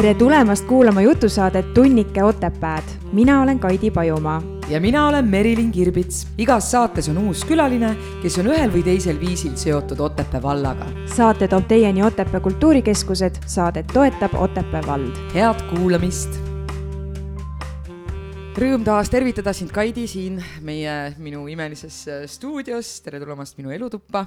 tere 0.00 0.14
tulemast 0.14 0.64
kuulama 0.64 1.02
jutusaadet 1.02 1.74
Tunnike 1.74 2.22
Otepääd. 2.24 2.82
mina 3.12 3.42
olen 3.42 3.58
Kaidi 3.58 3.90
Pajumaa. 3.90 4.42
ja 4.68 4.80
mina 4.80 5.08
olen 5.08 5.24
Merilin 5.24 5.72
Kirbits. 5.72 6.26
igas 6.38 6.70
saates 6.70 7.08
on 7.08 7.18
uus 7.18 7.44
külaline, 7.44 7.96
kes 8.22 8.38
on 8.38 8.46
ühel 8.46 8.72
või 8.72 8.82
teisel 8.82 9.20
viisil 9.20 9.56
seotud 9.56 10.00
Otepää 10.00 10.42
vallaga. 10.42 10.86
saate 11.16 11.48
toob 11.48 11.68
teieni 11.68 12.02
Otepää 12.02 12.40
kultuurikeskused, 12.40 13.34
saadet 13.46 13.86
toetab 13.92 14.34
Otepää 14.34 14.82
vald. 14.86 15.34
head 15.34 15.60
kuulamist. 15.74 16.30
Rõõm 18.56 18.84
taas 18.84 19.10
tervitada 19.10 19.52
sind, 19.52 19.70
Kaidi, 19.70 20.06
siin 20.06 20.44
meie, 20.60 21.14
minu 21.18 21.46
imelises 21.46 22.08
äh, 22.08 22.26
stuudios. 22.26 23.00
tere 23.00 23.20
tulemast 23.20 23.58
minu 23.58 23.70
elutuppa 23.70 24.26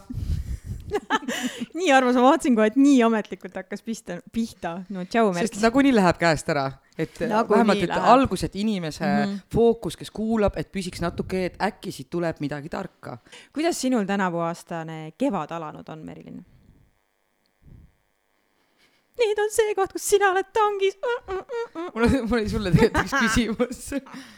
nii 1.79 1.91
armas, 1.95 2.17
ma 2.17 2.27
vaatasin 2.27 2.55
kohe, 2.57 2.69
et 2.71 2.79
nii 2.79 3.01
ametlikult 3.05 3.55
hakkas 3.57 3.83
pista, 3.85 4.17
pihta, 4.33 4.73
no 4.93 5.05
tšau. 5.05 5.33
sest 5.37 5.59
nagunii 5.63 5.93
läheb 5.95 6.19
käest 6.21 6.49
ära, 6.53 6.65
et 6.99 7.21
nagu 7.29 7.55
vähemalt, 7.55 7.83
et 7.85 7.93
algus, 8.13 8.43
et 8.47 8.55
inimese 8.55 9.05
mm 9.05 9.19
-hmm. 9.23 9.43
fookus, 9.53 9.97
kes 9.97 10.11
kuulab, 10.11 10.57
et 10.57 10.71
püsiks 10.71 11.01
natuke, 11.01 11.45
et 11.45 11.61
äkki 11.61 11.91
siit 11.91 12.09
tuleb 12.09 12.39
midagi 12.39 12.69
tarka. 12.69 13.17
kuidas 13.53 13.81
sinul 13.81 14.05
tänavuaastane 14.05 15.13
kevad 15.17 15.51
alanud 15.51 15.89
on, 15.89 16.05
Merilin? 16.05 16.45
nüüd 19.13 19.39
on 19.39 19.51
see 19.53 19.75
koht, 19.75 19.93
kus 19.93 20.09
sina 20.09 20.31
oled 20.31 20.49
tangis 20.53 20.97
mm. 20.97 21.37
-mm. 21.37 21.91
mul 21.95 22.03
oli, 22.03 22.21
mul 22.21 22.39
oli 22.39 22.49
sulle 22.49 22.71
tegelikult 22.71 23.03
üks 23.03 23.13
küsimus. 23.19 23.93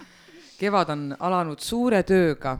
kevad 0.61 0.89
on 0.89 1.15
alanud 1.19 1.59
suure 1.59 2.03
tööga 2.03 2.59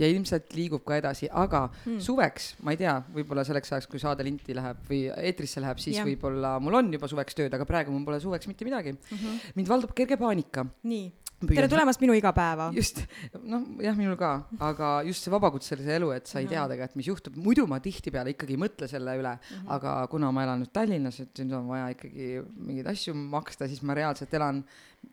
ja 0.00 0.08
ilmselt 0.10 0.54
liigub 0.58 0.84
ka 0.86 0.98
edasi, 1.00 1.28
aga 1.30 1.66
hmm. 1.84 1.98
suveks, 2.02 2.54
ma 2.66 2.74
ei 2.74 2.80
tea, 2.80 2.94
võib-olla 3.14 3.44
selleks 3.46 3.74
ajaks, 3.74 3.90
kui 3.90 4.02
saade 4.02 4.26
linti 4.26 4.56
läheb 4.56 4.80
või 4.88 5.02
eetrisse 5.14 5.62
läheb, 5.62 5.82
siis 5.82 6.00
võib-olla 6.02 6.56
mul 6.62 6.80
on 6.80 6.92
juba 6.94 7.10
suveks 7.10 7.38
tööd, 7.38 7.54
aga 7.54 7.68
praegu 7.68 7.94
mul 7.94 8.06
pole 8.08 8.22
suveks 8.22 8.50
mitte 8.50 8.66
midagi 8.66 8.94
mm. 8.94 9.18
-hmm. 9.18 9.52
mind 9.60 9.70
valdab 9.70 9.94
kerge 9.94 10.18
paanika. 10.20 10.66
nii 10.82 11.12
tere 11.48 11.68
tulemast 11.68 12.00
minu 12.02 12.14
igapäeva. 12.16 12.70
just, 12.74 13.00
noh, 13.42 13.64
jah, 13.82 13.96
minul 13.98 14.16
ka, 14.16 14.30
aga 14.62 14.90
just 15.06 15.24
see 15.24 15.32
vabakutselise 15.34 15.96
elu, 15.98 16.10
et 16.16 16.30
sa 16.30 16.40
ei 16.40 16.48
tea 16.50 16.64
tegelikult, 16.70 16.98
mis 17.00 17.10
juhtub, 17.10 17.36
muidu 17.46 17.66
ma 17.70 17.80
tihtipeale 17.84 18.34
ikkagi 18.34 18.56
ei 18.56 18.60
mõtle 18.60 18.88
selle 18.90 19.16
üle 19.18 19.34
mm, 19.34 19.50
-hmm. 19.50 19.74
aga 19.76 19.94
kuna 20.12 20.30
ma 20.34 20.46
elan 20.46 20.64
nüüd 20.64 20.72
Tallinnas, 20.74 21.20
et 21.20 21.42
nüüd 21.42 21.56
on 21.58 21.68
vaja 21.72 21.90
ikkagi 21.94 22.30
mingeid 22.56 22.90
asju 22.94 23.14
maksta, 23.14 23.68
siis 23.68 23.82
ma 23.82 23.96
reaalselt 23.98 24.34
elan, 24.34 24.62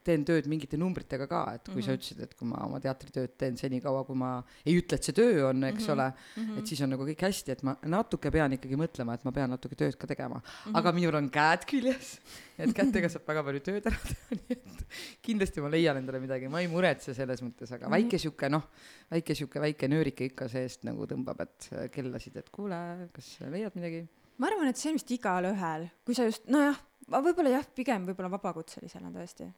teen 0.06 0.24
tööd 0.28 0.48
mingite 0.52 0.78
numbritega 0.80 1.28
ka, 1.30 1.42
et 1.56 1.66
kui 1.68 1.76
mm 1.76 1.80
-hmm. 1.80 1.86
sa 1.86 1.92
mhm. 1.92 2.00
ütlesid, 2.00 2.24
et 2.24 2.36
kui 2.38 2.48
ma 2.48 2.64
oma 2.66 2.80
teatritööd 2.80 3.36
teen 3.38 3.58
senikaua, 3.58 4.04
kui 4.06 4.16
ma 4.16 4.32
ei 4.66 4.78
ütle, 4.80 4.96
et 4.96 5.04
see 5.04 5.14
töö 5.14 5.50
on, 5.50 5.64
eks 5.64 5.84
mm 5.84 5.88
-hmm. 5.88 5.92
ole 5.94 6.08
mm, 6.12 6.44
-hmm. 6.44 6.60
et 6.60 6.68
siis 6.68 6.82
on 6.82 6.90
nagu 6.90 7.08
kõik 7.08 7.22
hästi, 7.28 7.52
et 7.52 7.64
ma 7.64 7.76
natuke 7.86 8.32
pean 8.32 8.54
ikkagi 8.54 8.76
mõtlema, 8.76 9.14
et 9.14 9.26
ma 9.26 9.32
pean 9.32 9.50
natuke 9.50 9.76
tööd 9.76 9.98
ka 9.98 10.08
tegema 10.08 10.36
mm. 10.36 10.44
-hmm. 10.44 10.78
aga 10.78 10.92
minul 10.92 11.16
on 11.16 11.30
käed 11.30 11.66
küljes, 11.66 12.20
et 12.58 12.74
kätega 12.74 13.10
saab 13.10 13.28
väga 13.28 13.44
palju 13.44 13.60
tööd 13.60 13.86
ära 13.86 14.00
teha, 14.04 14.30
nii 14.40 14.58
et 14.58 14.86
kindlasti 15.22 15.62
ma 15.62 15.70
leian 15.70 15.98
endale 15.98 16.20
midagi, 16.20 16.48
ma 16.48 16.62
ei 16.62 16.68
muretse 16.68 17.14
selles 17.14 17.42
mõttes, 17.42 17.72
aga 17.72 17.88
mm 17.88 17.94
-hmm. 17.94 17.96
väike 17.96 18.18
sihuke 18.18 18.50
noh, 18.50 18.64
väike 19.12 19.36
sihuke 19.36 19.60
väike 19.60 19.88
nöörike 19.88 20.26
ikka 20.26 20.48
seest 20.48 20.84
nagu 20.84 21.06
tõmbab, 21.06 21.42
et 21.42 21.70
äh, 21.74 21.90
kellasid, 21.90 22.38
et 22.38 22.50
kuule, 22.50 23.10
kas 23.14 23.38
leiad 23.50 23.76
midagi? 23.76 24.08
ma 24.38 24.48
arvan, 24.48 24.72
et 24.72 24.78
see 24.78 24.90
on 24.90 24.98
vist 24.98 25.12
igalühel, 25.14 25.90
kui 26.06 26.16
sa 26.18 26.26
just, 26.26 26.48
nojah, 26.50 26.80
võib-olla 27.20 27.58
jah, 27.58 27.68
pigem 27.76 28.08
võib-olla 28.10 28.32
vabakutselisena 28.38 29.12
tõesti. 29.14 29.50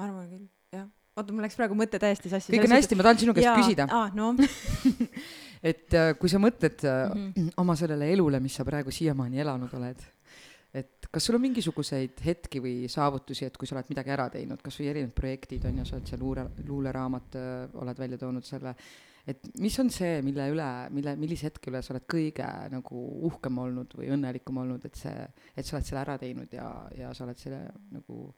Ma 0.00 0.08
arvan 0.08 0.30
küll, 0.30 0.46
jah. 0.72 0.86
oota, 1.16 1.34
mul 1.34 1.44
läks 1.44 1.58
praegu 1.60 1.76
mõte 1.78 2.00
täiesti 2.02 2.32
sassi. 2.32 2.54
kõik 2.54 2.68
on 2.70 2.76
hästi, 2.78 2.98
ma 2.98 3.08
tahan 3.08 3.20
sinu 3.24 3.36
käest 3.36 3.48
jaa, 3.50 3.58
küsida. 3.60 3.88
aa, 3.92 4.08
no 4.16 4.32
et 5.72 5.98
äh, 6.00 6.14
kui 6.20 6.32
sa 6.32 6.40
mõtled 6.42 6.86
mm 6.86 7.26
-hmm. 7.36 7.52
oma 7.62 7.76
sellele 7.76 8.08
elule, 8.14 8.40
mis 8.40 8.56
sa 8.56 8.64
praegu 8.64 8.94
siiamaani 8.94 9.44
elanud 9.44 9.76
oled 9.80 10.08
et 10.74 11.06
kas 11.10 11.24
sul 11.26 11.34
on 11.34 11.42
mingisuguseid 11.42 12.20
hetki 12.24 12.60
või 12.62 12.74
saavutusi, 12.90 13.48
et 13.48 13.56
kui 13.58 13.66
sa 13.66 13.74
oled 13.74 13.90
midagi 13.90 14.12
ära 14.14 14.28
teinud, 14.30 14.60
kas 14.62 14.78
või 14.78 14.90
erinevad 14.92 15.14
projektid 15.16 15.64
on 15.66 15.80
ju, 15.80 15.86
sa 15.88 15.96
oled 15.96 16.10
seal 16.10 16.20
luure, 16.22 16.44
luuleraamat 16.68 17.38
äh, 17.40 17.80
oled 17.82 17.98
välja 17.98 18.18
toonud 18.20 18.46
selle, 18.46 18.74
et 19.28 19.50
mis 19.60 19.78
on 19.82 19.90
see, 19.92 20.20
mille 20.26 20.46
üle, 20.52 20.68
mille, 20.94 21.16
millise 21.20 21.50
hetke 21.50 21.72
üle 21.72 21.82
sa 21.82 21.94
oled 21.94 22.06
kõige 22.10 22.46
nagu 22.72 23.02
uhkem 23.28 23.58
olnud 23.64 23.98
või 23.98 24.12
õnnelikum 24.14 24.62
olnud, 24.62 24.86
et 24.86 24.98
see, 24.98 25.26
et 25.56 25.66
sa 25.66 25.76
oled 25.76 25.90
selle 25.90 26.04
ära 26.04 26.16
teinud 26.22 26.54
ja, 26.54 26.70
ja 26.96 27.12
sa 27.16 27.26
oled 27.26 27.40
selle 27.40 27.64
nagu 27.90 28.30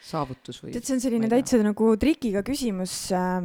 saavutus 0.00 0.62
või? 0.62 0.72
tead, 0.74 0.86
see 0.86 0.96
on 0.96 1.04
selline 1.04 1.28
täitsa 1.32 1.60
nagu 1.64 1.90
trikiga 2.00 2.44
küsimus 2.46 2.94
äh, 3.16 3.44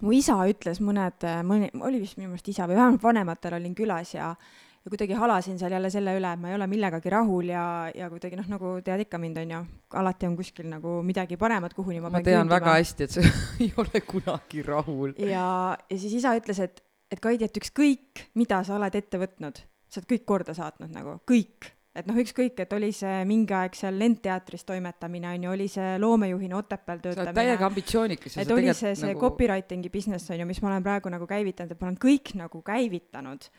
mu 0.00 0.16
isa 0.16 0.38
ütles 0.48 0.80
mõned, 0.84 1.28
mõni, 1.46 1.70
oli 1.84 2.00
vist 2.02 2.18
minu 2.18 2.32
meelest 2.32 2.50
isa 2.52 2.68
või 2.68 2.78
vähemalt 2.78 3.04
vanematel 3.04 3.60
olin 3.60 3.76
külas 3.76 4.14
ja 4.16 4.34
ja 4.80 4.88
kuidagi 4.88 5.12
halasin 5.12 5.58
seal 5.60 5.72
jälle 5.72 5.90
selle 5.92 6.14
üle, 6.16 6.28
et 6.32 6.40
ma 6.40 6.48
ei 6.48 6.56
ole 6.56 6.66
millegagi 6.70 7.10
rahul 7.12 7.50
ja, 7.52 7.64
ja 7.94 8.06
kuidagi 8.08 8.38
noh, 8.38 8.46
nagu 8.48 8.70
tead 8.84 9.02
ikka 9.04 9.18
mind, 9.20 9.40
on 9.42 9.50
ju, 9.52 9.58
alati 10.00 10.28
on 10.28 10.38
kuskil 10.38 10.70
nagu 10.70 10.94
midagi 11.04 11.36
paremat, 11.40 11.74
kuhuni 11.76 12.00
ma, 12.00 12.08
ma 12.08 12.22
tean 12.24 12.46
küündima. 12.46 12.54
väga 12.56 12.76
hästi, 12.78 13.08
et 13.08 13.16
sa 13.18 13.24
ei 13.64 13.68
ole 13.80 14.00
kunagi 14.08 14.64
rahul. 14.64 15.12
ja, 15.20 15.50
ja 15.76 15.98
siis 15.98 16.16
isa 16.22 16.32
ütles, 16.38 16.62
et, 16.64 16.80
et 17.12 17.20
Kaidi, 17.20 17.44
et 17.44 17.60
ükskõik, 17.60 18.24
mida 18.40 18.62
sa 18.64 18.78
oled 18.78 18.96
ette 18.96 19.20
võtnud, 19.20 19.60
sa 19.90 20.00
oled 20.00 20.08
kõik 20.14 20.24
korda 20.32 20.56
saatnud 20.56 20.96
nagu, 20.96 21.18
kõik 21.28 21.74
et 21.94 22.06
noh, 22.06 22.18
ükskõik, 22.22 22.60
et 22.62 22.72
oli 22.76 22.92
see 22.94 23.24
mingi 23.26 23.54
aeg 23.56 23.74
seal 23.78 23.96
Lendteatris 23.98 24.62
toimetamine 24.68 25.32
on 25.32 25.48
ju, 25.48 25.56
oli 25.56 25.66
see 25.72 25.96
loomejuhina 25.98 26.60
Otepääl 26.60 27.02
töötamine. 27.02 27.24
sa 27.24 27.26
oled 27.26 27.40
täiega 27.40 27.66
ambitsioonikas. 27.66 28.38
et 28.38 28.54
oli 28.54 28.70
see, 28.74 28.94
see 28.94 29.10
nagu... 29.10 29.20
copywriting'i 29.24 29.90
business 29.90 30.30
on 30.30 30.40
ju, 30.40 30.46
mis 30.46 30.62
ma 30.62 30.70
olen 30.70 30.86
praegu 30.86 31.12
nagu 31.12 31.26
käivitanud, 31.30 31.74
et 31.74 31.82
ma 31.82 31.90
olen 31.90 32.00
kõik 32.06 32.34
nagu 32.38 32.62
käivitanud 32.62 33.50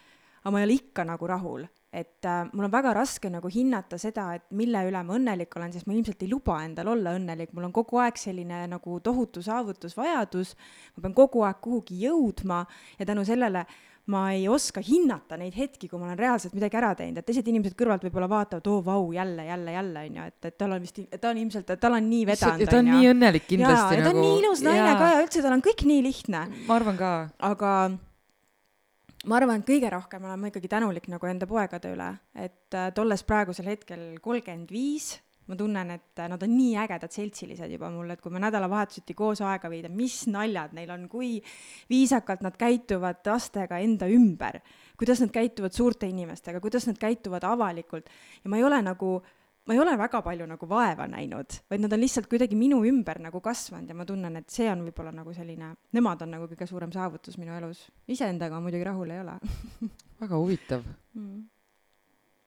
aga 0.42 0.52
ma 0.52 0.60
ei 0.62 0.66
ole 0.66 0.78
ikka 0.80 1.04
nagu 1.06 1.28
rahul, 1.30 1.66
et 1.94 2.26
äh, 2.26 2.48
mul 2.54 2.66
on 2.66 2.74
väga 2.74 2.94
raske 2.98 3.30
nagu 3.30 3.50
hinnata 3.52 4.00
seda, 4.02 4.26
et 4.38 4.48
mille 4.58 4.82
üle 4.88 5.04
ma 5.06 5.18
õnnelik 5.18 5.54
olen, 5.58 5.74
sest 5.74 5.86
ma 5.86 5.94
ilmselt 5.94 6.24
ei 6.26 6.32
luba 6.32 6.58
endal 6.66 6.90
olla 6.96 7.14
õnnelik, 7.18 7.52
mul 7.54 7.68
on 7.68 7.76
kogu 7.76 8.00
aeg 8.02 8.18
selline 8.18 8.64
nagu 8.72 8.98
tohutu 9.06 9.44
saavutusvajadus, 9.46 10.56
ma 10.96 11.06
pean 11.06 11.18
kogu 11.18 11.46
aeg 11.46 11.62
kuhugi 11.62 12.00
jõudma 12.08 12.64
ja 12.98 13.10
tänu 13.10 13.26
sellele 13.28 13.68
ma 14.12 14.26
ei 14.36 14.46
oska 14.52 14.82
hinnata 14.84 15.38
neid 15.40 15.56
hetki, 15.56 15.88
kui 15.90 16.00
ma 16.00 16.10
olen 16.10 16.20
reaalselt 16.20 16.56
midagi 16.58 16.80
ära 16.80 16.92
teinud, 17.00 17.22
et 17.22 17.28
teised 17.28 17.48
inimesed 17.48 17.78
kõrvalt 17.80 18.06
võib-olla 18.08 18.30
vaatavad, 18.32 18.70
oo 18.72 18.84
vau, 18.86 19.10
jälle, 19.16 19.46
jälle, 19.48 19.76
jälle 19.78 20.06
on 20.08 20.20
ju, 20.20 20.28
et, 20.34 20.50
et 20.52 20.58
tal 20.60 20.76
on 20.76 20.84
vist, 20.84 21.02
ta 21.16 21.32
on 21.32 21.42
ilmselt, 21.42 21.74
tal 21.82 21.98
on 21.98 22.08
nii 22.12 22.28
vedanud. 22.30 22.68
ta 22.70 22.80
on 22.82 22.92
nii 22.92 23.12
õnnelik 23.14 23.48
kindlasti. 23.50 23.98
ja, 23.98 24.00
ja 24.02 24.08
ta 24.08 24.14
on 24.14 24.22
nii 24.22 24.30
nagu- 24.30 24.46
ilus 24.46 24.64
naine 24.68 24.94
ka 25.00 25.12
ja 25.14 25.26
üldse 25.26 25.44
tal 25.46 25.58
on 25.58 25.66
kõik 25.66 25.86
nii 25.88 26.06
lihtne. 26.08 26.46
ma 26.68 26.80
arvan 26.80 27.00
ka. 27.00 27.12
aga 27.52 27.74
ma 29.26 29.38
arvan, 29.38 29.62
et 29.62 29.68
kõige 29.68 29.92
rohkem 29.94 30.26
olen 30.26 30.40
ma 30.42 30.52
ikkagi 30.52 30.72
tänulik 30.72 31.10
nagu 31.12 31.30
enda 31.30 31.50
poegade 31.50 31.92
üle, 31.94 32.14
et 32.36 32.78
äh, 32.78 32.90
tolles 32.96 33.24
praegusel 33.28 33.70
hetkel 33.72 34.08
kolmkümmend 34.24 34.72
viis, 34.74 35.14
ma 35.52 35.58
tunnen, 35.60 35.92
et 35.98 36.22
äh, 36.24 36.30
nad 36.32 36.44
on 36.46 36.54
nii 36.56 36.78
ägedad 36.80 37.12
seltsilised 37.12 37.76
juba 37.76 37.92
mul, 37.92 38.14
et 38.14 38.24
kui 38.24 38.32
me 38.34 38.40
nädalavahetuseti 38.44 39.16
koos 39.18 39.44
aega 39.44 39.70
veida, 39.72 39.92
mis 39.92 40.24
naljad 40.32 40.74
neil 40.78 40.94
on, 40.96 41.06
kui 41.12 41.36
viisakalt 41.92 42.46
nad 42.46 42.56
käituvad 42.60 43.22
lastega 43.28 43.82
enda 43.84 44.08
ümber, 44.12 44.62
kuidas 45.00 45.22
nad 45.24 45.34
käituvad 45.36 45.76
suurte 45.76 46.10
inimestega, 46.10 46.64
kuidas 46.64 46.88
nad 46.88 47.00
käituvad 47.02 47.46
avalikult. 47.48 48.10
Ja 48.46 48.52
ma 48.52 48.62
ei 48.62 48.68
ole 48.68 48.82
nagu 48.86 49.20
ma 49.68 49.74
ei 49.74 49.80
ole 49.80 49.94
väga 49.98 50.22
palju 50.26 50.46
nagu 50.50 50.68
vaeva 50.70 51.06
näinud, 51.10 51.58
vaid 51.70 51.84
nad 51.84 51.94
on 51.94 52.02
lihtsalt 52.02 52.28
kuidagi 52.32 52.58
minu 52.58 52.82
ümber 52.88 53.20
nagu 53.22 53.42
kasvanud 53.44 53.90
ja 53.92 53.98
ma 53.98 54.08
tunnen, 54.10 54.40
et 54.40 54.50
see 54.50 54.70
on 54.72 54.82
võib-olla 54.88 55.14
nagu 55.14 55.34
selline, 55.38 55.70
nemad 55.94 56.24
on 56.26 56.34
nagu 56.34 56.48
kõige 56.50 56.68
suurem 56.70 56.94
saavutus 56.94 57.38
minu 57.38 57.54
elus. 57.60 57.84
iseendaga 58.10 58.58
ma 58.58 58.66
muidugi 58.66 58.88
rahul 58.88 59.14
ei 59.14 59.22
ole. 59.22 59.38
Väga 60.22 60.40
huvitav. 60.40 60.88
Mm.. 61.14 61.46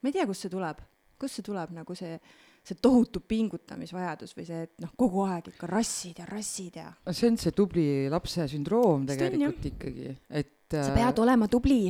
ma 0.02 0.10
ei 0.10 0.16
tea, 0.16 0.26
kust 0.26 0.46
see 0.46 0.52
tuleb, 0.52 0.82
kust 1.20 1.38
see 1.38 1.46
tuleb 1.46 1.70
nagu 1.76 1.96
see, 1.98 2.18
see 2.64 2.80
tohutu 2.80 3.20
pingutamisvajadus 3.28 4.32
või 4.36 4.46
see, 4.48 4.64
et 4.68 4.80
noh, 4.80 4.94
kogu 4.96 5.26
aeg 5.28 5.52
ikka 5.52 5.68
rassid 5.68 6.22
ja 6.22 6.28
rassid 6.28 6.80
ja. 6.80 6.88
see 7.10 7.28
on 7.28 7.38
see 7.40 7.52
tubli 7.56 7.86
lapse 8.12 8.48
sündroom 8.50 9.04
tegelikult 9.10 9.60
on, 9.60 9.70
ikkagi, 9.74 10.16
et. 10.40 10.52
sa 10.72 10.90
pead 10.96 11.20
olema 11.20 11.48
tubli 11.52 11.82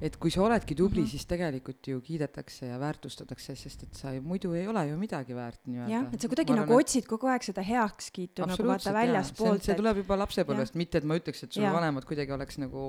et 0.00 0.16
kui 0.20 0.32
sa 0.32 0.42
oledki 0.46 0.74
tubli 0.74 1.02
mm, 1.02 1.06
-hmm. 1.06 1.10
siis 1.10 1.26
tegelikult 1.28 1.88
ju 1.88 2.00
kiidetakse 2.00 2.66
ja 2.66 2.78
väärtustatakse, 2.80 3.54
sest 3.56 3.82
et 3.82 3.94
sa 3.94 4.12
ei, 4.14 4.20
muidu 4.20 4.52
ei 4.56 4.66
ole 4.68 4.86
ju 4.88 4.96
midagi 4.96 5.34
väärt 5.36 5.60
nii-öelda. 5.66 5.90
jah, 5.92 6.06
et 6.14 6.20
sa 6.20 6.28
kuidagi 6.28 6.52
arvan, 6.52 6.66
nagu 6.66 6.78
otsid 6.80 7.06
kogu 7.06 7.28
aeg 7.28 7.44
seda 7.44 7.62
heakskiitu 7.62 8.46
nagu 8.48 8.66
vaata 8.70 8.94
väljaspoolt. 8.96 9.62
see 9.62 9.76
tuleb 9.76 10.00
juba 10.02 10.16
lapsepõlvest, 10.22 10.78
mitte 10.80 10.98
et 10.98 11.04
ma 11.04 11.18
ütleks, 11.20 11.44
et 11.44 11.52
sul 11.52 11.66
ja. 11.66 11.72
vanemad 11.76 12.08
kuidagi 12.08 12.32
oleks 12.32 12.58
nagu, 12.62 12.86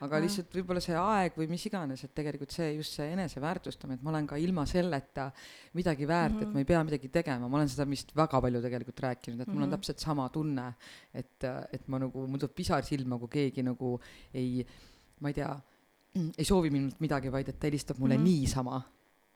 aga 0.00 0.16
ja. 0.16 0.24
lihtsalt 0.24 0.58
võib-olla 0.58 0.80
see 0.80 0.96
aeg 0.96 1.36
või 1.36 1.50
mis 1.52 1.66
iganes, 1.68 2.04
et 2.04 2.14
tegelikult 2.14 2.56
see 2.56 2.72
just 2.78 2.96
see 2.96 3.12
eneseväärtustamine, 3.12 4.00
et 4.00 4.02
ma 4.02 4.14
olen 4.14 4.26
ka 4.26 4.40
ilma 4.40 4.66
selleta 4.66 5.30
midagi 5.76 6.08
väärt 6.08 6.32
mm, 6.32 6.40
-hmm. 6.40 6.48
et 6.48 6.52
ma 6.54 6.64
ei 6.64 6.70
pea 6.72 6.82
midagi 6.84 7.12
tegema, 7.12 7.48
ma 7.48 7.60
olen 7.60 7.68
seda 7.68 7.84
vist 7.90 8.16
väga 8.16 8.40
palju 8.40 8.62
tegelikult 8.62 9.00
rääkinud, 9.00 9.40
et 9.40 9.46
mul 9.46 9.54
mm 9.54 9.60
-hmm. 9.60 9.62
on 9.62 9.68
mhm. 9.68 9.76
täpselt 9.76 9.98
sama 9.98 10.28
tunne, 10.28 10.74
et, 11.12 11.44
et 11.72 11.88
ma 11.88 11.98
nagu, 11.98 12.26
mul 12.26 12.38
tuleb 12.38 12.54
pisar 12.54 12.84
silma, 12.84 13.18
kui 13.18 13.28
keegi 13.28 13.62
nagu 13.62 14.00
ei, 14.32 14.66
ma 15.20 15.28
ei 15.28 15.34
tea 15.34 15.54
ei 16.38 16.44
soovi 16.44 16.70
minult 16.74 17.00
midagi, 17.04 17.32
vaid 17.32 17.48
et 17.52 17.58
ta 17.58 17.68
helistab 17.68 17.98
mulle 17.98 18.16
mm 18.16 18.24
-hmm. 18.24 18.40
niisama. 18.40 18.82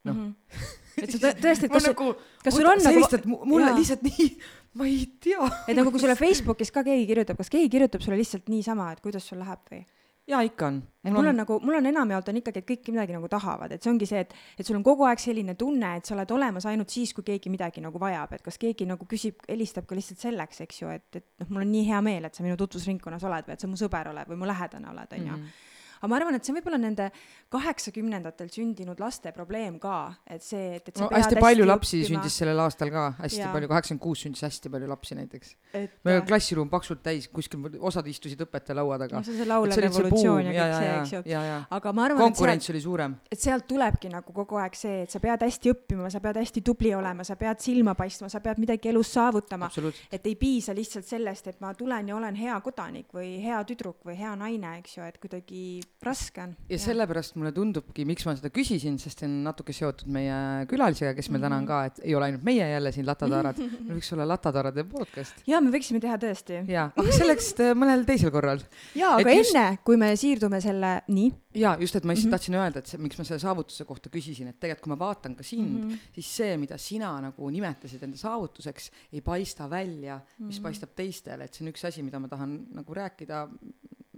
noh 0.05 0.15
mm 0.15 0.29
-hmm. 0.29 0.35
et 1.03 1.11
sa 1.11 1.19
tõesti, 1.19 1.65
et 1.65 1.73
kas 1.73 1.83
sul, 1.83 1.93
nagu, 1.93 2.15
kas 2.45 2.55
sul 2.55 2.67
on 2.67 2.81
sa 2.81 2.89
nagu 2.89 2.99
helistad 2.99 3.25
mulle 3.27 3.67
jaa. 3.67 3.79
lihtsalt 3.79 4.03
nii, 4.03 4.29
ma 4.75 4.87
ei 4.87 5.07
tea. 5.21 5.51
et 5.69 5.77
nagu 5.77 5.91
kui 5.91 6.01
sulle 6.01 6.17
Facebookis 6.17 6.71
ka 6.71 6.85
keegi 6.85 7.07
kirjutab, 7.07 7.37
kas 7.37 7.51
keegi 7.51 7.69
kirjutab 7.69 8.01
sulle 8.01 8.17
lihtsalt 8.17 8.49
niisama, 8.49 8.93
et 8.93 9.01
kuidas 9.01 9.29
sul 9.29 9.39
läheb 9.39 9.61
või? 9.71 9.85
jaa, 10.31 10.41
ikka 10.47 10.67
on. 10.67 10.83
et 11.05 11.13
mul 11.13 11.29
on 11.31 11.37
nagu, 11.37 11.59
mul 11.65 11.79
on 11.79 11.87
enamjaolt 11.91 12.29
on 12.31 12.39
ikkagi, 12.41 12.63
et 12.63 12.69
kõik 12.69 12.91
midagi 12.93 13.15
nagu 13.17 13.29
tahavad, 13.31 13.73
et 13.75 13.83
see 13.83 13.91
ongi 13.93 14.09
see, 14.09 14.21
et, 14.25 14.35
et 14.59 14.67
sul 14.67 14.79
on 14.79 14.85
kogu 14.87 15.07
aeg 15.09 15.23
selline 15.23 15.57
tunne, 15.59 15.95
et 15.99 16.07
sa 16.07 16.15
oled 16.17 16.35
olemas 16.37 16.67
ainult 16.71 16.93
siis, 16.93 17.13
kui 17.17 17.27
keegi 17.27 17.53
midagi 17.53 17.83
nagu 17.85 18.01
vajab, 18.03 18.37
et 18.37 18.45
kas 18.45 18.61
keegi 18.61 18.87
nagu 18.89 19.09
küsib, 19.11 19.41
helistab 19.49 19.89
ka 19.89 19.99
lihtsalt 19.99 20.23
selleks, 20.23 20.63
eks 20.67 20.83
ju, 20.83 20.93
et, 20.93 21.09
et 21.21 21.27
noh, 21.43 21.51
mul 21.55 21.65
on 21.65 21.73
nii 21.73 21.89
hea 21.89 22.03
meel, 22.05 22.29
et 22.29 22.37
sa 22.37 22.47
minu 22.47 22.59
tutvusringkonnas 22.61 23.27
oled 23.29 23.49
või 23.49 23.57
et 23.57 23.65
sa 23.65 23.71
mu 23.71 23.81
sõber 23.81 24.13
oled 24.13 24.31
või 24.31 24.41
mu 24.43 24.51
lähedane 24.51 24.93
oled, 24.93 25.19
onju. 25.19 25.37
Mhm. 25.37 25.67
Aga 26.01 26.09
ma 26.09 26.17
arvan, 26.17 26.37
et 26.37 26.45
see 26.47 26.55
on 26.55 26.57
võib-olla 26.57 26.79
nende 26.81 27.11
kaheksakümnendatel 27.53 28.49
sündinud 28.53 29.01
laste 29.03 29.33
probleem 29.37 29.77
ka, 29.83 30.15
et 30.31 30.45
see, 30.45 30.77
et, 30.79 30.87
et 30.89 30.97
sa 30.97 31.05
no 31.05 31.11
pead 31.11 31.25
hästi 31.25 31.41
palju 31.45 31.67
lapsi 31.67 31.99
õppima, 32.01 32.11
sündis 32.15 32.37
sellel 32.41 32.63
aastal 32.65 32.93
ka, 32.95 33.03
hästi 33.19 33.41
Jaa. 33.43 33.51
palju, 33.53 33.71
kaheksakümmend 33.73 34.03
kuus 34.05 34.23
sündis 34.25 34.45
hästi 34.47 34.73
palju 34.73 34.89
lapsi 34.89 35.19
näiteks. 35.19 35.53
et 35.75 35.99
meil 36.07 36.21
oli 36.21 36.27
klassiruum 36.31 36.71
paksult 36.73 37.03
täis, 37.05 37.29
kuskil 37.29 37.77
osad 37.91 38.09
istusid 38.09 38.41
õpetaja 38.47 38.79
laua 38.81 38.97
taga 39.03 39.19
no. 39.19 39.27
see 39.27 39.35
on 39.35 39.43
see 39.43 39.51
laulev 39.51 39.83
revolutsioon 39.85 40.49
ja 40.49 40.55
kõik 40.55 40.77
see, 40.79 40.95
eks 40.95 41.15
ju. 41.17 41.23
ja, 41.35 41.43
ja, 41.51 41.59
aga 41.79 41.95
ma 41.97 42.07
arvan, 42.09 42.25
et 42.31 42.41
sealt 42.41 42.71
oli 42.73 42.83
suurem. 42.87 43.19
et 43.29 43.45
sealt 43.45 43.69
tulebki 43.69 44.13
nagu 44.15 44.37
kogu 44.41 44.61
aeg 44.63 44.79
see, 44.79 45.05
et 45.05 45.13
sa 45.13 45.21
pead 45.21 45.45
hästi 45.45 45.75
õppima, 45.75 46.09
sa 46.15 46.25
pead 46.25 46.41
hästi 46.41 46.65
tubli 46.65 46.95
olema, 46.97 47.27
sa 47.29 47.37
pead 47.41 47.61
silma 47.61 47.97
paistma, 47.99 48.33
sa 48.33 48.41
pead 48.45 48.63
midagi 48.63 48.95
elus 48.95 49.13
saavutama. 49.19 49.69
et 50.09 50.27
ei 50.27 50.37
piisa 50.41 50.73
lihtsalt 50.77 51.09
sellest, 51.09 51.53
et 51.53 51.61
ma 51.61 51.75
tulen 51.75 52.09
ja 52.09 52.17
olen 52.17 52.41
hea 52.41 52.57
kodanik 52.65 53.13
või 53.13 53.37
hea 53.43 53.61
tüdruk 53.69 54.07
või 54.07 54.17
hea 54.17 54.33
naine, 54.39 54.79
eks 54.81 54.97
ju, 54.97 55.05
et 55.05 55.19
kuidagi 55.21 55.81
raske 56.03 56.41
on. 56.43 56.57
ja 56.71 56.79
sellepärast 56.81 57.35
mulle 57.37 57.51
tundubki, 57.53 58.05
miks 58.09 58.25
ma 58.25 58.33
seda 58.37 58.49
küsisin, 58.51 58.95
sest 58.99 59.19
see 59.21 59.27
on 59.29 59.43
natuke 59.45 59.73
seotud 59.77 60.09
meie 60.09 60.65
külalisega, 60.71 61.13
kes 61.15 61.29
meil 61.31 61.43
täna 61.45 61.59
on 61.61 61.67
ka, 61.69 61.81
et 61.91 62.01
ei 62.05 62.15
ole 62.17 62.25
ainult 62.31 62.43
meie 62.47 62.65
jälle 62.71 62.93
siin 62.93 63.07
Latatarad, 63.07 63.59
meil 63.85 63.99
võiks 63.99 64.13
olla 64.15 64.25
Latatarade 64.29 64.85
podcast. 64.89 65.43
ja 65.47 65.61
me 65.61 65.71
võiksime 65.75 66.01
teha 66.01 66.17
tõesti. 66.23 66.63
jaa, 66.73 66.87
aga 66.97 67.13
selleks 67.13 67.51
äh, 67.61 67.75
mõnel 67.77 68.07
teisel 68.09 68.31
korral. 68.33 68.63
ja, 68.97 69.17
Et 69.19 69.27
aga 69.27 69.37
just- 69.37 69.55
enne, 69.55 69.79
kui 69.85 69.97
me 70.01 70.09
siirdume 70.17 70.61
selle, 70.65 71.03
nii 71.09 71.31
jaa, 71.61 71.77
just, 71.81 71.97
et 71.97 72.05
ma 72.05 72.13
lihtsalt 72.15 72.31
Mhm. 72.31 72.37
tahtsin 72.39 72.55
öelda, 72.55 72.79
et 72.79 72.87
see, 72.87 72.99
miks 73.03 73.19
ma 73.19 73.25
selle 73.25 73.41
saavutuse 73.43 73.85
kohta 73.85 74.09
küsisin, 74.09 74.49
et 74.49 74.61
tegelikult 74.61 74.85
kui 74.89 74.91
ma 74.95 74.99
vaatan 75.05 75.35
ka 75.37 75.43
sind 75.43 75.69
mm, 75.69 75.79
Mhm. 75.85 75.91
-hmm. 75.91 75.99
siis 76.15 76.27
see, 76.37 76.57
mida 76.57 76.79
sina 76.79 77.21
nagu 77.21 77.51
nimetasid 77.51 78.03
enda 78.03 78.17
saavutuseks, 78.17 78.91
ei 79.13 79.21
paista 79.21 79.69
välja, 79.71 80.21
mis 80.21 80.39
mm 80.39 80.45
Mhm. 80.47 80.53
-hmm. 80.57 80.63
paistab 80.63 80.91
teistele, 80.97 81.45
et 81.45 81.53
see 81.55 81.67
on 81.67 81.73
üks 81.75 81.85
asi, 81.85 82.03
mida 82.03 82.19
ma 82.19 82.29
tahan 82.29 82.67
nagu 82.73 82.95
rääkida 82.95 83.49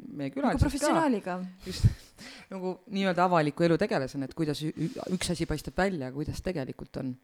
meie 0.08 0.30
nagu 0.30 0.40
külalisest 0.40 0.62
ka, 0.62 0.68
professionaaliga. 0.68 1.38
just 1.66 1.86
nagu 2.52 2.76
nii-öelda 2.92 3.26
avaliku 3.26 3.66
elu 3.66 3.78
tegelasena, 3.80 4.28
et 4.28 4.36
kuidas 4.36 4.60
üks 4.62 5.32
asi 5.32 5.48
paistab 5.48 5.78
välja, 5.78 6.12
kuidas 6.14 6.42
tegelikult 6.44 7.00
on. 7.02 7.14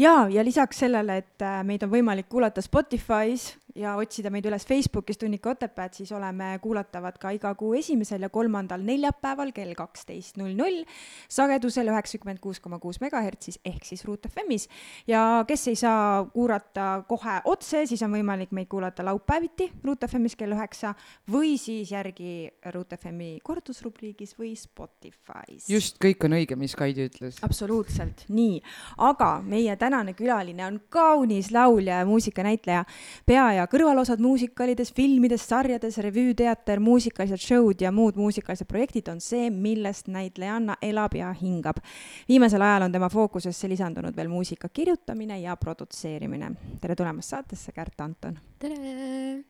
ja, 0.00 0.14
ja 0.32 0.44
lisaks 0.44 0.84
sellele, 0.84 1.20
et 1.24 1.44
äh, 1.44 1.60
meid 1.68 1.84
on 1.86 1.92
võimalik 1.92 2.28
kuulata 2.32 2.64
Spotify's 2.64 3.52
ja 3.78 3.94
otsida 4.00 4.30
meid 4.34 4.46
üles 4.48 4.66
Facebookis 4.66 5.18
Tunnika 5.20 5.52
Otepääd, 5.54 5.94
siis 5.94 6.10
oleme 6.12 6.50
kuulatavad 6.62 7.18
ka 7.20 7.30
iga 7.34 7.52
kuu 7.58 7.74
esimesel 7.78 8.24
ja 8.26 8.30
kolmandal 8.32 8.82
neljapäeval 8.84 9.52
kell 9.56 9.74
kaksteist 9.78 10.38
null 10.40 10.56
null 10.58 10.82
sagedusel 11.30 11.90
üheksakümmend 11.92 12.42
kuus 12.42 12.60
koma 12.64 12.80
kuus 12.82 13.00
megahertsis 13.02 13.60
ehk 13.66 13.86
siis 13.86 14.04
Ruut 14.08 14.26
FM-is 14.30 14.68
ja 15.08 15.44
kes 15.48 15.68
ei 15.70 15.78
saa 15.78 16.24
kuulata 16.32 16.88
kohe 17.08 17.38
otse, 17.50 17.84
siis 17.86 18.02
on 18.06 18.14
võimalik 18.16 18.52
meid 18.56 18.70
kuulata 18.70 19.06
laupäeviti 19.06 19.70
Ruut 19.84 20.06
FM-is 20.08 20.36
kell 20.38 20.56
üheksa 20.56 20.94
või 21.30 21.54
siis 21.60 21.92
järgi 21.94 22.50
Ruut 22.74 22.94
FM-i 22.98 23.38
kordusrubriigis 23.44 24.34
või 24.38 24.54
Spotify's. 24.58 25.68
just, 25.70 26.00
kõik 26.02 26.26
on 26.26 26.34
õige, 26.40 26.58
mis 26.58 26.74
Kaidi 26.78 27.06
ütles. 27.08 27.38
absoluutselt 27.46 28.26
nii, 28.28 28.58
aga 29.06 29.38
meie 29.46 29.76
tänane 29.78 30.16
külaline 30.18 30.66
on 30.66 30.80
kaunis 30.90 31.52
laulja 31.54 32.02
ja 32.02 32.06
muusikanäitleja, 32.08 32.84
pea- 33.26 33.52
ja 33.54 33.67
kõrvalosad 33.72 34.20
muusikalides, 34.22 34.92
filmides, 34.96 35.44
sarjades, 35.48 35.98
revüüteater, 36.04 36.80
muusikalised 36.80 37.42
show'd 37.42 37.84
ja 37.84 37.92
muud 37.94 38.18
muusikalised 38.18 38.68
projektid 38.68 39.10
on 39.12 39.22
see, 39.24 39.50
millest 39.52 40.08
näitlejanna 40.12 40.78
elab 40.82 41.16
ja 41.18 41.32
hingab. 41.36 41.82
viimasel 42.28 42.62
ajal 42.62 42.88
on 42.88 42.92
tema 42.92 43.08
fookusesse 43.12 43.68
lisandunud 43.68 44.16
veel 44.16 44.28
muusika 44.28 44.68
kirjutamine 44.68 45.40
ja 45.40 45.56
produtseerimine. 45.56 46.52
tere 46.80 46.96
tulemast 46.96 47.28
saatesse, 47.28 47.72
Kärt 47.72 48.00
Anton. 48.00 48.38
tere. 48.58 49.44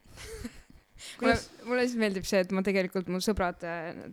mulle, 1.21 1.35
mulle 1.67 1.83
lihtsalt 1.85 2.01
meeldib 2.03 2.27
see, 2.29 2.41
et 2.45 2.53
ma 2.57 2.63
tegelikult, 2.67 3.09
mu 3.13 3.21
sõbrad 3.25 3.63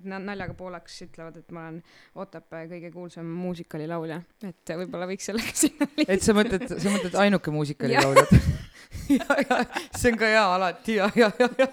na- 0.06 0.20
naljaga 0.22 0.54
pooleks 0.58 1.00
ütlevad, 1.08 1.40
et 1.42 1.52
ma 1.56 1.68
olen 1.70 1.80
Otepää 2.26 2.68
kõige 2.72 2.92
kuulsam 2.94 3.28
muusikalilaulja, 3.42 4.22
et 4.48 4.74
võib-olla 4.82 5.08
võiks 5.10 5.28
sellega 5.32 5.56
sinna 5.64 5.88
et 5.90 5.98
lihtsalt. 6.04 6.26
sa 6.28 6.38
mõtled, 6.38 6.68
sa 6.72 6.94
mõtled 6.96 7.20
ainuke 7.26 7.50
Jah. 7.52 7.58
muusikalilauljad? 7.58 8.36
ja, 9.18 9.40
ja 9.50 9.60
see 9.98 10.12
on 10.14 10.20
ka 10.22 10.30
hea 10.32 10.46
alati 10.56 10.98
ja, 11.00 11.10
ja, 11.20 11.32
ja, 11.40 11.50
ja. 11.60 11.68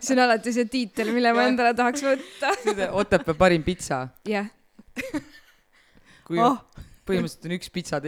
see 0.00 0.14
on 0.16 0.24
alati 0.26 0.52
see 0.56 0.68
tiitel, 0.72 1.12
mille 1.16 1.32
ma 1.36 1.46
endale 1.50 1.74
tahaks 1.78 2.04
võtta. 2.06 2.52
Otepää 2.96 3.36
parim 3.38 3.64
pitsa, 3.66 4.06
jah, 4.28 4.48
kui 6.26 6.40
Oh. 6.42 6.58
põhimõtteliselt 7.06 7.46
on 7.46 7.54
üks 7.60 7.68
pitsa 7.70 8.00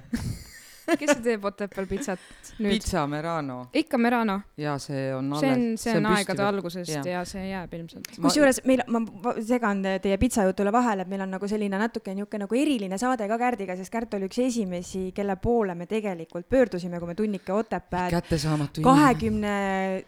kes 0.86 1.16
teeb 1.24 1.44
Otepääl 1.44 1.86
pitsat 1.90 2.20
nüüd? 2.58 2.76
pitsa 2.76 3.06
Merano 3.10 3.66
ikka 3.74 3.98
Merano, 3.98 4.40
ja 4.60 4.76
see 4.82 5.08
on 5.14 5.32
see 5.40 5.50
on, 5.52 5.64
see 5.80 5.96
on 5.96 6.06
püsti 6.06 6.20
aegade 6.20 6.42
veel. 6.42 6.48
algusest 6.52 6.92
Jah. 6.92 7.06
ja 7.10 7.24
see 7.28 7.48
jääb 7.50 7.74
ilmselt. 7.78 8.12
Ma- 8.18 8.28
kusjuures 8.28 8.60
meil, 8.68 8.82
ma 8.92 9.34
segan 9.44 9.82
teie 10.02 10.18
pitsajutule 10.20 10.72
vahele, 10.74 11.02
et 11.06 11.10
meil 11.10 11.24
on 11.26 11.34
nagu 11.36 11.48
selline 11.50 11.80
natuke 11.80 12.14
niisugune 12.14 12.44
nagu 12.46 12.58
eriline 12.58 12.98
saade 13.00 13.26
ka 13.28 13.38
Kärdiga, 13.40 13.76
sest 13.78 13.92
Kärt 13.92 14.14
oli 14.18 14.28
üks 14.30 14.38
esimesi, 14.44 15.10
kelle 15.16 15.36
poole 15.42 15.74
me 15.74 15.86
tegelikult 15.90 16.48
pöördusime, 16.48 17.00
kui 17.02 17.10
me 17.10 17.14
Tunnike 17.18 17.52
Otepääd 17.52 18.14
kättesaamatu 18.14 18.80
inimene. 18.80 19.00
kahekümne, 19.00 19.54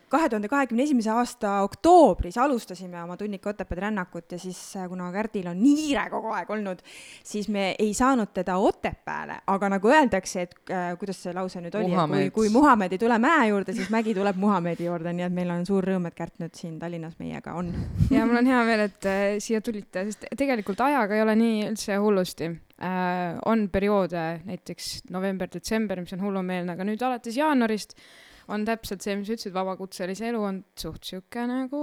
kahe 0.08 0.28
tuhande 0.28 0.48
kahekümne 0.48 0.86
esimese 0.86 1.10
aasta 1.10 1.58
oktoobris 1.66 2.38
alustasime 2.38 3.02
oma 3.02 3.16
Tunnike 3.16 3.48
Otepääd 3.50 3.82
rännakut 3.88 4.32
ja 4.32 4.38
siis, 4.38 4.60
kuna 4.88 5.10
Kärdil 5.12 5.50
on 5.50 5.58
niire 5.62 6.06
kogu 6.10 6.32
aeg 6.36 6.50
olnud, 6.50 6.82
siis 7.24 7.48
me 7.48 7.74
ei 7.78 7.94
saanud 7.94 8.32
teda 8.34 8.56
Otepääle, 8.62 9.40
aga 9.46 9.68
nagu 9.76 9.88
öeldakse, 9.92 10.42
et 10.46 10.54
äh, 10.74 10.92
kuidas 11.00 11.20
see 11.22 11.32
lause 11.36 11.60
nüüd 11.62 11.74
oli, 11.78 11.88
kui 11.88 11.94
Muhamed., 11.94 12.30
kui 12.34 12.52
Muhamed 12.52 12.94
ei 12.94 13.00
tule 13.00 13.18
mäe 13.22 13.48
juurde, 13.50 13.74
siis 13.76 13.90
mägi 13.94 14.14
tuleb 14.16 14.38
Muhamedi 14.40 14.88
juurde, 14.88 15.12
nii 15.16 15.26
et 15.26 15.34
meil 15.34 15.50
on 15.54 15.66
suur 15.68 15.86
rõõm, 15.88 16.08
et 16.10 16.16
Kärt 16.18 16.38
nüüd 16.42 16.54
siin 16.58 16.78
Tallinnas 16.80 17.18
meiega 17.22 17.56
on. 17.58 17.72
ja 18.14 18.26
mul 18.28 18.40
on 18.42 18.50
hea 18.50 18.62
meel, 18.68 18.84
et 18.88 19.08
äh, 19.10 19.26
siia 19.44 19.62
tulite, 19.64 20.06
sest 20.08 20.28
tegelikult 20.38 20.80
ajaga 20.86 21.18
ei 21.18 21.24
ole 21.24 21.36
nii 21.40 21.58
üldse 21.72 21.98
hullusti 22.02 22.48
äh,. 22.52 23.36
on 23.48 23.68
perioode, 23.72 24.24
näiteks 24.48 25.10
november-detsember, 25.14 26.04
mis 26.04 26.16
on 26.16 26.24
hullumeelne, 26.26 26.76
aga 26.76 26.88
nüüd 26.88 27.04
alates 27.04 27.38
jaanuarist 27.38 27.96
on 28.48 28.64
täpselt 28.64 29.04
see, 29.04 29.16
mis 29.18 29.28
sa 29.28 29.36
ütlesid, 29.36 29.54
vabakutselise 29.56 30.30
elu 30.30 30.44
on 30.50 30.62
suht 30.78 31.04
sihuke 31.04 31.44
nagu 31.48 31.82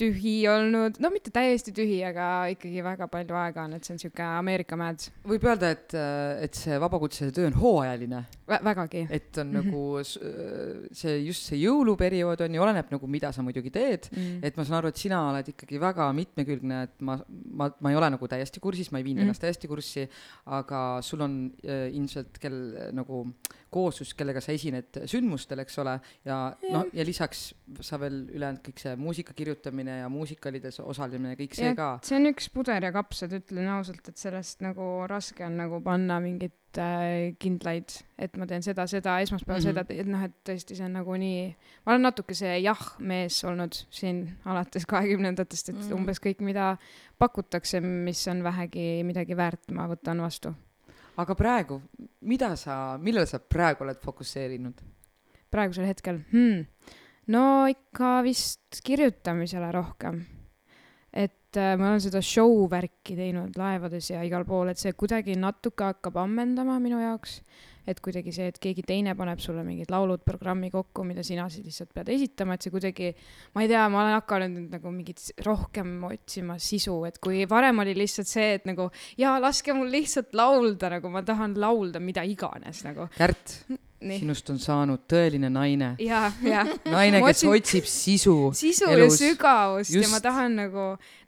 tühi 0.00 0.34
olnud, 0.50 0.96
no 1.02 1.10
mitte 1.12 1.30
täiesti 1.34 1.72
tühi, 1.76 1.98
aga 2.08 2.26
ikkagi 2.54 2.82
väga 2.86 3.06
palju 3.12 3.36
aega 3.36 3.64
on, 3.68 3.74
et 3.76 3.84
see 3.86 3.94
on 3.94 4.00
sihuke 4.02 4.24
Ameerika 4.24 4.78
mäed 4.80 5.04
võib 5.28 5.44
öelda, 5.44 5.70
et, 5.76 5.94
et 6.46 6.56
see 6.56 6.78
vabakutselise 6.80 7.34
töö 7.36 7.48
on 7.50 7.58
hooajaline, 7.60 8.22
Vä, 8.50 8.58
vägagi. 8.70 9.06
et 9.10 9.38
on 9.42 9.50
Mhm. 9.52 9.56
nagu 9.60 9.82
s- 10.02 10.18
see 11.02 11.18
just 11.26 11.46
see 11.50 11.60
jõuluperiood 11.64 12.40
on 12.46 12.54
ju, 12.54 12.62
oleneb 12.64 12.90
nagu, 12.90 13.06
mida 13.06 13.32
sa 13.32 13.42
muidugi 13.42 13.70
teed. 13.70 14.08
Mm. 14.16 14.40
et 14.42 14.56
ma 14.56 14.64
saan 14.64 14.78
aru, 14.80 14.88
et 14.88 14.96
sina 14.96 15.20
oled 15.30 15.46
ikkagi 15.52 15.78
väga 15.80 16.08
mitmekülgne, 16.16 16.82
et 16.88 17.00
ma, 17.00 17.18
ma, 17.52 17.70
ma 17.80 17.90
ei 17.90 17.96
ole 17.96 18.10
nagu 18.10 18.28
täiesti 18.28 18.60
kursis, 18.60 18.90
ma 18.92 18.98
ei 18.98 19.04
viinud 19.04 19.20
Mhm. 19.22 19.28
ennast 19.28 19.42
täiesti 19.44 19.68
kurssi, 19.68 20.08
aga 20.46 21.00
sul 21.02 21.20
on 21.22 21.52
äh, 21.64 21.88
ilmselt 21.94 22.38
kell 22.40 22.74
äh, 22.76 22.92
nagu 22.92 23.26
kooslus, 23.70 24.12
kellega 24.18 24.42
sa 24.42 24.54
esined 24.54 25.00
sündmustel, 25.10 25.62
eks 25.64 25.78
ole, 25.82 25.96
ja 26.26 26.38
noh, 26.72 26.86
ja 26.96 27.06
lisaks 27.06 27.50
sa 27.86 27.98
veel 28.02 28.22
ülejäänud 28.28 28.62
kõik 28.66 28.82
see 28.82 28.94
muusika 29.00 29.34
kirjutamine 29.36 30.00
ja 30.02 30.08
muusikalides 30.12 30.80
osalemine, 30.82 31.36
kõik 31.38 31.56
see 31.56 31.70
Jah, 31.70 31.76
ka. 31.78 31.90
see 32.06 32.18
on 32.18 32.30
üks 32.32 32.50
puder 32.52 32.86
ja 32.88 32.92
kapsad, 32.94 33.34
ütlen 33.40 33.70
ausalt, 33.76 34.06
et 34.10 34.20
sellest 34.20 34.64
nagu 34.64 34.88
raske 35.10 35.44
on 35.46 35.58
nagu 35.60 35.80
panna 35.84 36.18
mingeid 36.22 36.80
äh, 36.82 37.32
kindlaid, 37.42 37.94
et 38.18 38.36
ma 38.40 38.48
teen 38.50 38.64
seda, 38.66 38.86
seda, 38.90 39.18
esmaspäeval 39.24 39.60
mm 39.60 39.70
-hmm. 39.70 39.86
seda, 39.86 40.02
et 40.02 40.10
noh, 40.10 40.24
et 40.26 40.36
tõesti 40.48 40.78
see 40.78 40.86
on 40.86 40.96
nagu 40.98 41.18
nii, 41.24 41.44
ma 41.86 41.94
olen 41.94 42.08
natuke 42.08 42.34
see 42.34 42.58
jah-mees 42.60 43.42
olnud 43.48 43.82
siin 43.90 44.24
alates 44.44 44.86
kahekümnendatest, 44.86 45.68
et 45.68 45.82
mm. 45.82 45.92
umbes 45.94 46.20
kõik, 46.22 46.42
mida 46.42 46.76
pakutakse, 47.18 47.80
mis 47.80 48.26
on 48.28 48.42
vähegi 48.42 49.04
midagi 49.04 49.36
väärt, 49.36 49.70
ma 49.70 49.88
võtan 49.90 50.22
vastu. 50.22 50.54
aga 51.16 51.34
praegu, 51.34 51.82
mida 52.20 52.54
sa, 52.56 52.98
millele 53.00 53.26
sa 53.26 53.40
praegu 53.40 53.84
oled 53.86 54.00
fokusseerinud? 54.02 54.82
praegusel 55.50 55.88
hetkel 55.88 56.20
hmm., 56.30 56.66
no 57.34 57.44
ikka 57.70 58.20
vist 58.26 58.80
kirjutamisele 58.86 59.70
rohkem. 59.74 60.22
et 61.12 61.58
äh, 61.58 61.74
ma 61.76 61.90
olen 61.90 62.02
seda 62.04 62.22
show 62.22 62.68
värki 62.70 63.16
teinud 63.18 63.56
laevades 63.58 64.12
ja 64.12 64.22
igal 64.26 64.44
pool, 64.46 64.70
et 64.70 64.78
see 64.78 64.92
kuidagi 64.92 65.34
natuke 65.38 65.88
hakkab 65.88 66.20
ammendama 66.22 66.78
minu 66.78 67.00
jaoks. 67.02 67.40
Et 67.88 68.00
kuidagi 68.04 68.32
see, 68.34 68.48
et 68.52 68.58
keegi 68.60 68.82
teine 68.86 69.14
paneb 69.18 69.40
sulle 69.42 69.64
mingid 69.66 69.90
laulud 69.92 70.22
programmi 70.26 70.70
kokku, 70.70 71.04
mida 71.08 71.22
sina 71.26 71.48
siis 71.50 71.64
lihtsalt 71.66 71.92
pead 71.96 72.08
esitama, 72.12 72.54
et 72.54 72.62
see 72.66 72.70
kuidagi, 72.74 73.10
ma 73.54 73.64
ei 73.64 73.70
tea, 73.72 73.84
ma 73.92 74.02
olen 74.04 74.16
hakanud 74.18 74.54
nüüd 74.56 74.74
nagu 74.78 74.92
mingit 74.94 75.22
rohkem 75.46 75.96
otsima 76.10 76.58
sisu, 76.60 76.98
et 77.08 77.18
kui 77.22 77.44
varem 77.50 77.78
oli 77.84 77.94
lihtsalt 77.98 78.28
see, 78.30 78.54
et 78.60 78.66
nagu 78.68 78.90
jaa, 79.20 79.38
laske 79.42 79.74
mul 79.76 79.90
lihtsalt 79.92 80.34
laulda, 80.36 80.90
nagu 80.96 81.12
ma 81.12 81.22
tahan 81.26 81.56
laulda 81.60 82.00
mida 82.02 82.24
iganes 82.26 82.84
nagu. 82.86 83.08
Kärt, 83.16 83.56
nii, 84.00 84.18
sinust 84.22 84.48
on 84.52 84.58
saanud 84.62 85.02
tõeline 85.10 85.50
naine. 85.52 85.94
naine, 86.00 87.20
kes 87.24 87.42
otsin- 87.44 87.50
otsib 87.54 87.88
sisu. 87.88 88.36
sisu 88.56 88.88
elus. 88.90 89.20
ja 89.20 89.30
sügavust 89.32 89.94
ja 89.94 90.04
ma 90.08 90.16
Just. 90.18 90.22
tahan 90.24 90.56
nagu, 90.56 90.86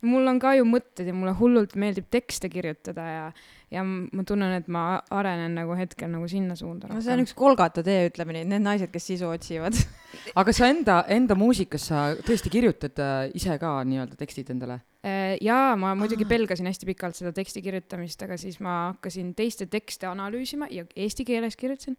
mul 0.08 0.28
on 0.28 0.38
ka 0.42 0.54
ju 0.58 0.64
mõtted 0.68 1.06
ja 1.10 1.14
mulle 1.16 1.34
hullult 1.38 1.76
meeldib 1.76 2.08
tekste 2.10 2.48
kirjutada 2.52 3.08
ja, 3.08 3.26
ja 3.72 3.82
ma 3.84 4.24
tunnen, 4.28 4.52
et 4.58 4.68
ma 4.72 4.84
arenen 5.14 5.54
nagu 5.56 5.74
hetkel 5.78 6.10
nagu 6.12 6.28
sinna 6.30 6.56
suunda 6.58 6.90
no 6.90 7.00
see 7.02 7.14
on 7.14 7.24
üks 7.24 7.34
Kolgata 7.36 7.84
tee, 7.86 8.08
ütleme 8.10 8.36
nii, 8.36 8.46
need 8.50 8.64
naised, 8.64 8.90
kes 8.92 9.06
sisu 9.12 9.30
otsivad. 9.32 9.76
aga 10.40 10.54
sa 10.54 10.68
enda, 10.70 10.98
enda 11.12 11.36
muusikas 11.38 11.88
sa 11.90 12.04
tõesti 12.20 12.52
kirjutad 12.52 13.00
äh, 13.02 13.30
ise 13.38 13.56
ka 13.60 13.74
nii-öelda 13.88 14.18
tekstid 14.20 14.52
endale? 14.52 14.82
Äh, 15.06 15.34
jaa, 15.42 15.72
ma 15.80 15.94
muidugi 15.98 16.26
pelgasin 16.28 16.68
hästi 16.68 16.88
pikalt 16.92 17.18
seda 17.18 17.32
teksti 17.34 17.64
kirjutamist, 17.64 18.20
aga 18.26 18.36
siis 18.40 18.60
ma 18.62 18.92
hakkasin 18.92 19.32
teiste 19.38 19.66
tekste 19.72 20.10
analüüsima 20.10 20.68
ja 20.70 20.84
eesti 20.92 21.26
keeles 21.28 21.56
kirjutasin, 21.58 21.96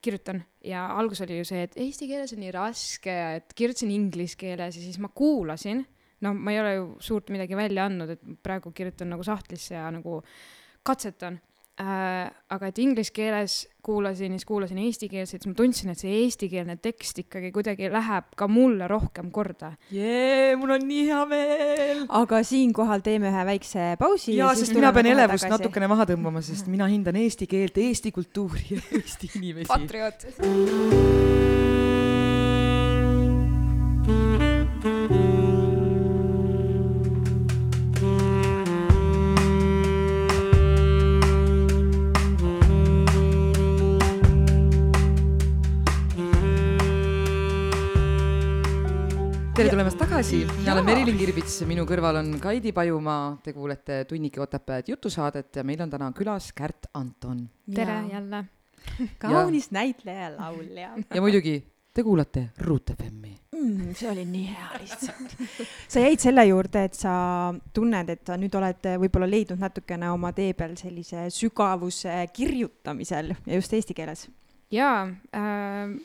kirjutan 0.00 0.40
ja 0.64 0.86
algus 0.96 1.20
oli 1.26 1.42
ju 1.42 1.46
see, 1.46 1.66
et 1.68 1.76
eesti 1.78 2.08
keeles 2.08 2.32
on 2.34 2.40
nii 2.40 2.54
raske 2.56 3.12
ja 3.12 3.34
et 3.36 3.52
kirjutasin 3.56 3.92
inglise 3.92 4.38
keeles 4.40 4.78
ja 4.78 4.82
siis 4.82 4.96
ma 5.02 5.12
kuulasin, 5.12 5.84
no 6.24 6.32
ma 6.34 6.54
ei 6.54 6.62
ole 6.62 6.72
ju 6.78 6.86
suurt 7.04 7.28
midagi 7.34 7.58
välja 7.58 7.84
andnud, 7.90 8.16
et 8.16 8.24
praegu 8.42 8.72
kirjutan 8.72 9.12
nagu 9.12 9.26
sahtlisse 9.26 9.76
ja 9.76 9.84
nagu 9.92 10.22
katsetan 10.86 11.40
äh,. 11.80 12.30
aga 12.50 12.68
et 12.70 12.78
inglise 12.82 13.12
keeles 13.14 13.54
kuulasin 13.82 14.34
ja 14.34 14.38
siis 14.38 14.46
kuulasin 14.48 14.78
eestikeelset, 14.82 15.40
siis 15.40 15.48
ma 15.48 15.56
tundsin, 15.56 15.92
et 15.92 16.00
see 16.00 16.12
eestikeelne 16.24 16.76
tekst 16.82 17.22
ikkagi 17.22 17.52
kuidagi 17.54 17.88
läheb 17.92 18.34
ka 18.36 18.48
mulle 18.50 18.88
rohkem 18.90 19.30
korda. 19.32 19.72
jee, 19.94 20.56
mul 20.60 20.76
on 20.76 20.86
nii 20.88 21.06
hea 21.08 21.24
meel. 21.30 22.04
aga 22.20 22.42
siinkohal 22.46 23.04
teeme 23.06 23.32
ühe 23.32 23.46
väikse 23.52 23.90
pausi. 24.00 24.36
jaa, 24.36 24.54
sest 24.58 24.76
mina 24.76 24.92
pean 24.96 25.08
elevust 25.14 25.48
natukene 25.50 25.88
maha 25.90 26.08
tõmbama, 26.12 26.44
sest 26.44 26.68
mina 26.72 26.90
hindan 26.90 27.20
eesti 27.24 27.48
keelt, 27.50 27.80
eesti 27.80 28.12
kultuuri 28.12 28.66
ja 28.76 28.82
Eesti 28.90 29.32
inimesi. 29.40 29.70
patrioot. 29.70 31.38
Tere 49.60 49.74
tulemast 49.74 49.98
tagasi, 50.00 50.38
mina 50.56 50.72
olen 50.72 50.86
Merilin 50.88 51.18
Kirbits, 51.20 51.58
minu 51.68 51.82
kõrval 51.84 52.16
on 52.22 52.28
Kaidi 52.40 52.70
Pajumaa, 52.72 53.34
te 53.44 53.52
kuulete 53.52 53.98
Tunnike 54.08 54.40
Otepääd 54.40 54.86
jutusaadet 54.88 55.58
ja 55.60 55.64
meil 55.68 55.82
on 55.84 55.90
täna 55.92 56.06
külas 56.16 56.46
Kärt 56.56 56.86
Anton. 56.96 57.42
tere 57.68 57.98
jälle. 58.08 58.40
kaunis 59.20 59.68
näitleja, 59.76 60.30
laulja 60.38 60.94
ja 61.14 61.20
muidugi 61.20 61.58
te 61.92 62.04
kuulate 62.06 62.46
Ruut 62.64 62.94
FM-i. 62.94 63.34
mm,. 63.52 63.90
see 63.98 64.08
oli 64.08 64.24
nii 64.24 64.46
hea 64.48 64.80
lihtsalt. 64.80 65.34
sa 65.92 66.06
jäid 66.06 66.24
selle 66.24 66.46
juurde, 66.48 66.84
et 66.88 66.96
sa 66.96 67.12
tunned, 67.76 68.14
et 68.16 68.24
sa 68.24 68.38
nüüd 68.40 68.56
oled 68.56 68.88
võib-olla 69.02 69.28
leidnud 69.28 69.60
natukene 69.60 70.08
oma 70.08 70.32
tee 70.32 70.54
peal 70.56 70.72
sellise 70.80 71.26
sügavuse 71.36 72.22
kirjutamisel 72.32 73.34
ja 73.44 73.60
just 73.60 73.76
eesti 73.76 73.98
keeles. 73.98 74.24
jaa 74.72 75.04
äh,, 75.36 76.00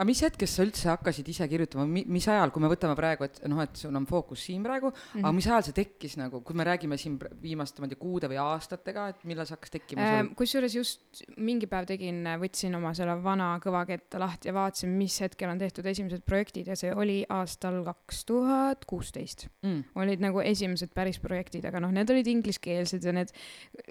aga 0.00 0.08
mis 0.08 0.22
hetkest 0.24 0.56
sa 0.56 0.64
üldse 0.64 0.88
hakkasid 0.88 1.26
ise 1.28 1.44
kirjutama, 1.50 1.84
mis 1.84 2.26
ajal, 2.32 2.48
kui 2.54 2.62
me 2.64 2.70
võtame 2.72 2.94
praegu, 2.96 3.26
et 3.28 3.40
noh, 3.52 3.60
et 3.60 3.76
sul 3.76 3.92
on 3.98 4.06
fookus 4.08 4.46
siin 4.48 4.62
praegu 4.64 4.88
mm, 4.88 4.96
-hmm. 4.96 5.18
Mhm. 5.18 5.24
aga 5.26 5.32
mis 5.36 5.48
ajal 5.50 5.66
see 5.66 5.76
tekkis 5.76 6.16
nagu, 6.16 6.40
kui 6.40 6.56
me 6.56 6.64
räägime 6.64 6.96
siin 6.96 7.18
viimaste, 7.42 7.82
ma 7.82 7.88
ei 7.88 7.92
tea, 7.92 8.00
kuude 8.00 8.30
või 8.32 8.38
aastatega, 8.40 9.08
et 9.12 9.24
millal 9.28 9.46
see 9.46 9.56
hakkas 9.58 9.74
tekkima 9.76 10.06
äh, 10.06 10.20
sul? 10.22 10.30
kusjuures 10.40 10.74
just 10.74 11.22
mingi 11.36 11.68
päev 11.68 11.84
tegin, 11.90 12.24
võtsin 12.40 12.76
oma 12.76 12.94
selle 12.96 13.18
vana 13.22 13.50
kõvaketta 13.60 14.22
lahti 14.22 14.48
ja 14.48 14.56
vaatasin, 14.56 14.96
mis 14.96 15.20
hetkel 15.20 15.52
on 15.52 15.60
tehtud 15.60 15.84
esimesed 15.84 16.24
projektid 16.24 16.72
ja 16.72 16.76
see 16.76 16.94
oli 16.94 17.20
aastal 17.28 17.82
kaks 17.84 18.24
tuhat 18.24 18.88
kuusteist. 18.88 19.48
Mm. 19.62 19.84
olid 19.94 20.20
nagu 20.20 20.40
esimesed 20.40 20.94
päris 20.96 21.20
projektid, 21.20 21.64
aga 21.68 21.80
noh, 21.80 21.92
need 21.92 22.08
olid 22.10 22.26
ingliskeelsed 22.26 23.04
ja 23.04 23.12
need 23.12 23.34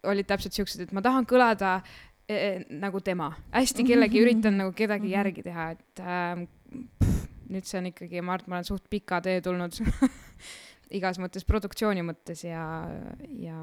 olid 0.04 0.26
täpselt 0.26 0.58
siuksed, 0.58 0.88
et 0.88 0.92
ma 0.92 1.02
tahan 1.06 1.30
kõlada 1.30 1.82
eh, 2.30 2.64
nagu 2.70 3.02
tema, 3.06 3.32
hästi 3.56 3.86
kellegi, 3.88 4.22
üritan 4.26 4.60
nagu 4.62 4.74
kedagi 4.78 5.14
järgi 5.16 5.46
teha, 5.46 5.70
et 5.76 6.04
ähm, 6.04 6.48
pff, 7.02 7.28
nüüd 7.50 7.68
see 7.70 7.82
on 7.82 7.92
ikkagi, 7.92 8.22
ma 8.22 8.38
arvan, 8.38 8.46
et 8.46 8.52
ma 8.52 8.60
olen 8.60 8.70
suht 8.70 8.90
pika 8.92 9.22
tee 9.26 9.40
tulnud 9.46 9.80
igas 10.96 11.20
mõttes, 11.22 11.46
produktsiooni 11.48 12.04
mõttes 12.06 12.44
ja, 12.46 12.64
ja 13.38 13.58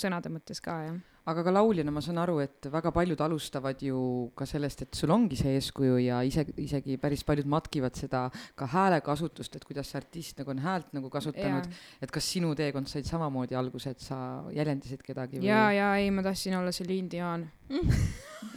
sõnade 0.00 0.30
mõttes 0.32 0.60
ka 0.62 0.76
jah. 0.84 0.96
aga 1.26 1.44
ka 1.46 1.54
lauljana 1.54 1.92
ma 1.94 2.02
saan 2.04 2.20
aru, 2.22 2.38
et 2.44 2.68
väga 2.72 2.92
paljud 2.94 3.20
alustavad 3.24 3.80
ju 3.82 4.00
ka 4.36 4.46
sellest, 4.48 4.84
et 4.84 4.98
sul 4.98 5.12
ongi 5.14 5.38
see 5.40 5.54
eeskuju 5.56 5.96
ja 6.04 6.20
ise, 6.26 6.46
isegi 6.62 6.98
päris 7.02 7.24
paljud 7.26 7.48
matkivad 7.50 7.96
seda 7.98 8.26
ka 8.58 8.68
häälekasutust, 8.74 9.56
et 9.56 9.64
kuidas 9.68 9.90
see 9.92 10.00
artist 10.02 10.42
nagu 10.42 10.52
on 10.52 10.60
häält 10.64 10.92
nagu 10.96 11.10
kasutanud, 11.12 11.70
et 12.02 12.12
kas 12.12 12.28
sinu 12.36 12.52
teekond 12.58 12.90
said 12.92 13.08
samamoodi 13.08 13.56
alguse, 13.58 13.96
et 13.96 14.04
sa 14.04 14.18
jäljendasid 14.54 15.02
kedagi 15.06 15.40
või? 15.40 15.48
ja, 15.48 15.64
ja 15.74 15.94
ei, 16.02 16.12
ma 16.12 16.26
tahtsin 16.26 16.58
olla 16.60 16.74
Celine 16.76 17.10
Dion. 17.10 17.48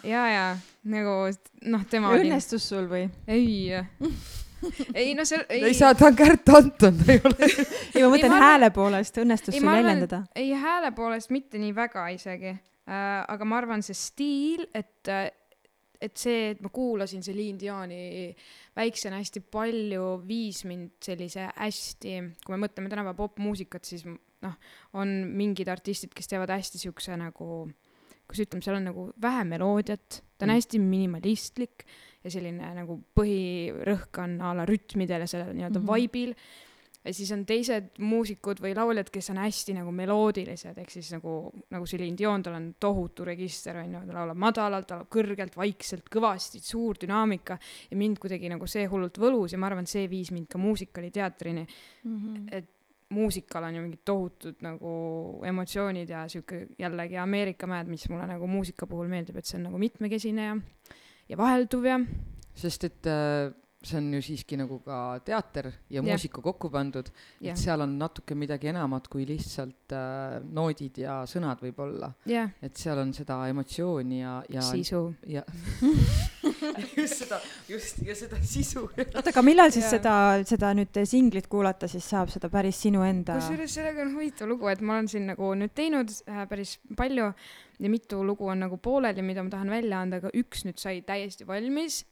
ja, 0.03 0.27
ja 0.27 0.45
nagu 0.91 1.15
noh, 1.71 1.88
tema 1.89 2.11
oli, 2.11 2.27
õnnestus 2.27 2.67
sul 2.73 2.91
või? 2.91 3.07
ei, 3.31 3.71
ei 4.93 5.13
no 5.17 5.25
see, 5.25 5.39
ei 5.49 5.73
saa, 5.77 5.93
ta 5.95 6.07
on 6.09 6.15
Kärt 6.19 6.49
Anton, 6.49 6.97
ta 6.99 7.11
ei 7.13 7.21
ole. 7.25 7.49
ei, 7.95 8.03
ma 8.03 8.09
mõtlen 8.13 8.29
ma 8.31 8.35
arvan- 8.37 8.45
hääle 8.47 8.69
poolest, 8.75 9.19
õnnestus 9.23 9.53
Ei, 9.55 9.59
sul 9.61 9.67
ma 9.69 9.75
arvan, 9.77 9.85
jäljendada? 9.91 10.21
ei 10.35 10.51
hääle 10.63 10.91
poolest 10.97 11.33
mitte 11.35 11.61
nii 11.61 11.73
väga 11.77 12.07
isegi 12.15 12.51
äh,, 12.53 13.19
aga 13.27 13.45
ma 13.47 13.59
arvan, 13.61 13.83
see 13.85 13.97
stiil, 13.97 14.65
et 14.73 15.07
äh, 15.11 15.27
et 15.99 16.15
see, 16.15 16.51
et 16.53 16.61
ma 16.63 16.69
kuulasin 16.71 17.19
Celine 17.25 17.59
Dioni 17.59 18.29
väiksena 18.79 19.17
hästi 19.19 19.41
palju, 19.51 20.05
viis 20.23 20.61
mind 20.63 20.93
sellise 21.03 21.49
hästi, 21.57 22.13
kui 22.45 22.55
me 22.55 22.61
mõtleme 22.63 22.87
tänapäeva 22.87 23.17
popmuusikat, 23.19 23.83
siis 23.83 24.05
noh, 24.07 24.53
on 24.95 25.11
mingid 25.35 25.67
artistid, 25.67 26.13
kes 26.15 26.31
teevad 26.31 26.53
hästi 26.55 26.79
siukse 26.85 27.17
nagu, 27.19 27.65
kuidas 28.29 28.45
ütleme, 28.45 28.63
seal 28.63 28.77
on 28.79 28.87
nagu 28.87 29.05
vähe 29.19 29.43
meloodiat, 29.51 30.21
ta 30.39 30.47
on 30.47 30.53
Mm. 30.53 30.61
hästi 30.61 30.79
minimalistlik 30.79 31.83
ja 32.29 32.38
selline 32.38 32.71
nagu 32.77 33.01
põhirõhk 33.17 34.24
on 34.24 34.39
a 34.45 34.55
la 34.62 34.65
rütmidel 34.69 35.25
ja 35.25 35.29
sellel 35.29 35.55
nii-öelda 35.57 35.81
mm 35.81 35.86
-hmm. 35.86 36.07
vibe'il 36.07 36.36
ja 37.05 37.13
siis 37.15 37.31
on 37.31 37.45
teised 37.48 38.00
muusikud 38.03 38.59
või 38.63 38.74
lauljad, 38.75 39.09
kes 39.13 39.31
on 39.31 39.39
hästi 39.39 39.75
nagu 39.77 39.91
meloodilised, 39.95 40.77
ehk 40.81 40.91
siis 40.91 41.12
nagu, 41.15 41.36
nagu 41.71 41.88
Celine 41.88 42.17
Dion, 42.17 42.43
tal 42.43 42.57
on 42.57 42.67
tohutu 42.79 43.25
register, 43.27 43.79
on 43.81 43.93
ju, 43.95 44.01
ta 44.07 44.17
laulab 44.17 44.41
madalalt, 44.43 44.88
ta 44.88 44.98
laulab 44.98 45.12
kõrgelt, 45.15 45.55
vaikselt, 45.57 46.09
kõvasti, 46.12 46.59
suur 46.63 47.00
dünaamika. 47.01 47.57
Ja 47.91 47.98
mind 48.00 48.19
kuidagi 48.19 48.51
nagu 48.51 48.67
see 48.67 48.86
hullult 48.91 49.17
võlus 49.21 49.55
ja 49.55 49.62
ma 49.62 49.71
arvan, 49.71 49.88
et 49.88 49.93
see 49.93 50.09
viis 50.12 50.33
mind 50.36 50.51
ka 50.51 50.62
muusikaliteatrini, 50.62 51.65
et 52.51 52.75
muusikal 53.09 53.63
on 53.65 53.75
ju 53.75 53.81
mingid 53.81 54.01
tohutud 54.05 54.59
nagu 54.62 54.91
emotsioonid 55.50 56.09
ja 56.09 56.27
sihuke 56.29 56.67
jällegi 56.77 57.17
Ameerika 57.17 57.67
mäed, 57.67 57.88
mis 57.89 58.05
mulle 58.09 58.27
nagu 58.29 58.48
muusika 58.48 58.86
puhul 58.88 59.07
meeldib, 59.09 59.39
et 59.39 59.50
see 59.50 59.57
on 59.57 59.65
nagu 59.71 59.79
mitmekesine 59.81 60.45
ja, 60.45 60.57
ja 61.29 61.38
vahelduv 61.38 61.86
ja 61.86 62.00
sest 62.55 62.83
et 62.83 63.07
äh, 63.07 63.51
see 63.83 63.98
on 63.98 64.13
ju 64.13 64.19
siiski 64.21 64.57
nagu 64.59 64.79
ka 64.83 65.19
teater 65.24 65.69
ja 65.89 66.01
muusika 66.03 66.41
kokku 66.43 66.67
pandud, 66.71 67.07
et, 67.39 67.55
seal 67.59 67.79
on 67.86 67.93
natuke 68.00 68.36
midagi 68.36 68.67
enamat 68.74 69.07
kui 69.12 69.24
lihtsalt 69.27 69.95
äh, 69.95 70.36
noodid 70.43 71.00
ja 71.00 71.21
sõnad 71.29 71.63
võib-olla, 71.63 72.12
et 72.27 72.75
seal 72.79 73.00
on 73.00 73.13
seda 73.15 73.39
emotsiooni 73.48 74.19
ja, 74.19 74.33
ja 74.51 74.65
sisu. 74.67 75.05
ja 75.31 75.45
just 77.00 77.24
seda, 77.24 77.39
just 77.71 78.03
ja 78.03 78.17
seda 78.19 78.41
sisu. 78.43 78.83
oota, 78.98 79.29
aga 79.31 79.45
millal 79.48 79.71
siis 79.71 79.88
Jaa. 79.88 79.95
seda, 79.95 80.17
seda 80.51 80.74
nüüd 80.75 81.01
singlit 81.07 81.48
kuulata, 81.48 81.88
siis 81.88 82.03
saab 82.12 82.36
seda 82.36 82.51
päris 82.51 82.83
sinu 82.83 83.07
enda 83.07 83.39
kusjuures 83.39 83.79
sellega 83.79 84.03
on 84.03 84.13
huvitav 84.17 84.51
lugu, 84.51 84.67
et 84.67 84.83
ma 84.83 85.00
olen 85.00 85.12
siin 85.12 85.31
nagu 85.31 85.55
nüüd 85.55 85.75
teinud 85.77 86.12
äh, 86.27 86.43
päris 86.51 86.75
palju 87.00 87.31
ja 87.79 87.95
mitu 87.95 88.25
lugu 88.27 88.51
on 88.51 88.65
nagu 88.67 88.75
pooleli, 88.83 89.24
mida 89.24 89.39
ma 89.45 89.55
tahan 89.55 89.71
välja 89.71 90.03
anda, 90.03 90.19
aga 90.19 90.36
üks 90.36 90.67
nüüd 90.67 90.83
sai 90.83 91.00
täiesti 91.07 91.48
valmis 91.48 92.03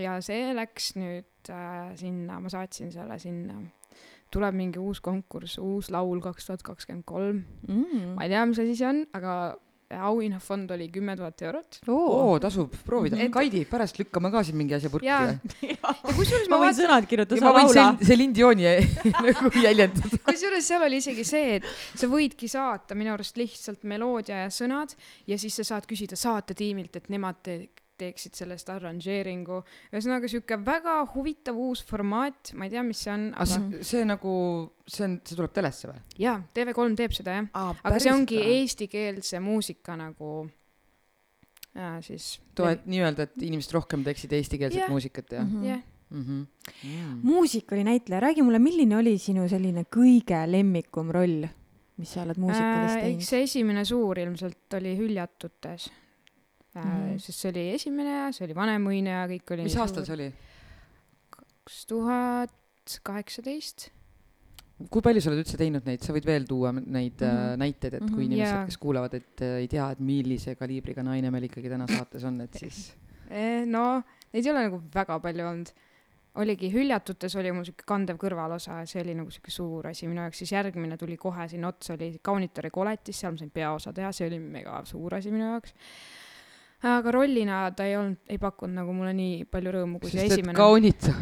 ja 0.00 0.18
see 0.24 0.52
läks 0.56 0.94
nüüd 0.98 1.50
äh, 1.52 1.92
sinna, 1.98 2.40
ma 2.42 2.52
saatsin 2.52 2.92
selle 2.94 3.18
sinna. 3.22 3.60
tuleb 4.32 4.56
mingi 4.58 4.80
uus 4.82 5.00
konkurss, 5.00 5.58
uus 5.62 5.90
laul 5.94 6.20
kaks 6.20 6.48
tuhat 6.48 6.64
kakskümmend 6.66 7.06
kolm, 7.06 7.44
mm. 7.68 8.16
ma 8.16 8.26
ei 8.26 8.32
tea, 8.32 8.42
mis 8.48 8.58
asi 8.58 8.74
see 8.74 8.88
on, 8.88 9.04
aga 9.16 9.36
auhinnafond 9.90 10.70
oli 10.70 10.88
kümme 10.88 11.16
tuhat 11.16 11.42
eurot. 11.42 11.78
oo 11.88 12.38
tasub 12.40 12.74
proovida 12.84 13.16
Et-. 13.22 13.30
Kaidi, 13.32 13.64
pärast 13.70 13.98
lükkame 13.98 14.30
ka 14.34 14.42
siin 14.46 14.58
mingi 14.58 14.74
asja 14.74 14.90
purki 14.90 15.06
või? 15.06 15.36
ja 15.70 15.94
kusjuures 16.16 16.48
ma 16.50 16.56
ma 16.56 16.62
võin 16.64 16.66
vaatasin, 16.66 16.82
sõnad 16.82 17.08
kirjutada, 17.10 17.40
ma 17.40 17.46
sa 17.46 17.54
võin 17.54 17.70
laula 17.70 18.08
Celine 18.10 18.34
Dioni 18.34 18.66
nagu 19.28 19.52
jäljendada. 19.62 20.22
kusjuures 20.26 20.70
seal 20.72 20.86
oli 20.88 21.00
isegi 21.02 21.26
see, 21.28 21.60
et 21.60 21.70
sa 21.94 22.10
võidki 22.10 22.50
saata 22.50 22.98
minu 22.98 23.14
arust 23.14 23.38
lihtsalt 23.38 23.86
meloodia 23.86 24.42
ja 24.44 24.52
sõnad 24.52 24.96
ja 25.30 25.38
siis 25.38 25.60
sa 25.60 25.68
saad 25.74 25.86
küsida 25.86 26.18
saatetiimilt, 26.18 26.98
et 26.98 27.10
nemad 27.12 27.38
te 27.46 27.60
teeksid 27.98 28.34
sellest 28.34 28.68
arranžeeringu. 28.70 29.62
ühesõnaga 29.92 30.28
sihuke 30.28 30.58
väga 30.64 30.98
huvitav 31.14 31.56
uus 31.56 31.82
formaat, 31.84 32.52
ma 32.54 32.64
ei 32.68 32.70
tea, 32.70 32.82
mis 32.82 33.00
see 33.06 33.12
on, 33.14 33.26
aga 33.34 33.46
see, 33.46 33.82
see 33.82 34.04
nagu, 34.04 34.36
see 34.86 35.04
on, 35.08 35.18
see 35.24 35.36
tuleb 35.36 35.52
telesse 35.56 35.88
või? 35.90 35.98
jaa, 36.18 36.38
TV3 36.54 36.96
teeb 37.02 37.12
seda 37.16 37.40
jah, 37.40 37.50
aga 37.82 37.98
see 37.98 38.12
ongi 38.12 38.38
eestikeelse 38.60 39.40
muusika 39.40 39.96
nagu 39.96 40.48
ja 41.76 41.96
siis 42.04 42.38
toet-, 42.56 42.86
nii-öelda, 42.88 43.26
et 43.28 43.42
inimesed 43.44 43.74
rohkem 43.76 44.04
teeksid 44.06 44.32
eestikeelset 44.38 44.80
Jah. 44.84 44.90
muusikat 44.92 45.32
ja 45.36 45.42
Mhm. 45.44 45.64
jah, 45.64 45.82
mm. 46.10 46.22
-hmm. 46.24 46.46
Mm. 46.84 47.20
muusikali-näitleja, 47.22 48.20
räägi 48.20 48.42
mulle, 48.42 48.58
milline 48.58 48.96
oli 48.96 49.18
sinu 49.18 49.48
selline 49.48 49.84
kõige 49.96 50.40
lemmikum 50.50 51.10
roll, 51.10 51.46
mis 51.96 52.12
sa 52.12 52.22
oled 52.22 52.36
muusikalis 52.38 52.90
Äh, 52.90 52.96
eks 52.96 53.02
teinud? 53.02 53.22
see 53.22 53.42
esimene 53.42 53.84
suur 53.84 54.18
ilmselt 54.18 54.74
oli 54.74 54.96
Hüljatutes 54.96 55.90
äh, 56.76 56.84
Mhm. 56.84 57.18
sest 57.18 57.40
see 57.40 57.50
oli 57.54 57.64
esimene 57.74 58.12
ja 58.18 58.28
see 58.32 58.44
oli 58.46 58.54
Vanemuine 58.54 59.10
ja 59.10 59.26
kõik 59.30 59.52
oli 59.56 59.66
mis 59.68 59.76
aastal 59.76 60.04
see 60.08 60.14
oli? 60.18 60.30
kaks 61.36 61.86
tuhat 61.90 62.52
kaheksateist 63.02 63.88
kui 64.92 65.00
palju 65.02 65.22
sa 65.24 65.30
oled 65.32 65.40
üldse 65.40 65.56
teinud 65.56 65.86
neid, 65.88 66.02
sa 66.04 66.12
võid 66.12 66.26
veel 66.28 66.44
tuua 66.44 66.70
neid 66.76 67.16
mm. 67.22 67.26
-hmm. 67.30 67.56
näiteid, 67.64 67.94
et 67.94 68.04
kui 68.10 68.26
Mhm. 68.26 68.26
inimesed 68.28 68.54
Jaa., 68.54 68.66
kes 68.68 68.76
kuulavad, 68.78 69.14
et 69.14 69.40
äh, 69.40 69.56
ei 69.64 69.68
tea, 69.72 69.90
et 69.90 70.00
millise 70.00 70.54
kaliibriga 70.54 71.02
naine 71.02 71.30
meil 71.30 71.44
ikkagi 71.48 71.68
täna 71.72 71.86
saates 71.88 72.24
on, 72.24 72.40
et 72.40 72.54
siis 72.54 72.92
Eh, 73.30 73.64
no 73.66 74.02
neid 74.32 74.44
ei 74.46 74.50
ole 74.52 74.60
nagu 74.68 74.78
väga 74.94 75.16
palju 75.18 75.46
olnud 75.48 75.70
oligi 76.36 76.68
Hüljatutes 76.70 77.34
oli 77.40 77.50
mul 77.52 77.64
siuke 77.64 77.82
kandev 77.88 78.18
kõrvalosa 78.20 78.76
ja 78.82 78.86
see 78.86 79.00
oli 79.02 79.14
nagu 79.18 79.30
siuke 79.34 79.50
suur 79.50 79.86
asi 79.88 80.06
minu 80.06 80.20
jaoks 80.20 80.38
siis 80.38 80.52
järgmine 80.52 80.96
tuli 81.00 81.16
kohe 81.16 81.48
sinna 81.48 81.68
otsa 81.72 81.94
oli 81.94 82.20
Kaunitari 82.22 82.70
koletis 82.70 83.18
seal 83.20 83.32
ma 83.32 83.38
sain 83.38 83.50
peaosa 83.50 83.92
teha 83.92 84.12
see 84.12 84.28
oli 84.28 84.38
mega 84.38 84.84
suur 84.84 85.14
asi 85.14 85.30
minu 85.32 85.44
jaoks 85.48 85.74
aga 86.84 87.10
rollina 87.14 87.70
ta 87.72 87.86
ei 87.88 87.94
olnud 87.96 88.18
ei 88.28 88.36
pakkunud 88.38 88.76
nagu 88.76 88.92
mulle 88.92 89.12
nii 89.16 89.44
palju 89.50 89.72
rõõmu 89.78 90.00
kui 90.02 90.10
see 90.12 90.26
esimene 90.28 90.52
kaunitar, 90.58 91.14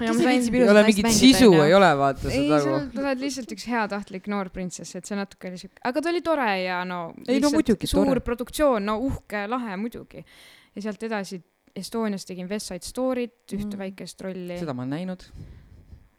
ei 0.00 0.08
ole 0.08 0.84
mingit 0.86 1.10
sisu 1.12 1.50
ei 1.60 1.74
ole, 1.76 1.90
vaata 2.00 2.30
ei 2.30 2.38
seda 2.48 2.60
sa 2.64 2.70
nagu. 2.72 2.94
sa 2.96 3.02
oled 3.04 3.20
lihtsalt 3.26 3.52
üks 3.52 3.66
heatahtlik 3.68 4.30
noor 4.32 4.48
printsess 4.54 4.96
et 4.96 5.04
see 5.10 5.18
natuke 5.18 5.50
oli 5.52 5.60
siuke 5.60 5.82
aga 5.90 6.00
ta 6.00 6.08
oli 6.12 6.22
tore 6.24 6.48
ja 6.64 6.80
no 6.88 7.12
Ei, 7.28 7.36
no 7.44 7.50
muidugi 7.52 7.86
suur 7.90 8.08
tore. 8.08 8.24
produktsioon 8.24 8.88
no 8.88 8.96
uhke 9.10 9.44
lahe 9.50 9.76
muidugi 9.76 10.24
ja 10.24 10.82
sealt 10.88 11.02
edasi 11.02 11.42
Estonias 11.76 12.24
tegin 12.26 12.48
West 12.50 12.72
Side 12.72 12.82
Story't 12.88 13.52
ühte 13.54 13.76
Mm. 13.76 13.78
väikest 13.84 14.20
rolli 14.24 14.56
seda 14.58 14.72
ma 14.74 14.82
olen 14.82 14.96
näinud, 14.96 15.22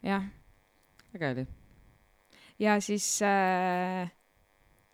jah 0.06 0.22
äge 1.18 1.32
oli. 1.34 1.46
ja 2.62 2.78
siis 2.80 3.18
äh, 3.26 4.06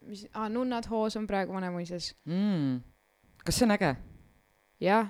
mis 0.09 0.25
ah, 0.33 0.49
Nunnad 0.49 0.88
hoos 0.90 1.16
on 1.21 1.26
praegu 1.28 1.52
Vanemuises 1.52 2.14
mm.. 2.25 2.80
Kas 3.46 3.60
see 3.60 3.68
on 3.68 3.76
äge? 3.78 3.94
jah 4.82 5.08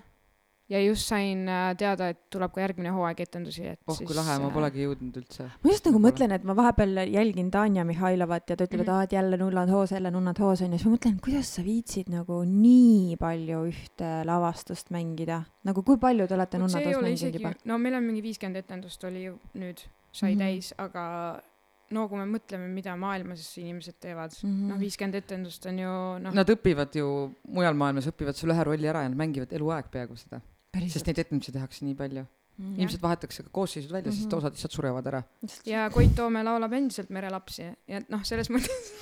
ja 0.68 0.80
just 0.82 1.06
sain 1.06 1.46
äh, 1.48 1.74
teada 1.78 2.08
et 2.10 2.18
tuleb 2.32 2.50
ka 2.54 2.62
järgmine 2.64 2.90
hooaeg 2.94 3.20
etendusi 3.22 3.68
et 3.70 3.78
oh 3.86 3.98
kui 4.02 4.16
lahe, 4.16 4.38
ma 4.42 4.48
äh, 4.48 4.54
polegi 4.54 4.82
jõudnud 4.82 5.18
üldse. 5.20 5.46
ma 5.46 5.70
just 5.70 5.86
nagu 5.86 5.98
Võib-olla. 5.98 6.10
mõtlen, 6.10 6.34
et 6.34 6.46
ma 6.48 6.56
vahepeal 6.58 7.02
jälgin 7.12 7.50
Tanja 7.54 7.84
Mihhailovat 7.86 8.50
ja 8.50 8.56
ta 8.56 8.66
ütleb, 8.66 8.82
et 8.82 8.86
Mhm. 8.88 8.94
aa, 8.96 9.06
et 9.06 9.14
jälle 9.14 9.38
nullad 9.38 9.70
hoos, 9.70 9.92
jälle 9.94 10.10
nunnad 10.10 10.38
hoos 10.42 10.62
onju, 10.66 10.78
siis 10.78 10.86
ma 10.88 10.96
mõtlen, 10.96 11.20
kuidas 11.22 11.54
sa 11.54 11.62
viitsid 11.62 12.10
nagu 12.10 12.42
nii 12.44 13.16
palju 13.16 13.62
ühte 13.70 14.10
lavastust 14.26 14.90
mängida, 14.90 15.44
nagu 15.64 15.82
kui 15.82 15.98
palju 16.02 16.26
te 16.26 16.34
olete 16.34 16.56
ei 16.56 16.62
hoos 16.62 16.74
mänginud 17.02 17.38
juba?, 17.40 17.54
no 17.64 17.78
meil 17.78 17.94
on 17.94 18.02
mingi 18.10 18.22
viiskümmend 18.22 18.56
etendust 18.64 19.04
oli 19.04 19.24
ju 19.24 19.38
nüüd 19.54 19.86
sai 20.12 20.34
mm 20.34 20.38
-hmm. 20.38 20.42
täis 20.42 20.74
aga 20.78 21.42
no 21.90 22.08
kui 22.08 22.18
me 22.18 22.24
mõtleme 22.38 22.66
mida 22.72 22.96
maailmas 22.96 23.44
inimesed 23.58 23.94
teevad 24.00 24.32
mm 24.42 24.48
Mhm. 24.48 24.54
-hmm. 24.62 24.68
noh 24.72 24.78
viiskümmend 24.80 25.14
etendust 25.14 25.66
on 25.66 25.78
ju 25.78 25.92
noh 26.24 26.32
Nad 26.34 26.48
õpivad 26.50 26.94
ju 26.98 27.32
mujal 27.48 27.74
maailmas 27.74 28.06
õpivad 28.06 28.34
sulle 28.34 28.54
ühe 28.54 28.64
rolli 28.64 28.88
ära 28.88 29.02
ja 29.02 29.08
nad 29.08 29.16
mängivad 29.18 29.52
eluaeg 29.52 29.90
peaaegu 29.90 30.16
seda, 30.16 30.40
sest 30.88 31.06
neid 31.06 31.18
etendusi 31.18 31.52
tehakse 31.52 31.84
nii 31.84 31.94
palju. 31.94 32.24
mm 32.58 32.78
ilmselt 32.80 33.02
vahetatakse 33.02 33.42
ka 33.42 33.48
koosseisud 33.52 33.92
välja, 33.92 34.12
sest 34.12 34.26
Mhm. 34.32 34.38
osad 34.38 34.52
lihtsalt 34.52 34.72
surevad 34.72 35.06
ära. 35.06 35.22
ja 35.66 35.90
Koit 35.90 36.14
Toome 36.16 36.42
laulab 36.42 36.72
endiselt 36.72 37.10
Merelapsi 37.10 37.62
ja 37.88 38.00
noh 38.08 38.24
selles 38.24 38.48
mõttes 38.50 38.92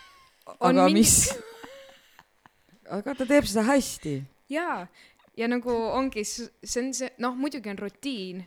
aga 0.60 0.72
mingi- 0.86 0.92
mis? 0.92 1.38
aga 2.90 3.14
ta 3.14 3.24
teeb 3.26 3.44
seda 3.44 3.62
hästi. 3.66 4.22
jaa 4.50 4.86
ja 5.36 5.48
nagu 5.48 5.70
ongi 5.70 6.24
see 6.24 6.82
on 6.82 6.92
see 6.94 7.10
noh 7.18 7.34
muidugi 7.36 7.70
on 7.70 7.78
rutiin 7.78 8.44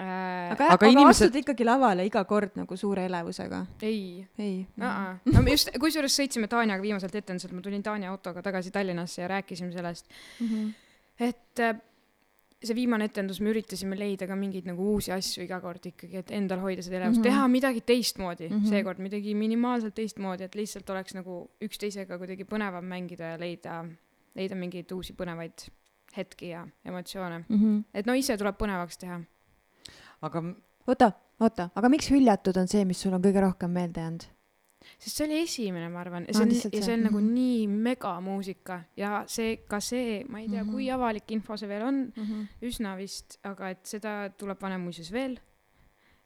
aga, 0.00 0.52
Aga 0.54 0.64
aga, 0.64 0.74
aga 0.74 0.86
inimesed- 0.90 1.26
astud 1.28 1.36
ikkagi 1.42 1.64
lavale 1.68 2.06
iga 2.08 2.24
kord 2.24 2.56
nagu 2.56 2.76
suure 2.76 3.04
elevusega? 3.06 3.66
ei 3.82 4.26
ei. 4.38 4.66
no 4.78 5.42
me 5.42 5.50
just 5.56 5.70
kusjuures 5.80 6.16
sõitsime 6.20 6.48
Taaniaga 6.48 6.82
viimaselt 6.82 7.14
etenduselt 7.14 7.52
ma 7.52 7.60
tulin 7.60 7.82
Taania 7.82 8.10
autoga 8.10 8.42
tagasi 8.42 8.70
Tallinnasse 8.70 9.22
ja 9.22 9.28
rääkisime 9.28 9.72
sellest 9.72 10.06
Mhm. 10.40 10.68
et 11.20 11.60
äh, 11.60 11.76
see 12.64 12.74
viimane 12.76 13.04
etendus 13.08 13.40
me 13.40 13.50
üritasime 13.54 13.96
leida 13.96 14.26
ka 14.28 14.36
mingeid 14.36 14.66
nagu 14.68 14.84
uusi 14.94 15.12
asju 15.12 15.42
iga 15.46 15.60
kord 15.60 15.86
ikkagi 15.86 16.16
et 16.20 16.30
endal 16.30 16.60
hoida 16.60 16.82
seda 16.82 16.96
elevust 16.98 17.20
mm 17.20 17.24
-hmm. 17.24 17.30
teha 17.30 17.48
midagi 17.48 17.80
teistmoodi 17.80 18.48
mm. 18.50 18.56
-hmm. 18.60 18.68
seekord 18.68 18.98
midagi 18.98 19.34
minimaalselt 19.34 19.94
teistmoodi 19.94 20.44
et 20.44 20.54
lihtsalt 20.54 20.90
oleks 20.90 21.14
nagu 21.14 21.50
üksteisega 21.62 22.18
kuidagi 22.18 22.44
põnevam 22.44 22.84
mängida 22.84 23.24
ja 23.32 23.38
leida 23.40 23.84
leida 24.34 24.54
mingeid 24.54 24.92
uusi 24.92 25.12
põnevaid 25.12 25.68
hetki 26.16 26.48
ja 26.48 26.66
emotsioone 26.84 27.44
Mhm. 27.48 27.78
et 27.94 28.06
no 28.06 28.12
ise 28.14 28.36
tuleb 28.36 28.56
põnevaks 28.58 28.98
teha 28.98 29.20
aga 30.22 30.42
oota, 30.86 31.12
oota, 31.40 31.70
aga 31.74 31.88
miks 31.92 32.10
Hüljatud 32.10 32.56
on 32.60 32.68
see, 32.68 32.84
mis 32.84 33.00
sul 33.00 33.14
on 33.16 33.22
kõige 33.24 33.40
rohkem 33.44 33.70
meelde 33.72 34.00
jäänud? 34.04 34.26
sest 34.98 35.16
see 35.18 35.26
oli 35.26 35.42
esimene 35.44 35.88
ma 35.92 36.00
arvan 36.00 36.24
ja 36.28 36.32
see 36.34 36.42
on 36.42 36.50
ja 36.54 36.82
see, 36.82 36.94
on 36.94 37.02
nagu 37.04 37.20
mhm. 37.20 37.34
nii 37.34 37.66
megamuusika 37.88 38.78
ja 38.96 39.24
see 39.28 39.58
ka 39.68 39.80
see 39.84 40.24
ma 40.28 40.40
ei 40.40 40.48
tea 40.48 40.62
Mhm. 40.64 40.72
kui 40.72 40.88
avalik 40.90 41.30
info 41.36 41.56
see 41.60 41.68
veel 41.68 41.82
on 41.84 41.98
Mhm. 42.16 42.42
üsna 42.62 42.96
vist, 42.96 43.38
aga 43.44 43.70
et 43.70 43.84
seda 43.86 44.30
tuleb 44.36 44.60
Vanemuises 44.60 45.12
veel. 45.12 45.38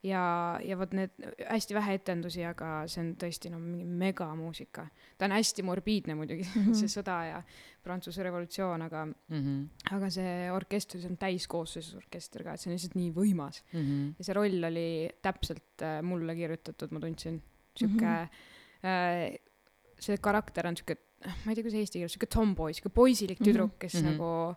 Ja, 0.05 0.23
ja 0.65 0.77
vot 0.79 0.93
need 0.93 1.11
hästi 1.49 1.75
vähe 1.75 1.95
etendusi, 1.99 2.43
aga 2.45 2.83
see 2.91 3.01
on 3.01 3.13
tõesti 3.21 3.51
no 3.53 3.59
mingi 3.59 3.85
megamuusika. 3.89 4.87
ta 5.19 5.25
on 5.29 5.33
hästi 5.37 5.63
morbiidne 5.65 6.15
muidugi 6.19 6.43
mm, 6.49 6.61
Mhm. 6.61 6.71
-hmm. 6.71 6.75
see 6.81 6.89
sõda 7.01 7.19
ja 7.29 7.43
Prantsuse 7.85 8.23
revolutsioon, 8.23 8.83
aga 8.83 9.05
mm, 9.07 9.15
-hmm. 9.41 9.95
aga 9.97 10.11
see 10.11 10.51
orkester, 10.53 11.01
see 11.01 11.11
on 11.11 11.17
täiskoosseisus 11.17 11.95
orkester 11.97 12.43
ka, 12.45 12.53
et 12.55 12.61
see 12.61 12.71
on 12.71 12.77
lihtsalt 12.77 12.95
nii 13.01 13.11
võimas 13.13 13.63
mm. 13.73 13.81
-hmm. 13.81 14.15
ja 14.19 14.25
see 14.25 14.35
roll 14.35 14.65
oli 14.71 15.09
täpselt 15.23 15.83
äh, 15.83 16.03
mulle 16.03 16.35
kirjutatud, 16.35 16.91
ma 16.93 17.01
tundsin, 17.01 17.43
sihuke 17.77 18.05
Mhm. 18.05 18.21
mm 18.21 18.29
-hmm. 18.83 19.33
äh, 19.33 19.39
see 20.01 20.17
karakter 20.19 20.67
on 20.67 20.77
sihuke, 20.77 20.97
ma 21.45 21.51
ei 21.51 21.55
tea, 21.55 21.63
kuidas 21.65 21.75
eesti 21.81 21.99
keeles, 21.99 22.13
sihuke 22.13 22.27
tomboy, 22.27 22.73
sihuke 22.73 22.93
poisilik 22.95 23.41
Mhm. 23.41 23.49
tüdruk, 23.51 23.79
kes 23.79 23.95
mm 23.95 24.01
Mhm. 24.01 24.09
-hmm. 24.09 24.19
nagu 24.19 24.57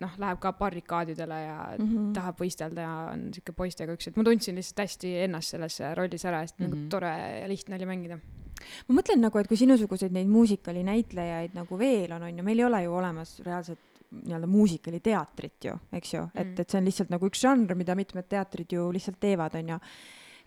noh, 0.00 0.14
läheb 0.18 0.38
ka 0.40 0.52
barrikaadidele 0.52 1.40
ja 1.42 1.58
mm 1.78 1.84
Mhm. 1.84 1.96
-hmm. 1.96 2.12
tahab 2.14 2.38
võistelda 2.40 2.80
ja 2.80 3.10
on 3.12 3.28
sihuke 3.34 3.52
poistega 3.52 3.92
üks, 3.92 4.08
et 4.08 4.16
ma 4.16 4.24
tundsin 4.24 4.54
lihtsalt 4.54 4.78
hästi 4.86 5.14
ennast 5.24 5.48
selles 5.54 5.80
rollis 5.94 6.24
ära, 6.24 6.40
sest 6.46 6.58
mm 6.58 6.66
-hmm. 6.66 6.68
Mhm. 6.68 6.78
nagu 6.78 6.90
tore 6.90 7.40
ja 7.40 7.48
lihtne 7.48 7.74
oli 7.76 7.84
mängida. 7.86 8.18
ma 8.88 8.94
mõtlen 9.00 9.20
nagu, 9.20 9.38
et 9.38 9.46
kui 9.48 9.56
sinusuguseid 9.56 10.12
neid 10.12 10.26
muusikalinäitlejaid 10.28 11.54
nagu 11.54 11.78
veel 11.78 12.12
on, 12.12 12.22
on 12.22 12.38
ju, 12.38 12.44
meil 12.44 12.58
ei 12.58 12.64
ole 12.64 12.82
ju 12.82 12.94
olemas 12.94 13.40
reaalset 13.40 13.78
nii-öelda 14.10 14.46
muusikaliteatrit 14.46 15.64
ju, 15.64 15.72
eks 15.92 16.14
ju, 16.14 16.22
et 16.34 16.46
Mm., 16.46 16.60
et 16.60 16.70
see 16.70 16.78
on 16.78 16.84
lihtsalt 16.84 17.10
nagu 17.10 17.26
üks 17.26 17.40
žanr, 17.40 17.74
mida 17.74 17.94
mitmed 17.94 18.24
teatrid 18.28 18.72
ju 18.72 18.90
lihtsalt 18.92 19.20
teevad, 19.20 19.54
on 19.54 19.68
ju 19.68 19.78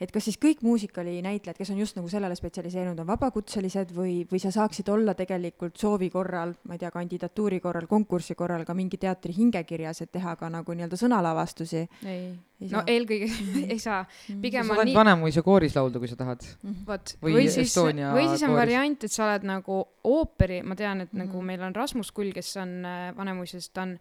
et 0.02 0.10
kas 0.12 0.26
siis 0.26 0.38
kõik 0.42 0.64
muusikalinäitlejad, 0.66 1.56
kes 1.58 1.70
on 1.70 1.78
just 1.78 1.96
nagu 2.00 2.10
sellele 2.10 2.34
spetsialiseerunud, 2.36 3.00
on 3.04 3.08
vabakutselised 3.08 3.92
või, 3.94 4.26
või 4.32 4.40
sa 4.42 4.50
saaksid 4.52 4.90
olla 4.90 5.14
tegelikult 5.14 5.78
soovi 5.78 6.10
korral, 6.10 6.56
ma 6.66 6.74
ei 6.74 6.82
tea, 6.82 6.90
kandidatuuri 6.92 7.60
korral, 7.62 7.86
konkursi 7.88 8.34
korral 8.36 8.66
ka 8.66 8.74
mingi 8.74 8.98
teatri 8.98 9.36
hingekirjas, 9.38 10.02
et 10.02 10.12
teha 10.12 10.34
ka 10.40 10.50
nagu 10.50 10.74
nii-öelda 10.74 10.98
sõnalavastusi? 10.98 11.84
ei, 12.06 12.32
Ei 12.62 12.68
no 12.70 12.80
saa. 12.82 12.84
eelkõige 12.88 13.30
Mhm. 13.30 13.70
ei 13.76 13.80
saa, 13.80 14.02
pigem 14.42 14.66
sa 14.68 14.74
on 14.80 14.86
nii, 14.86 14.96
Vanemuise 14.96 15.42
kooris 15.46 15.76
laulda, 15.76 16.00
kui 16.00 16.08
sa 16.08 16.16
tahad. 16.16 16.42
vot, 16.88 17.16
Või 17.22 17.48
siis, 17.50 17.76
või 17.78 18.28
siis 18.30 18.44
on 18.44 18.50
kooris. 18.50 18.58
variant, 18.58 19.04
et 19.04 19.12
sa 19.12 19.26
oled 19.30 19.44
nagu 19.50 19.84
ooperi, 20.04 20.64
ma 20.64 20.76
tean, 20.76 21.02
et 21.02 21.14
nagu 21.14 21.38
Mhm. 21.38 21.46
meil 21.46 21.62
on 21.70 21.76
Rasmus 21.76 22.12
Kull, 22.12 22.32
kes 22.34 22.56
on 22.58 22.84
äh, 22.86 23.14
Vanemuises, 23.18 23.70
ta 23.70 23.82
on 23.84 24.00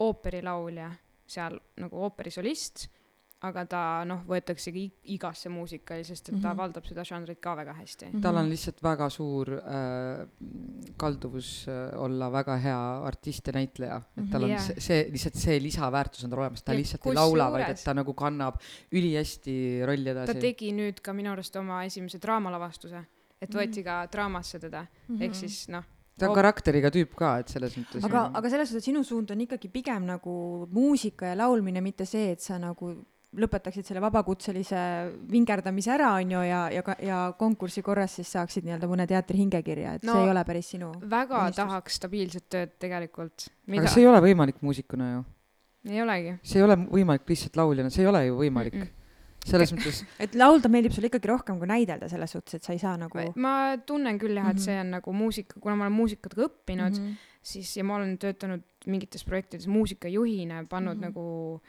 ooperilaulja 0.00 0.90
seal 1.30 1.58
nagu 1.80 2.00
ooperisolist, 2.06 2.88
aga 3.42 3.62
ta 3.64 3.80
noh, 4.04 4.18
võetaksegi 4.28 4.82
igasse 5.14 5.48
muusikali, 5.48 6.04
sest 6.04 6.28
et 6.28 6.42
ta 6.42 6.50
Mhm. 6.50 6.56
valdab 6.58 6.84
seda 6.84 7.00
žanrit 7.08 7.40
ka 7.40 7.54
väga 7.56 7.72
hästi. 7.78 8.10
tal 8.20 8.36
on 8.36 8.50
lihtsalt 8.50 8.82
väga 8.82 9.08
suur 9.10 9.48
äh, 9.48 10.26
kalduvus 11.00 11.66
äh, 11.68 11.98
olla 12.00 12.28
väga 12.32 12.56
hea 12.60 12.80
artist 13.06 13.46
ja 13.46 13.52
näitleja, 13.56 14.00
et 14.18 14.30
tal 14.30 14.44
on 14.44 14.50
Jaa. 14.50 14.58
see, 14.60 14.80
see, 14.80 15.06
lihtsalt 15.12 15.34
see 15.40 15.58
lisaväärtus 15.62 16.24
on 16.24 16.30
tal 16.30 16.38
olemas, 16.44 16.62
ta 16.62 16.72
Ja 16.72 16.78
lihtsalt 16.82 17.06
ei 17.06 17.14
laula, 17.16 17.50
vaid 17.54 17.70
et 17.70 17.84
ta 17.84 17.94
nagu 17.94 18.12
kannab 18.14 18.58
ülihästi 18.92 19.54
rolli 19.88 20.04
ta 20.12 20.24
edasi. 20.26 20.40
tegi 20.40 20.72
nüüd 20.76 21.00
ka 21.02 21.12
minu 21.16 21.32
arust 21.32 21.56
oma 21.56 21.82
esimese 21.84 22.18
draamalavastuse, 22.20 23.04
et 23.40 23.48
Mhm. 23.50 23.58
võeti 23.58 23.84
ka 23.84 24.06
draamasse 24.12 24.60
teda, 24.60 24.86
ehk 25.18 25.34
siis 25.34 25.68
noh, 25.68 25.82
ta 26.18 26.28
on 26.28 26.34
karakteriga 26.36 26.90
tüüp 26.92 27.14
ka, 27.16 27.38
et 27.40 27.48
selles 27.48 27.72
mõttes. 27.78 28.04
aga, 28.04 28.30
aga 28.34 28.50
selles 28.50 28.68
suhtes, 28.68 28.82
et 28.86 28.92
sinu 28.92 29.02
suund 29.02 29.30
on 29.30 29.40
ikkagi 29.40 29.70
pigem 29.72 30.04
nagu 30.04 30.66
muusika 30.70 31.26
ja 31.32 31.34
laulmine, 31.36 31.80
mitte 31.80 32.04
see, 32.04 32.32
et 32.32 32.40
sa 32.40 32.58
nagu 32.58 33.06
lõpetaksid 33.38 33.86
selle 33.86 34.00
vabakutselise 34.02 34.78
vingerdamise 35.30 35.92
ära, 35.94 36.12
on 36.18 36.30
ju, 36.34 36.40
ja, 36.42 36.60
ja, 36.74 36.82
ja 37.06 37.18
konkursi 37.38 37.82
korras 37.86 38.16
siis 38.18 38.30
saaksid 38.34 38.64
nii-öelda 38.66 38.88
mõne 38.90 39.06
teatri 39.06 39.38
hingekirja, 39.38 39.92
et 39.98 40.06
no, 40.06 40.16
see 40.16 40.24
ei 40.26 40.30
ole 40.32 40.44
päris 40.48 40.70
sinu. 40.74 40.92
väga 41.10 41.44
unistus. 41.44 41.56
tahaks 41.62 41.98
stabiilset 42.00 42.48
tööd 42.50 42.72
tegelikult. 42.82 43.46
aga 43.70 43.86
see 43.92 44.02
ei 44.02 44.08
ole 44.10 44.22
võimalik 44.24 44.58
muusikuna 44.66 45.10
ju, 45.12 45.20
ei 45.90 46.02
olegi. 46.02 46.38
see 46.42 46.58
ei 46.58 46.64
ole 46.66 46.76
võimalik 46.88 47.28
lihtsalt 47.30 47.60
lauljana, 47.60 47.90
see 47.94 48.02
ei 48.02 48.10
ole 48.10 48.24
ju 48.26 48.40
võimalik 48.40 48.74
mm. 48.74 48.82
-mm. 48.82 49.46
selles 49.52 49.72
mõttes, 49.76 50.02
et 50.26 50.34
laulda 50.34 50.68
meeldib 50.68 50.92
sulle 50.92 51.06
ikkagi 51.12 51.30
rohkem 51.30 51.58
kui 51.62 51.70
näidelda 51.70 52.08
selles 52.08 52.34
suhtes, 52.34 52.54
et 52.58 52.64
sa 52.66 52.72
ei 52.72 52.82
saa 52.82 52.96
nagu 52.98 53.28
ma 53.36 53.76
tunnen 53.86 54.18
küll 54.18 54.34
jah, 54.36 54.50
et 54.50 54.56
Mhm. 54.56 54.64
see 54.64 54.80
on 54.80 54.90
nagu 54.90 55.12
muusika, 55.12 55.60
kuna 55.60 55.76
ma 55.76 55.86
olen 55.86 55.92
muusikatega 56.00 56.48
õppinud 56.48 56.98
mm, 56.98 57.04
Mhm. 57.06 57.14
siis 57.42 57.76
ja 57.76 57.84
ma 57.84 57.94
olen 57.96 58.18
töötanud 58.18 58.62
mingites 58.86 59.22
projektides 59.24 59.66
muusikajuhina, 59.70 60.64
pannud 60.68 60.96
mm 60.96 61.02
-hmm. 61.02 61.06
nagu 61.06 61.60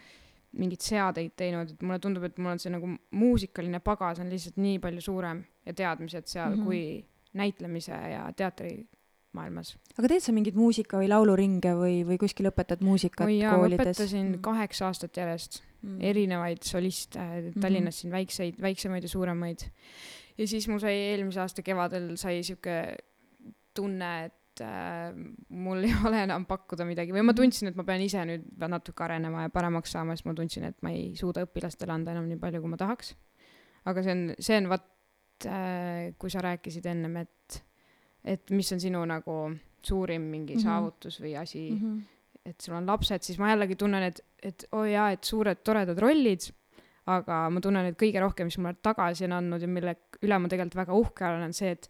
mingeid 0.58 0.84
seadeid 0.84 1.36
teinud, 1.40 1.70
et 1.74 1.84
mulle 1.86 2.00
tundub, 2.04 2.26
et 2.28 2.40
mul 2.42 2.54
on 2.54 2.60
see 2.60 2.72
nagu 2.74 2.90
muusikaline 3.16 3.80
pagas 3.84 4.20
on 4.20 4.32
lihtsalt 4.32 4.58
nii 4.60 4.80
palju 4.84 5.04
suurem 5.06 5.44
ja 5.66 5.74
teadmised 5.74 6.28
seal 6.28 6.56
mm 6.56 6.60
-hmm. 6.60 6.66
kui 6.66 7.06
näitlemise 7.40 7.96
ja 8.12 8.26
teatrimaailmas. 8.36 9.78
aga 9.98 10.08
teed 10.08 10.24
sa 10.26 10.36
mingeid 10.36 10.56
muusika- 10.60 11.00
või 11.00 11.08
lauluringe 11.10 11.74
või, 11.80 12.02
või 12.08 12.18
kuskil 12.20 12.50
õpetad 12.52 12.84
muusikat 12.84 13.28
oi 13.28 13.40
jaa, 13.40 13.56
koolides? 13.56 13.86
õpetasin 13.86 14.26
mm 14.26 14.34
-hmm. 14.34 14.42
kaheksa 14.42 14.88
aastat 14.88 15.18
järjest 15.18 15.62
mm. 15.82 16.02
erinevaid 16.02 16.64
soliste, 16.64 17.20
Tallinnas 17.62 18.02
siin 18.02 18.12
väikseid, 18.12 18.62
väiksemaid 18.62 19.04
ja 19.04 19.10
suuremaid. 19.10 19.60
ja 20.38 20.48
siis 20.48 20.68
mul 20.68 20.80
sai 20.80 20.96
eelmise 20.96 21.40
aasta 21.40 21.62
kevadel 21.62 22.18
sai 22.18 22.44
sihuke 22.44 22.96
tunne, 23.74 24.26
et 24.26 24.41
äh, 24.64 25.10
mul 25.50 25.84
ei 25.88 25.96
ole 26.08 26.24
enam 26.26 26.46
pakkuda 26.50 26.86
midagi 26.88 27.16
või 27.16 27.26
ma 27.28 27.36
tundsin, 27.38 27.72
et 27.72 27.80
ma 27.80 27.86
pean 27.88 28.04
ise 28.04 28.24
nüüd 28.28 28.48
natuke 28.72 29.06
arenema 29.06 29.48
ja 29.48 29.54
paremaks 29.54 29.94
saama, 29.96 30.16
sest 30.16 30.30
ma 30.30 30.36
tundsin, 30.38 30.70
et 30.70 30.78
ma 30.86 30.94
ei 30.94 31.12
suuda 31.20 31.46
õpilastele 31.48 31.94
anda 31.96 32.16
enam 32.16 32.30
nii 32.30 32.40
palju, 32.42 32.62
kui 32.64 32.72
ma 32.72 32.80
tahaks. 32.82 33.16
aga 33.90 34.06
see 34.06 34.16
on, 34.16 34.24
see 34.40 34.62
on 34.62 34.72
vot 34.72 35.50
äh,, 35.50 36.14
kui 36.22 36.34
sa 36.34 36.46
rääkisid 36.46 36.88
ennem, 36.92 37.18
et, 37.26 37.62
et 38.24 38.56
mis 38.56 38.72
on 38.76 38.82
sinu 38.84 39.04
nagu 39.10 39.38
suurim 39.82 40.22
mingi 40.30 40.56
mm 40.56 40.60
-hmm. 40.60 40.64
saavutus 40.64 41.22
või 41.22 41.36
asi 41.42 41.72
mm, 41.72 41.78
-hmm. 41.78 42.02
et 42.46 42.62
sul 42.62 42.76
on 42.76 42.86
lapsed, 42.86 43.22
siis 43.22 43.40
ma 43.40 43.50
jällegi 43.50 43.76
tunnen, 43.76 44.04
et, 44.04 44.22
et 44.44 44.66
oo 44.72 44.82
oh 44.82 44.86
jaa, 44.86 45.12
et 45.12 45.24
suured 45.24 45.64
toredad 45.64 45.98
rollid, 45.98 46.52
aga 47.06 47.50
ma 47.50 47.62
tunnen, 47.62 47.86
et 47.86 47.98
kõige 47.98 48.20
rohkem, 48.20 48.46
mis 48.46 48.58
mulle 48.58 48.78
tagasi 48.82 49.26
on 49.26 49.32
andnud 49.32 49.62
ja 49.62 49.68
mille 49.68 49.96
üle 50.22 50.38
ma 50.40 50.48
tegelikult 50.48 50.76
väga 50.76 50.94
uhke 50.94 51.26
olen, 51.26 51.44
on 51.50 51.54
see, 51.54 51.72
et 51.72 51.90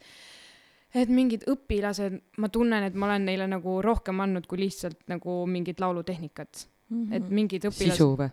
et 0.95 1.09
mingid 1.09 1.45
õpilased, 1.49 2.17
ma 2.37 2.49
tunnen, 2.51 2.83
et 2.83 2.95
ma 2.95 3.07
olen 3.07 3.29
neile 3.29 3.47
nagu 3.47 3.77
rohkem 3.83 4.19
andnud 4.23 4.47
kui 4.49 4.59
lihtsalt 4.65 4.99
nagu 5.11 5.45
mingit 5.47 5.79
laulutehnikat 5.79 6.67
mm. 6.89 7.03
-hmm. 7.03 7.15
et 7.15 7.29
mingid 7.29 7.67
õpilased. 7.69 7.95
sisu 7.95 8.15
või? 8.19 8.29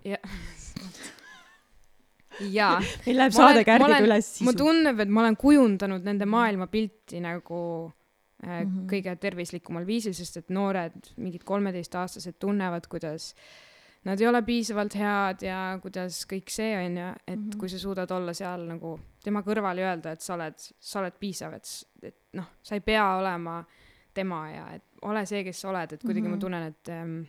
jaa. 2.54 2.80
meil 3.06 3.22
läheb 3.22 3.36
saade 3.36 3.62
kärgiga 3.66 4.02
üles 4.06 4.32
sisu. 4.32 4.48
mulle 4.48 4.62
tunneb, 4.62 5.04
et 5.04 5.12
ma 5.12 5.24
olen 5.24 5.38
kujundanud 5.38 6.04
nende 6.06 6.26
maailmapilti 6.26 7.22
nagu 7.22 7.60
äh, 7.86 8.64
mm 8.64 8.66
-hmm. 8.66 8.90
kõige 8.92 9.16
tervislikumal 9.16 9.86
viisil, 9.86 10.14
sest 10.14 10.42
et 10.42 10.50
noored, 10.50 10.98
mingid 11.16 11.44
kolmeteistaastased 11.44 12.38
tunnevad, 12.38 12.86
kuidas 12.86 13.34
nad 14.04 14.20
ei 14.20 14.26
ole 14.26 14.42
piisavalt 14.42 14.94
head 14.94 15.42
ja 15.42 15.78
kuidas 15.82 16.22
kõik 16.30 16.50
see 16.52 16.76
on 16.78 16.96
ju, 16.96 17.08
et 17.26 17.38
mm 17.38 17.50
-hmm. 17.50 17.58
kui 17.58 17.68
sa 17.68 17.78
suudad 17.78 18.10
olla 18.10 18.34
seal 18.34 18.66
nagu 18.66 18.98
tema 19.24 19.42
kõrval 19.42 19.78
ja 19.78 19.90
öelda, 19.90 20.12
et 20.12 20.20
sa 20.20 20.34
oled, 20.34 20.54
sa 20.80 21.00
oled 21.00 21.12
piisav, 21.20 21.54
et, 21.54 21.66
et 22.02 22.16
noh, 22.32 22.48
sa 22.62 22.74
ei 22.74 22.80
pea 22.80 23.04
olema 23.16 23.62
tema 24.14 24.50
ja 24.50 24.70
et 24.74 24.84
ole 25.02 25.24
see, 25.26 25.44
kes 25.46 25.60
sa 25.60 25.70
oled, 25.70 25.92
et 25.92 26.02
kuidagi 26.02 26.26
mm 26.26 26.32
-hmm. 26.32 26.36
ma 26.36 26.40
tunnen, 26.40 26.62
et 26.62 26.88
ähm, 26.88 27.20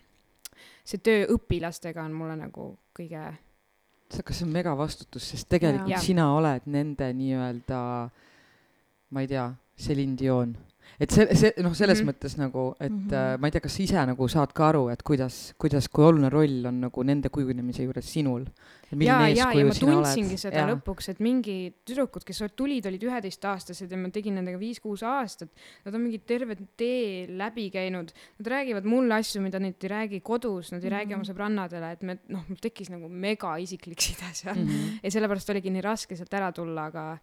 see 0.84 1.00
töö 1.04 1.28
õpilastega 1.36 2.04
on 2.06 2.14
mulle 2.14 2.36
nagu 2.36 2.72
kõige 3.00 3.34
see, 4.10 4.24
kas 4.24 4.40
see 4.40 4.48
on 4.48 4.54
megavastutus, 4.54 5.30
sest 5.30 5.50
tegelikult 5.50 5.92
ja. 5.92 6.00
sina 6.00 6.32
oled 6.34 6.66
nende 6.66 7.14
nii-öelda, 7.14 8.10
ma 9.10 9.22
ei 9.22 9.28
tea, 9.28 9.52
Celine 9.80 10.18
Dion 10.18 10.58
et 11.00 11.14
see, 11.14 11.26
see 11.38 11.54
noh, 11.64 11.76
selles 11.78 12.02
mm 12.02 12.08
-hmm. 12.08 12.14
mõttes 12.14 12.38
nagu, 12.40 12.64
et 12.80 12.92
mm 12.92 13.08
-hmm. 13.10 13.40
ma 13.40 13.48
ei 13.48 13.52
tea, 13.52 13.62
kas 13.62 13.76
sa 13.76 13.84
ise 13.84 14.06
nagu 14.12 14.28
saad 14.28 14.54
ka 14.54 14.70
aru, 14.70 14.90
et 14.90 15.04
kuidas, 15.04 15.54
kuidas, 15.58 15.88
kui 15.88 16.04
oluline 16.06 16.30
roll 16.30 16.66
on 16.66 16.82
nagu 16.82 17.04
nende 17.04 17.30
kujunemise 17.30 17.84
juures 17.84 18.06
sinul. 18.06 18.46
ja, 18.92 19.28
ja, 19.28 19.52
ja 19.54 19.66
ma 19.66 19.74
tundsingi 19.74 20.34
oled. 20.34 20.42
seda 20.42 20.64
ja. 20.64 20.68
lõpuks, 20.74 21.10
et 21.12 21.20
mingi 21.20 21.74
tüdrukud, 21.86 22.24
kes 22.26 22.42
tulid, 22.56 22.86
olid 22.86 23.04
üheteistaastased 23.04 23.92
ja 23.92 23.98
ma 23.98 24.10
tegin 24.10 24.34
nendega 24.36 24.58
viis-kuus 24.58 25.04
aastat. 25.04 25.50
Nad 25.86 25.94
on 25.94 26.02
mingi 26.02 26.20
terve 26.26 26.58
tee 26.76 27.28
läbi 27.28 27.70
käinud, 27.70 28.10
nad 28.40 28.48
räägivad 28.48 28.86
mulle 28.86 29.20
asju, 29.22 29.42
mida 29.42 29.60
nad 29.60 29.76
ei 29.84 29.90
räägi 29.90 30.22
kodus, 30.22 30.72
nad 30.72 30.84
ei 30.84 30.90
mm 30.90 30.94
-hmm. 30.94 30.98
räägi 30.98 31.14
oma 31.14 31.24
mhm. 31.24 31.32
sõbrannadele, 31.32 31.92
et 31.92 32.02
me 32.02 32.18
noh, 32.30 32.44
mul 32.48 32.58
tekkis 32.58 32.90
nagu 32.90 33.10
mega 33.10 33.58
isiklik 33.58 34.02
side 34.02 34.34
seal 34.34 34.56
mm. 34.56 34.68
-hmm. 34.68 35.00
ja 35.04 35.12
sellepärast 35.12 35.50
oligi 35.50 35.70
nii 35.70 35.82
raske 35.82 36.16
sealt 36.16 36.34
ära 36.34 36.52
tulla, 36.52 36.86
aga 36.86 37.20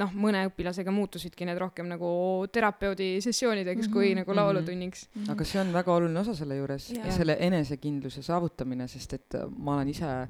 noh, 0.00 0.12
mõne 0.16 0.46
õpilasega 0.48 0.92
muutusidki 0.94 1.46
need 1.48 1.58
rohkem 1.60 1.88
nagu 1.90 2.08
terapeudi 2.52 3.16
sessioonideks 3.24 3.86
mm 3.86 3.88
-hmm. 3.88 3.92
kui 3.92 4.08
mhm. 4.10 4.18
nagu 4.22 4.30
mhm. 4.30 4.40
laulutunniks 4.40 5.08
mm. 5.08 5.22
-hmm. 5.22 5.32
aga 5.32 5.44
see 5.44 5.60
on 5.60 5.72
väga 5.72 5.94
oluline 5.94 6.20
osa 6.20 6.34
selle 6.34 6.56
juures 6.56 6.90
yeah., 6.90 7.14
selle 7.16 7.36
enesekindluse 7.40 8.22
saavutamine, 8.22 8.88
sest 8.88 9.12
et 9.12 9.34
äh, 9.34 9.48
ma 9.58 9.74
olen 9.74 9.88
ise 9.88 10.28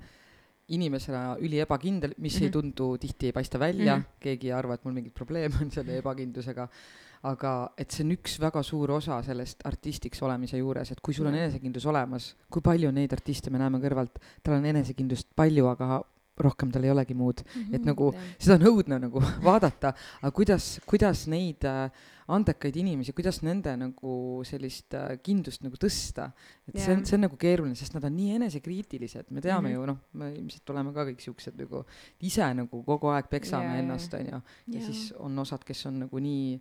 inimesena 0.69 1.37
üliebakindel, 1.39 2.15
mis 2.19 2.35
mm 2.35 2.39
-hmm. 2.39 2.45
ei 2.45 2.51
tundu, 2.51 2.99
tihti 2.99 3.27
ei 3.27 3.33
paista 3.33 3.59
välja 3.59 3.97
mm, 3.97 4.03
-hmm. 4.03 4.21
keegi 4.21 4.47
ei 4.47 4.53
arva, 4.53 4.75
et 4.75 4.85
mul 4.85 4.93
mingit 4.93 5.15
probleeme 5.15 5.55
on 5.63 5.71
selle 5.71 5.99
ebakindlusega, 5.99 6.69
aga 7.23 7.53
et 7.79 7.91
see 7.91 8.05
on 8.05 8.13
üks 8.13 8.41
väga 8.41 8.63
suur 8.63 8.91
osa 8.91 9.23
sellest 9.23 9.63
artistiks 9.65 10.23
olemise 10.23 10.59
juures, 10.59 10.91
et 10.93 11.01
kui 11.01 11.15
sul 11.15 11.27
on 11.27 11.35
enesekindlus 11.35 11.87
olemas, 11.87 12.37
kui 12.51 12.63
palju 12.63 12.91
neid 12.91 13.13
artiste 13.13 13.51
me 13.51 13.59
näeme 13.59 13.79
kõrvalt, 13.79 14.19
tal 14.43 14.55
on 14.55 14.65
enesekindlust 14.65 15.29
palju, 15.37 15.67
aga 15.67 16.03
rohkem 16.43 16.73
tal 16.73 16.85
ei 16.85 16.93
olegi 16.93 17.15
muud 17.17 17.43
mm, 17.43 17.63
-hmm, 17.63 17.75
et 17.79 17.87
nagu 17.87 18.11
jah. 18.13 18.29
seda 18.39 18.59
on 18.59 18.69
õudne 18.73 18.99
nagu 19.07 19.23
vaadata, 19.49 19.93
aga 20.21 20.33
kuidas, 20.37 20.77
kuidas 20.87 21.27
neid 21.33 21.65
äh, 21.69 21.91
andekaid 22.37 22.77
inimesi, 22.81 23.15
kuidas 23.17 23.41
nende 23.47 23.77
nagu 23.79 24.17
sellist 24.47 24.95
äh, 24.99 25.15
kindlust 25.23 25.63
nagu 25.67 25.79
tõsta, 25.79 26.31
et 26.67 26.75
yeah. 26.75 26.85
see 26.85 26.97
on, 26.97 27.05
see 27.07 27.19
on 27.19 27.25
nagu 27.29 27.39
keeruline, 27.41 27.79
sest 27.79 27.95
nad 27.95 28.05
on 28.09 28.17
nii 28.17 28.35
enesekriitilised, 28.41 29.31
me 29.31 29.41
teame 29.41 29.69
mm 29.69 29.75
-hmm. 29.75 29.79
ju 29.79 29.87
noh, 29.93 29.99
me 30.13 30.33
ilmselt 30.35 30.75
oleme 30.75 30.93
ka 30.93 31.07
kõik 31.11 31.23
siuksed 31.23 31.57
nagu 31.63 31.85
ise 32.21 32.51
nagu 32.55 32.83
kogu 32.83 33.15
aeg 33.15 33.31
peksame 33.31 33.71
yeah, 33.71 33.79
ennast 33.85 34.15
onju 34.15 34.37
ja 34.37 34.43
yeah. 34.75 34.85
siis 34.85 35.15
on 35.19 35.39
osad, 35.39 35.65
kes 35.65 35.87
on 35.87 36.05
nagu 36.07 36.19
nii 36.19 36.61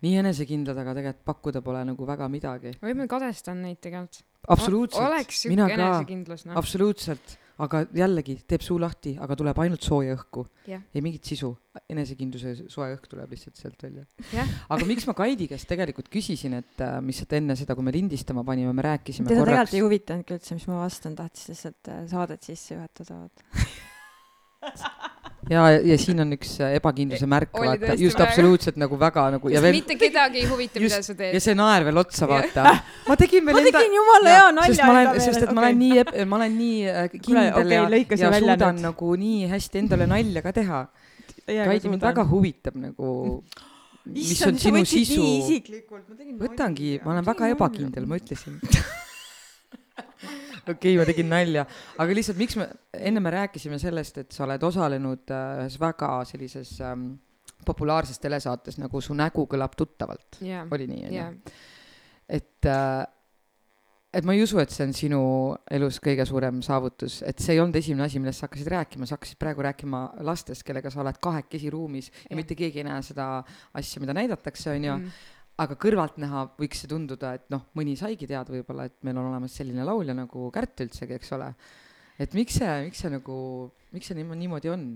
nii 0.00 0.16
enesekindlad, 0.22 0.78
aga 0.80 0.94
tegelikult 0.96 1.24
pakkuda 1.28 1.60
pole 1.64 1.84
nagu 1.84 2.06
väga 2.08 2.28
midagi. 2.32 2.72
või 2.80 2.96
ma 2.96 3.06
kadestan 3.10 3.62
neid 3.62 3.80
tegelikult. 3.84 4.24
absoluutselt. 4.48 5.30
siuke 5.30 5.72
enesekindlus 5.74 6.46
noh. 6.46 6.56
absoluutselt 6.56 7.38
aga 7.64 7.82
jällegi 7.96 8.36
teeb 8.48 8.64
suu 8.64 8.78
lahti, 8.80 9.14
aga 9.20 9.36
tuleb 9.38 9.58
ainult 9.64 9.84
sooja 9.84 10.16
õhku. 10.16 10.46
Yeah.. 10.68 10.82
ei 10.94 11.02
mingit 11.04 11.26
sisu, 11.26 11.52
enesekindluse 11.90 12.54
soe 12.72 12.90
õhk 12.94 13.08
tuleb 13.10 13.32
lihtsalt 13.34 13.60
sealt 13.60 13.82
välja. 13.84 14.06
Yeah.. 14.32 14.50
aga 14.70 14.88
miks 14.88 15.06
ma 15.08 15.14
Kaidi 15.18 15.48
käest 15.50 15.68
tegelikult 15.70 16.10
küsisin, 16.12 16.58
et 16.60 16.84
äh, 16.84 16.98
mis 17.04 17.20
sa 17.22 17.28
enne 17.38 17.56
seda, 17.58 17.76
kui 17.78 17.86
me 17.86 17.94
lindistama 17.94 18.44
panime, 18.46 18.74
me 18.76 18.86
rääkisime 18.86 19.28
teda 19.30 19.44
korraks. 19.44 19.70
tegelikult 19.70 19.78
ei 19.78 19.86
huvitanudki 19.86 20.36
üldse, 20.38 20.58
mis 20.58 20.68
ma 20.70 20.82
vastan, 20.84 21.16
tahtis 21.18 21.50
lihtsalt 21.52 21.92
äh, 21.92 22.04
saadet 22.10 22.50
sisse 22.50 22.76
juhatada 22.76 23.22
ja, 25.48 25.62
ja 25.72 25.96
siin 26.00 26.20
on 26.22 26.34
üks 26.36 26.52
äh, 26.60 26.74
ebakindluse 26.76 27.28
märk, 27.30 27.52
vaata, 27.54 27.94
just 27.98 28.18
väga. 28.18 28.26
absoluutselt 28.28 28.76
nagu 28.80 28.98
väga 29.00 29.24
nagu 29.36 29.52
ja 29.52 29.62
veel. 29.64 29.78
mitte 29.78 29.96
kedagi 30.00 30.42
ei 30.42 30.48
huvita, 30.50 30.82
mida 30.82 31.00
sa 31.06 31.14
teed. 31.16 31.32
ja 31.36 31.40
see 31.40 31.56
naer 31.58 31.86
veel 31.88 32.02
otsa, 32.02 32.28
vaata. 32.30 32.74
ma 33.08 33.16
tegin 33.20 33.46
veel 33.48 33.62
enda. 33.62 33.72
ma 33.72 33.78
tegin 33.78 33.96
jumala 33.96 34.34
hea 34.36 34.50
nalja. 34.58 34.74
sest 34.74 34.84
ma 34.84 34.92
olen, 34.96 35.20
sest 35.24 35.40
et 35.40 35.48
okay. 35.48 35.56
ma 35.56 35.64
olen 35.64 35.80
nii, 35.84 36.04
ma 36.32 36.40
olen 36.40 36.56
nii 36.60 36.78
äh, 36.92 37.00
kindel 37.16 37.50
okay, 37.54 37.72
ja, 37.72 38.28
ja 38.28 38.32
suudan 38.36 38.78
nüüd. 38.78 38.86
nagu 38.90 39.16
nii 39.24 39.50
hästi 39.54 39.84
endale 39.84 40.10
nalja 40.10 40.44
ka 40.44 40.54
teha. 40.60 40.84
Kaidi, 41.50 41.90
mind 41.90 42.04
väga 42.04 42.22
huvitab 42.30 42.76
nagu 42.78 43.08
mis 44.10 44.32
Issand, 44.36 44.60
on 44.60 44.60
sinu 44.60 44.84
sisu. 44.86 45.24
võtangi, 46.40 46.98
ma 47.04 47.16
olen 47.16 47.26
väga 47.26 47.50
ebakindel, 47.54 48.06
ma 48.08 48.20
ütlesin 48.20 48.60
okei 50.68 50.96
ma 50.98 51.06
tegin 51.08 51.30
nalja, 51.30 51.64
aga 51.98 52.16
lihtsalt 52.16 52.40
miks 52.40 52.58
me, 52.60 52.68
enne 52.96 53.22
me 53.22 53.32
rääkisime 53.34 53.78
sellest, 53.82 54.20
et 54.24 54.36
sa 54.36 54.44
oled 54.46 54.62
osalenud 54.70 55.32
äh, 55.34 55.62
ühes 55.64 55.78
väga 55.80 56.12
sellises 56.28 56.76
ähm, 56.84 57.12
populaarses 57.66 58.20
telesaates 58.22 58.80
nagu 58.80 59.00
Su 59.04 59.16
nägu 59.16 59.46
kõlab 59.50 59.76
tuttavalt. 59.78 60.40
Yeah., 60.42 60.68
oli 60.72 60.88
nii, 60.90 61.08
onju? 61.10 61.56
et 62.30 62.68
äh, 62.68 63.06
et 64.10 64.26
ma 64.26 64.34
ei 64.34 64.42
usu, 64.42 64.58
et 64.58 64.72
see 64.74 64.84
on 64.88 64.92
sinu 64.96 65.20
elus 65.70 66.00
kõige 66.02 66.24
suurem 66.26 66.58
saavutus, 66.66 67.20
et 67.26 67.38
see 67.38 67.54
ei 67.54 67.60
olnud 67.62 67.76
esimene 67.78 68.08
asi, 68.08 68.18
millest 68.22 68.42
sa 68.42 68.48
hakkasid 68.48 68.70
rääkima, 68.72 69.06
sa 69.06 69.14
hakkasid 69.14 69.38
praegu 69.38 69.62
rääkima 69.62 70.00
lastest, 70.26 70.64
kellega 70.66 70.90
sa 70.90 71.04
oled 71.04 71.20
kahekesi 71.22 71.70
ruumis 71.70 72.10
ja, 72.10 72.30
ja 72.32 72.38
mitte 72.40 72.56
keegi 72.58 72.82
ei 72.82 72.88
näe 72.88 73.04
seda 73.06 73.28
asja, 73.78 74.02
mida 74.02 74.16
näidatakse, 74.16 74.72
onju 74.74 74.96
mm 74.96 75.36
aga 75.60 75.76
kõrvaltnäha 75.80 76.44
võiks 76.60 76.82
see 76.82 76.90
tunduda, 76.90 77.34
et 77.38 77.48
noh, 77.52 77.66
mõni 77.78 77.96
saigi 77.98 78.28
teada 78.28 78.54
võib-olla, 78.54 78.88
et 78.88 78.96
meil 79.06 79.18
on 79.20 79.30
olemas 79.32 79.56
selline 79.60 79.84
laulja 79.86 80.16
nagu 80.16 80.48
Kärt 80.54 80.84
üldsegi, 80.86 81.18
eks 81.18 81.34
ole. 81.36 81.50
et 82.20 82.36
miks 82.36 82.60
see, 82.60 82.76
miks 82.86 83.02
see 83.04 83.12
nagu, 83.12 83.38
miks 83.94 84.10
see 84.10 84.20
niimoodi, 84.20 84.72
on? 84.72 84.86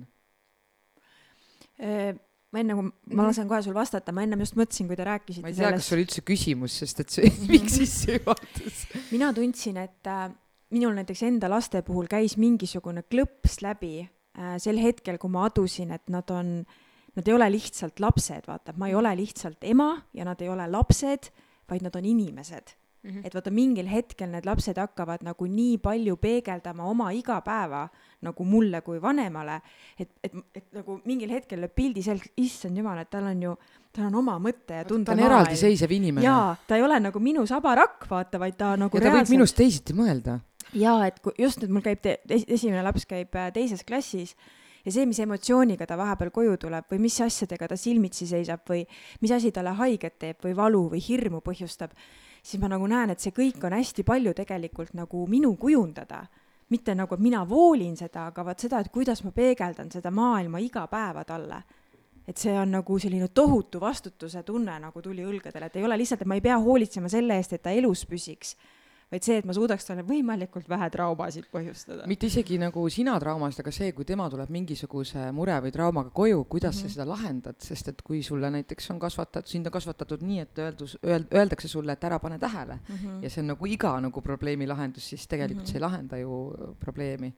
ma 2.54 2.60
enne, 2.62 2.76
kui 2.78 2.86
ma 2.86 2.92
mhm. 2.92 3.26
lasen 3.26 3.50
kohe 3.50 3.60
sul 3.66 3.74
vastata, 3.74 4.14
ma 4.14 4.22
ennem 4.22 4.44
just 4.44 4.54
mõtlesin, 4.58 4.86
kui 4.86 4.98
te 4.98 5.06
rääkisite 5.08 5.42
ma 5.42 5.50
ei 5.50 5.56
tea 5.56 5.66
sellest..., 5.66 5.82
kas 5.82 5.88
see 5.90 5.96
oli 5.96 6.06
üldse 6.06 6.24
küsimus, 6.30 6.78
sest 6.84 7.02
et 7.02 7.16
see 7.16 7.32
miks 7.52 7.78
sissejuhatus 7.80 8.84
mina 9.10 9.32
tundsin, 9.36 9.80
et 9.82 10.10
äh, 10.10 10.28
minul 10.74 10.94
näiteks 10.96 11.24
enda 11.26 11.50
laste 11.50 11.82
puhul 11.86 12.06
käis 12.10 12.38
mingisugune 12.40 13.02
klõps 13.10 13.58
läbi 13.64 13.96
äh, 14.04 14.54
sel 14.62 14.78
hetkel, 14.80 15.18
kui 15.18 15.34
ma 15.34 15.48
adusin, 15.50 15.90
et 15.98 16.06
nad 16.14 16.30
on 16.30 16.60
äh, 16.62 16.80
nad 17.14 17.28
ei 17.28 17.34
ole 17.34 17.50
lihtsalt 17.54 18.00
lapsed, 18.00 18.46
vaata, 18.46 18.74
ma 18.76 18.88
ei 18.88 18.94
ole 18.94 19.16
lihtsalt 19.16 19.64
ema 19.64 19.92
ja 20.14 20.24
nad 20.24 20.40
ei 20.40 20.48
ole 20.48 20.66
lapsed, 20.70 21.30
vaid 21.70 21.84
nad 21.86 21.94
on 21.96 22.04
inimesed. 22.04 22.74
Mhm. 23.04 23.20
et 23.24 23.34
vaata 23.36 23.50
mingil 23.52 23.84
hetkel 23.84 24.30
need 24.32 24.46
lapsed 24.48 24.78
hakkavad 24.80 25.20
nagu 25.26 25.44
nii 25.44 25.76
palju 25.84 26.16
peegeldama 26.16 26.86
oma 26.88 27.10
igapäeva 27.12 27.82
nagu 28.24 28.46
mulle 28.48 28.80
kui 28.80 28.96
vanemale, 29.02 29.58
et, 30.00 30.08
et, 30.24 30.32
et 30.56 30.64
nagu 30.72 30.96
mingil 31.04 31.34
hetkel 31.34 31.60
lööb 31.60 31.74
pildi 31.76 32.00
selgeks, 32.06 32.32
issand 32.40 32.80
jumal, 32.80 33.02
et 33.02 33.10
tal 33.12 33.28
on 33.28 33.42
ju, 33.44 33.52
tal 33.92 34.08
on 34.08 34.16
oma 34.22 34.38
mõte 34.40 34.80
ja 34.80 34.86
ta 34.86 34.94
tundemaailm. 34.94 35.20
on 35.20 35.34
eraldiseisev 35.34 35.92
inimene. 35.92 36.24
jaa, 36.24 36.56
ta 36.64 36.80
ei 36.80 36.86
ole 36.86 36.96
nagu 37.04 37.20
minu 37.20 37.44
sabarakk, 37.50 38.08
vaata, 38.08 38.40
vaid 38.40 38.56
ta 38.56 38.72
nagu 38.80 38.96
ja 38.96 39.04
ta 39.04 39.16
võib 39.18 39.36
minust 39.36 39.60
teisiti 39.60 39.92
mõelda. 40.00 40.40
jaa, 40.72 41.04
et 41.04 41.20
kui 41.20 41.36
just 41.44 41.60
nüüd 41.60 41.76
mul 41.76 41.84
käib 41.84 42.00
te, 42.00 42.22
es, 42.24 42.48
esimene 42.48 42.80
laps 42.88 43.04
käib 43.10 43.36
äh, 43.36 43.52
teises 43.52 43.84
klassis 43.84 44.32
ja 44.84 44.92
see, 44.92 45.06
mis 45.08 45.20
emotsiooniga 45.24 45.86
ta 45.88 45.96
vahepeal 45.98 46.30
koju 46.34 46.56
tuleb 46.66 46.90
või 46.92 47.00
mis 47.06 47.16
asjadega 47.24 47.68
ta 47.70 47.78
silmitsi 47.80 48.26
seisab 48.28 48.64
või 48.68 48.84
mis 49.22 49.32
asi 49.32 49.52
talle 49.52 49.74
haiget 49.78 50.18
teeb 50.20 50.44
või 50.44 50.56
valu 50.56 50.84
või 50.92 51.02
hirmu 51.04 51.40
põhjustab, 51.44 51.94
siis 52.42 52.60
ma 52.62 52.68
nagu 52.72 52.88
näen, 52.90 53.14
et 53.14 53.20
see 53.20 53.34
kõik 53.34 53.64
on 53.64 53.76
hästi 53.78 54.04
palju 54.04 54.34
tegelikult 54.36 54.94
nagu 54.94 55.26
minu 55.26 55.54
kujundada. 55.56 56.26
mitte 56.68 56.94
nagu, 56.94 57.14
et 57.14 57.20
mina 57.20 57.44
voolin 57.48 57.96
seda, 57.96 58.26
aga 58.26 58.44
vaat 58.44 58.58
seda, 58.58 58.80
et 58.80 58.88
kuidas 58.90 59.22
ma 59.24 59.30
peegeldan 59.30 59.90
seda 59.92 60.10
maailma 60.10 60.58
iga 60.58 60.86
päeva 60.86 61.24
talle. 61.24 61.62
et 62.26 62.38
see 62.38 62.52
on 62.58 62.70
nagu 62.70 62.98
selline 62.98 63.28
tohutu 63.28 63.80
vastutuse 63.80 64.42
tunne 64.42 64.78
nagu 64.80 65.02
tuli 65.02 65.24
õlgadele, 65.24 65.66
et 65.66 65.76
ei 65.76 65.84
ole 65.84 65.96
lihtsalt, 65.96 66.22
et 66.22 66.26
ma 66.26 66.34
ei 66.34 66.40
pea 66.40 66.58
hoolitsema 66.58 67.08
selle 67.08 67.36
eest, 67.36 67.52
et 67.52 67.62
ta 67.62 67.70
elus 67.70 68.06
püsiks 68.06 68.56
vaid 69.14 69.26
see, 69.26 69.38
et 69.40 69.48
ma 69.48 69.54
suudaks 69.56 69.86
talle 69.88 70.04
võimalikult 70.06 70.68
vähe 70.70 70.90
traumasid 70.90 71.46
põhjustada. 71.52 72.08
mitte 72.10 72.26
isegi 72.30 72.58
nagu 72.60 72.84
sina 72.90 73.16
traumasid, 73.22 73.62
aga 73.64 73.72
see, 73.74 73.92
kui 73.96 74.04
tema 74.08 74.28
tuleb 74.32 74.50
mingisuguse 74.54 75.30
mure 75.36 75.56
või 75.64 75.72
traumaga 75.74 76.10
koju, 76.10 76.44
kuidas 76.44 76.74
mm 76.74 76.80
-hmm. 76.80 76.82
sa 76.82 76.84
Mhm. 76.84 76.94
seda 76.94 77.08
lahendad, 77.08 77.56
sest 77.58 77.88
et 77.88 78.02
kui 78.02 78.22
sulle 78.22 78.50
näiteks 78.50 78.90
on 78.90 78.98
kasvatatud, 78.98 79.50
sind 79.50 79.66
on 79.66 79.72
kasvatatud 79.72 80.22
nii, 80.22 80.40
et 80.40 80.58
öeldus, 80.58 80.98
öeld-, 81.02 81.30
öeldakse 81.34 81.68
sulle, 81.68 81.92
et 81.92 82.04
ära 82.04 82.18
pane 82.18 82.38
tähele 82.38 82.78
mm. 82.88 82.94
-hmm. 82.96 83.22
ja 83.22 83.30
see 83.30 83.42
on 83.42 83.46
nagu 83.46 83.66
iga 83.66 84.00
nagu 84.00 84.20
probleemi 84.20 84.66
lahendus, 84.66 85.08
siis 85.08 85.26
tegelikult 85.28 85.58
mm 85.58 85.64
-hmm. 85.64 85.72
see 85.72 85.76
ei 85.76 85.80
lahenda 85.80 86.16
ju 86.16 86.74
probleemi. 86.80 87.34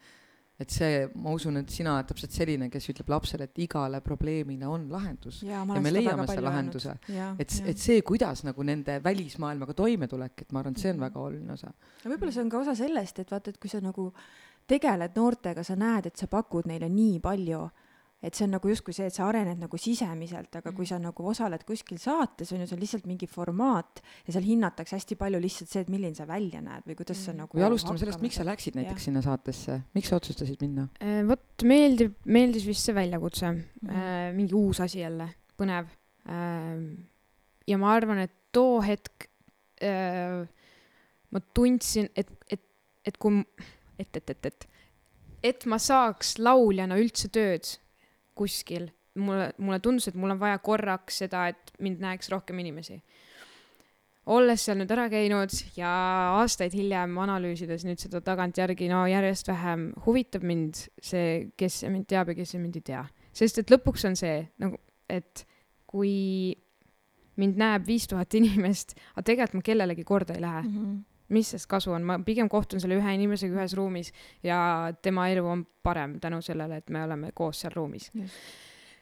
Et 0.59 0.71
see, 0.73 1.09
ma 1.21 1.31
usun, 1.37 1.57
et 1.61 1.69
sina 1.69 1.95
oled 1.99 2.07
täpselt 2.09 2.33
selline, 2.33 2.71
kes 2.73 2.87
ütleb 2.89 3.11
lapsele, 3.13 3.45
et 3.45 3.59
igale 3.59 4.01
probleemile 4.01 4.67
on 4.67 4.87
lahendus 4.89 5.43
ja, 5.43 5.59
ja 5.61 5.81
me 5.81 5.93
leiame 5.93 6.27
selle 6.27 6.47
lahenduse. 6.49 6.95
et, 7.39 7.53
et 7.67 7.79
see, 7.79 8.01
kuidas 8.03 8.43
nagu 8.45 8.63
nende 8.65 8.99
välismaailmaga 9.05 9.75
toimetulek, 9.77 10.43
et 10.47 10.53
ma 10.53 10.61
arvan, 10.61 10.73
et 10.73 10.79
see 10.81 10.91
on 10.91 10.97
Mhm. 10.97 11.05
väga 11.05 11.21
oluline 11.21 11.53
osa. 11.53 11.73
ja 12.05 12.11
võib-olla 12.11 12.33
see 12.33 12.43
on 12.43 12.49
ka 12.51 12.59
osa 12.65 12.75
sellest, 12.75 13.19
et 13.19 13.31
vaata, 13.31 13.51
et 13.51 13.59
kui 13.61 13.69
sa 13.71 13.81
nagu 13.81 14.13
tegeled 14.67 15.13
noortega, 15.17 15.63
sa 15.65 15.77
näed, 15.77 16.07
et 16.07 16.17
sa 16.17 16.27
pakud 16.27 16.67
neile 16.67 16.89
nii 16.89 17.21
palju, 17.21 17.71
et 18.23 18.35
see 18.35 18.47
on 18.47 18.55
nagu 18.57 18.69
justkui 18.71 18.95
see, 18.97 19.07
et 19.11 19.15
sa 19.15 19.27
arened 19.29 19.61
nagu 19.61 19.79
sisemiselt, 19.79 20.57
aga 20.57 20.73
kui 20.75 20.87
sa 20.89 20.97
nagu 20.99 21.27
osaled 21.31 21.63
kuskil 21.69 21.99
saates, 22.01 22.53
on 22.53 22.63
ju, 22.63 22.67
see 22.67 22.77
on 22.77 22.81
lihtsalt 22.83 23.07
mingi 23.07 23.29
formaat 23.29 24.01
ja 24.27 24.33
seal 24.35 24.47
hinnatakse 24.47 24.97
hästi 24.97 25.19
palju 25.21 25.41
lihtsalt 25.43 25.71
see, 25.71 25.85
et 25.85 25.93
milline 25.93 26.17
sa 26.17 26.27
välja 26.29 26.63
näed 26.65 26.87
või 26.89 26.97
kuidas 26.97 27.21
sa 27.27 27.35
nagu 27.37 27.53
kui 27.53 27.63
alustame 27.67 28.01
sellest, 28.01 28.23
miks 28.25 28.41
sa 28.41 28.47
läksid 28.49 28.79
näiteks 28.81 29.09
sinna 29.11 29.23
saatesse, 29.25 29.83
miks 29.95 30.09
sa 30.11 30.17
otsustasid 30.21 30.65
minna? 30.65 30.89
Äh, 31.05 31.21
vot 31.29 31.67
meeldib, 31.69 32.17
meeldis 32.25 32.67
vist 32.67 32.89
see 32.89 32.97
väljakutse 32.97 33.51
mm, 33.53 33.63
Mhm. 33.87 33.93
-hmm. 33.93 34.35
mingi 34.35 34.55
uus 34.55 34.81
asi 34.81 35.01
jälle, 35.01 35.29
põnev. 35.59 35.87
ja 37.67 37.79
ma 37.79 37.93
arvan, 37.93 38.19
et 38.19 38.33
too 38.53 38.81
hetk 38.81 39.29
äh, 39.83 40.47
ma 41.31 41.41
tundsin, 41.55 42.09
et, 42.17 42.31
et, 42.51 42.63
et 43.05 43.19
kui, 43.19 43.45
et, 43.99 44.17
et, 44.17 44.31
et, 44.31 44.47
et, 44.47 44.69
et 45.43 45.67
ma 45.67 45.79
saaks 45.79 46.39
lauljana 46.39 46.97
üldse 46.99 47.29
tööd 47.29 47.77
kuskil, 48.37 48.91
mulle, 49.21 49.51
mulle 49.59 49.81
tundus, 49.85 50.11
et 50.11 50.19
mul 50.19 50.35
on 50.35 50.41
vaja 50.41 50.59
korraks 50.65 51.23
seda, 51.25 51.47
et 51.53 51.73
mind 51.83 52.03
näeks 52.05 52.31
rohkem 52.33 52.61
inimesi. 52.63 53.01
olles 54.27 54.65
seal 54.67 54.75
nüüd 54.81 54.91
ära 54.91 55.05
käinud 55.07 55.53
ja 55.77 55.89
aastaid 56.41 56.75
hiljem 56.75 57.13
analüüsides 57.23 57.85
nüüd 57.87 58.01
seda 58.03 58.21
tagantjärgi, 58.27 58.89
no 58.91 59.05
järjest 59.07 59.49
vähem 59.49 59.93
huvitab 60.07 60.43
mind 60.43 60.81
see, 60.99 61.53
kes 61.57 61.85
mind 61.87 62.09
teab 62.11 62.33
ja 62.33 62.35
kes 62.35 62.57
mind 62.59 62.77
ei 62.81 62.87
tea. 62.93 63.05
sest 63.33 63.63
et 63.63 63.71
lõpuks 63.71 64.07
on 64.09 64.17
see 64.19 64.41
nagu, 64.59 64.81
et 65.09 65.47
kui 65.87 66.57
mind 67.37 67.61
näeb 67.61 67.87
viis 67.87 68.09
tuhat 68.11 68.35
inimest, 68.35 68.97
aga 69.15 69.29
tegelikult 69.31 69.61
ma 69.61 69.69
kellelegi 69.71 70.05
korda 70.05 70.35
ei 70.35 70.43
lähe 70.43 70.63
mm. 70.63 70.73
-hmm. 70.75 71.05
Mis 71.29 71.49
sest 71.55 71.67
kasu 71.67 71.91
on, 71.93 72.03
ma 72.07 72.19
pigem 72.23 72.49
kohtun 72.49 72.81
selle 72.81 72.99
ühe 73.01 73.15
inimesega 73.19 73.55
ühes 73.59 73.75
ruumis 73.75 74.13
ja 74.43 74.93
tema 75.03 75.29
elu 75.33 75.47
on 75.47 75.67
parem 75.83 76.21
tänu 76.21 76.43
sellele, 76.43 76.77
et 76.83 76.91
me 76.91 77.03
oleme 77.05 77.33
koos 77.35 77.61
seal 77.61 77.73
ruumis. 77.75 78.11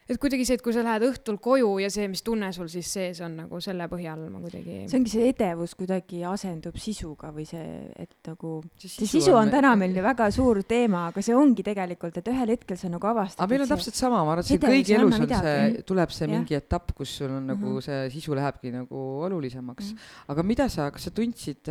et 0.05 0.19
kuidagi 0.21 0.43
see, 0.45 0.53
et 0.59 0.61
kui 0.61 0.69
sa 0.73 0.83
lähed 0.85 1.01
õhtul 1.07 1.39
koju 1.41 1.79
ja 1.81 1.87
see, 1.89 2.05
mis 2.07 2.21
tunne 2.21 2.51
sul 2.53 2.67
siis 2.69 2.85
sees 2.93 3.21
on 3.25 3.39
nagu 3.39 3.57
selle 3.61 3.87
põhjal 3.89 4.27
ma 4.29 4.37
kuidagi. 4.43 4.83
see 4.89 4.99
ongi 4.99 5.09
see 5.09 5.29
edevus 5.31 5.73
kuidagi 5.73 6.19
asendub 6.29 6.77
sisuga 6.77 7.31
või 7.33 7.47
see, 7.49 7.89
et 7.97 8.13
nagu 8.29 8.51
see 8.77 8.91
see 8.93 9.07
sisu 9.15 9.33
on 9.33 9.49
täna 9.49 9.71
meil 9.75 9.97
ju 9.97 10.03
väga 10.05 10.27
suur 10.35 10.61
teema, 10.69 11.07
aga 11.09 11.23
see 11.25 11.33
ongi 11.33 11.65
tegelikult, 11.65 12.17
et 12.21 12.29
ühel 12.29 12.53
hetkel 12.53 12.77
sa 12.77 12.89
nagu 12.93 13.09
avastad. 13.09 13.41
aga 13.41 13.49
meil 13.55 13.65
on 13.65 13.71
täpselt 13.73 13.97
sama, 13.97 14.21
ma 14.21 14.35
arvan, 14.35 14.45
et 14.45 14.51
see 14.53 14.61
kõigi 14.61 14.93
elus 14.99 15.09
on 15.09 15.17
see, 15.17 15.25
midagi. 15.25 15.83
tuleb 15.89 16.13
see 16.13 16.27
Jah. 16.27 16.33
mingi 16.37 16.59
etapp, 16.61 16.93
kus 17.01 17.09
sul 17.17 17.33
on 17.41 17.47
nagu 17.47 17.65
Mhm. 17.65 17.81
see 17.81 18.09
sisu 18.19 18.37
lähebki 18.37 18.71
nagu 18.77 19.05
olulisemaks. 19.25 19.93
Mhm. 19.93 19.97
aga 20.29 20.43
mida 20.43 20.69
sa, 20.69 20.91
kas 20.91 21.09
sa 21.09 21.09
tundsid, 21.17 21.65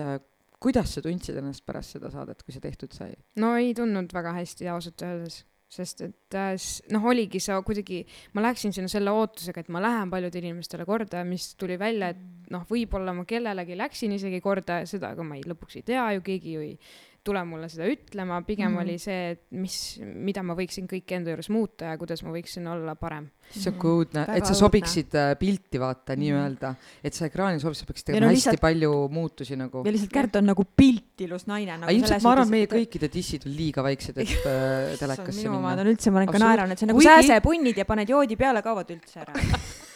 kuidas 0.65 0.95
sa 0.97 1.03
tundsid 1.05 1.37
ennast 1.41 1.65
pärast 1.69 1.97
seda 1.97 2.11
saadet, 2.13 2.41
kui 2.45 2.55
see 2.55 2.63
tehtud 2.65 2.95
sai? 2.97 3.13
no 3.41 3.55
ei 3.61 3.75
tundnud 3.77 4.13
väga 4.15 4.33
hästi 4.39 4.71
ausalt 4.73 5.05
öeldes, 5.05 5.43
sest 5.75 6.05
et 6.07 6.39
äh, 6.39 6.55
noh, 6.95 7.09
oligi 7.11 7.41
see 7.43 7.57
kuidagi, 7.67 8.03
ma 8.37 8.45
läksin 8.47 8.75
sinna 8.77 8.91
selle 8.93 9.13
ootusega, 9.15 9.65
et 9.65 9.73
ma 9.75 9.83
lähen 9.85 10.13
paljudele 10.13 10.51
inimestele 10.51 10.87
korda, 10.89 11.25
mis 11.29 11.51
tuli 11.61 11.79
välja, 11.81 12.13
et 12.15 12.53
noh, 12.55 12.65
võib-olla 12.71 13.15
ma 13.17 13.27
kellelegi 13.29 13.77
läksin 13.79 14.15
isegi 14.17 14.41
korda 14.45 14.83
ja 14.83 14.89
seda, 14.89 15.13
aga 15.15 15.27
ma 15.27 15.39
ei, 15.39 15.45
lõpuks 15.49 15.81
ei 15.81 15.89
tea 15.93 16.07
ju, 16.17 16.25
keegi 16.25 16.57
ju 16.57 16.65
ei 16.69 16.79
tule 17.25 17.41
mulle 17.49 17.69
seda 17.73 17.87
ütlema, 17.89 18.43
pigem 18.45 18.71
mm. 18.71 18.77
-hmm. 18.77 18.83
oli 18.83 18.99
see, 18.99 19.31
et 19.33 19.43
mis, 19.51 19.77
mida 20.03 20.43
ma 20.45 20.55
võiksin 20.59 20.87
kõik 20.91 21.13
enda 21.17 21.31
juures 21.33 21.49
muuta 21.51 21.85
ja 21.93 21.99
kuidas 21.99 22.23
ma 22.23 22.31
võiksin 22.35 22.67
olla 22.69 22.95
parem. 23.01 23.31
see 23.51 23.71
on 23.73 23.79
ka 23.79 23.89
õudne, 23.89 24.23
et 24.37 24.45
sa 24.47 24.53
õudne. 24.53 24.59
sobiksid 24.61 25.15
äh, 25.15 25.35
pilti 25.39 25.79
vaata 25.81 26.13
Mhm. 26.15 26.21
nii-öelda, 26.23 26.75
et 27.05 27.15
sa 27.15 27.27
ekraanil 27.27 27.61
sobid, 27.61 27.77
sa 27.77 27.85
peaksid 27.87 28.07
tegema 28.07 28.27
no 28.27 28.33
hästi 28.33 28.51
lihtsalt- 28.51 28.61
palju 28.61 29.09
muutusi 29.09 29.57
nagu. 29.57 29.83
ja 29.85 29.93
lihtsalt 29.93 30.13
Kärt 30.13 30.37
on 30.37 30.45
nagu 30.47 30.65
piltilus 30.77 31.47
naine 31.47 31.79
nagu. 31.79 31.93
ilmselt 31.93 32.23
ma 32.23 32.33
arvan, 32.33 32.49
meie 32.51 32.67
kõikide 32.67 33.09
dissid 33.13 33.47
on 33.47 33.53
liiga 33.57 33.83
väiksed, 33.83 34.19
et 34.19 34.29
äh, 34.47 34.99
telekasse 34.99 35.41
minu 35.43 35.57
omad 35.57 35.77
minna. 35.77 35.83
on 35.83 35.95
üldse, 35.97 36.11
ma 36.11 36.19
olen 36.19 36.29
ka 36.33 36.39
naeranud, 36.39 36.73
et 36.73 36.79
see 36.79 36.87
on 36.87 36.89
nagu 36.95 37.01
Kuigi- 37.01 37.09
sääsepunnid 37.27 37.77
ja 37.77 37.85
paned 37.85 38.09
joodi 38.09 38.37
peale, 38.37 38.63
kaovad 38.63 38.91
üldse 38.91 39.21
ära. 39.21 39.33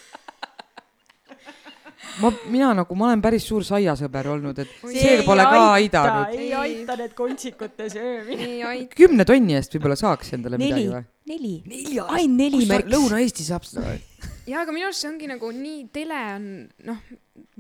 ma, 2.23 2.33
mina 2.53 2.71
nagu, 2.81 2.97
ma 2.99 3.09
olen 3.11 3.23
päris 3.25 3.47
suur 3.49 3.65
saiasõber 3.67 4.31
olnud, 4.35 4.59
et 4.63 4.73
see 4.85 5.19
ei 5.19 5.25
pole 5.27 5.45
ka 5.47 5.61
aita, 5.77 6.03
aidanud. 6.03 6.35
ei 6.39 6.51
aita 6.57 6.97
need 7.01 7.15
kontsikute 7.19 7.89
söömine. 7.93 8.89
kümne 8.95 9.27
tonni 9.29 9.57
eest 9.59 9.77
võib-olla 9.77 9.99
saaks 9.99 10.35
endale 10.37 10.61
Neli. 10.61 10.73
midagi 10.73 10.91
või? 10.95 11.07
neli. 11.29 11.55
nelja 11.69 12.09
ainult 12.17 12.43
neli 12.43 12.67
märks. 12.71 12.93
Lõuna-Eesti 12.95 13.47
saab 13.47 13.67
seda 13.69 13.87
või? 13.87 14.03
jaa, 14.51 14.65
aga 14.65 14.75
minu 14.75 14.89
arust 14.89 15.05
see 15.05 15.11
ongi 15.13 15.31
nagu 15.31 15.53
nii, 15.55 15.87
tele 15.95 16.21
on, 16.35 16.51
noh, 16.89 17.01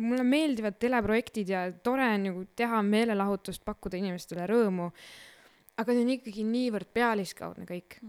mulle 0.03 0.27
meeldivad 0.27 0.79
teleprojektid 0.81 1.55
ja 1.55 1.64
tore 1.85 2.07
on 2.16 2.29
nagu 2.31 2.44
teha 2.59 2.83
meelelahutust, 2.87 3.64
pakkuda 3.66 3.99
inimestele 4.01 4.47
rõõmu. 4.51 4.90
aga 5.79 5.94
see 5.94 6.05
on 6.05 6.14
ikkagi 6.16 6.47
niivõrd 6.47 6.90
pealiskaudne 6.94 7.68
kõik. 7.68 8.01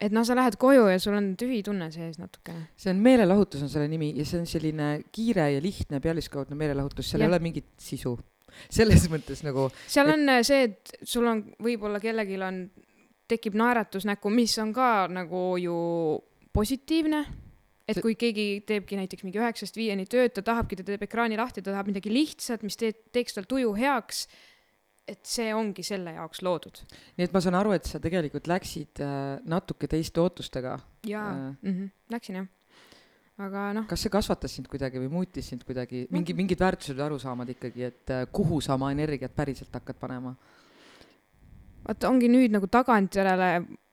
Et 0.00 0.12
noh, 0.12 0.24
sa 0.28 0.34
lähed 0.36 0.56
koju 0.60 0.86
ja 0.90 0.98
sul 1.00 1.14
on 1.16 1.30
tühi 1.40 1.62
tunne 1.64 1.90
sees 1.90 2.18
natukene. 2.20 2.68
see 2.76 2.90
on 2.92 2.98
meelelahutus 3.04 3.62
on 3.64 3.70
selle 3.72 3.88
nimi 3.88 4.12
ja 4.16 4.24
see 4.28 4.40
on 4.42 4.46
selline 4.46 4.88
kiire 5.12 5.50
ja 5.54 5.60
lihtne 5.62 6.00
pealiskaudne 6.04 6.56
meelelahutus, 6.58 7.10
seal 7.10 7.22
Jah. 7.22 7.30
ei 7.30 7.34
ole 7.34 7.38
mingit 7.42 7.70
sisu. 7.80 8.18
selles 8.70 9.08
mõttes 9.12 9.42
nagu 9.44 9.70
seal 9.86 10.08
Et- 10.08 10.14
on 10.14 10.28
äh, 10.28 10.42
see, 10.46 10.62
et 10.64 10.92
sul 11.02 11.26
on, 11.26 11.42
võib-olla 11.62 12.00
kellelgi 12.00 12.36
on, 12.42 12.70
tekib 13.28 13.56
naeratus 13.58 14.04
näkku, 14.06 14.30
mis 14.30 14.54
on 14.62 14.72
ka 14.72 15.08
nagu 15.10 15.56
ju 15.58 15.74
positiivne. 16.52 17.24
et 17.88 18.00
kui 18.02 18.16
keegi 18.18 18.64
teebki 18.66 18.96
näiteks 18.98 19.22
mingi 19.22 19.38
üheksast 19.38 19.76
viieni 19.78 20.06
tööd, 20.10 20.32
ta 20.34 20.42
tahabki, 20.42 20.74
ta 20.76 20.82
teeb 20.82 21.04
ekraani 21.06 21.36
lahti, 21.38 21.62
ta 21.62 21.70
tahab 21.70 21.86
midagi 21.86 22.10
lihtsat, 22.10 22.64
mis 22.66 22.74
teeb, 22.76 22.96
teeks 23.14 23.36
tal 23.36 23.44
tuju 23.46 23.72
heaks. 23.78 24.26
Et 25.06 25.22
see 25.26 25.52
ongi 25.54 25.84
selle 25.86 26.16
jaoks 26.16 26.42
loodud. 26.42 26.82
nii 27.16 27.28
et 27.28 27.34
ma 27.34 27.42
saan 27.42 27.56
aru, 27.58 27.76
et 27.76 27.86
sa 27.86 28.00
tegelikult 28.02 28.50
läksid 28.50 29.02
äh, 29.04 29.38
natuke 29.46 29.88
teiste 29.90 30.22
ootustega. 30.22 30.76
jaa 31.06 31.30
Äh. 31.30 31.56
mm, 31.62 31.72
-hmm. 31.72 31.90
läksin 32.10 32.40
jah. 32.40 32.48
aga 33.46 33.72
noh, 33.76 33.86
kas 33.86 34.02
see 34.02 34.10
kasvatas 34.10 34.54
sind 34.58 34.68
kuidagi 34.72 34.98
või 34.98 35.10
muutis 35.12 35.48
sind 35.48 35.64
kuidagi, 35.64 36.06
mingi, 36.10 36.34
mingid 36.34 36.60
väärtused 36.60 36.96
või 36.96 37.06
arusaamad 37.10 37.54
ikkagi, 37.54 37.82
et 37.84 38.10
äh, 38.10 38.26
kuhu 38.32 38.60
sa 38.60 38.74
oma 38.74 38.90
energiat 38.92 39.34
päriselt 39.34 39.72
hakkad 39.72 39.98
panema? 40.00 40.34
vaata 41.86 42.08
ongi 42.10 42.28
nüüd 42.28 42.50
nagu 42.50 42.66
tagantjärele 42.66 43.50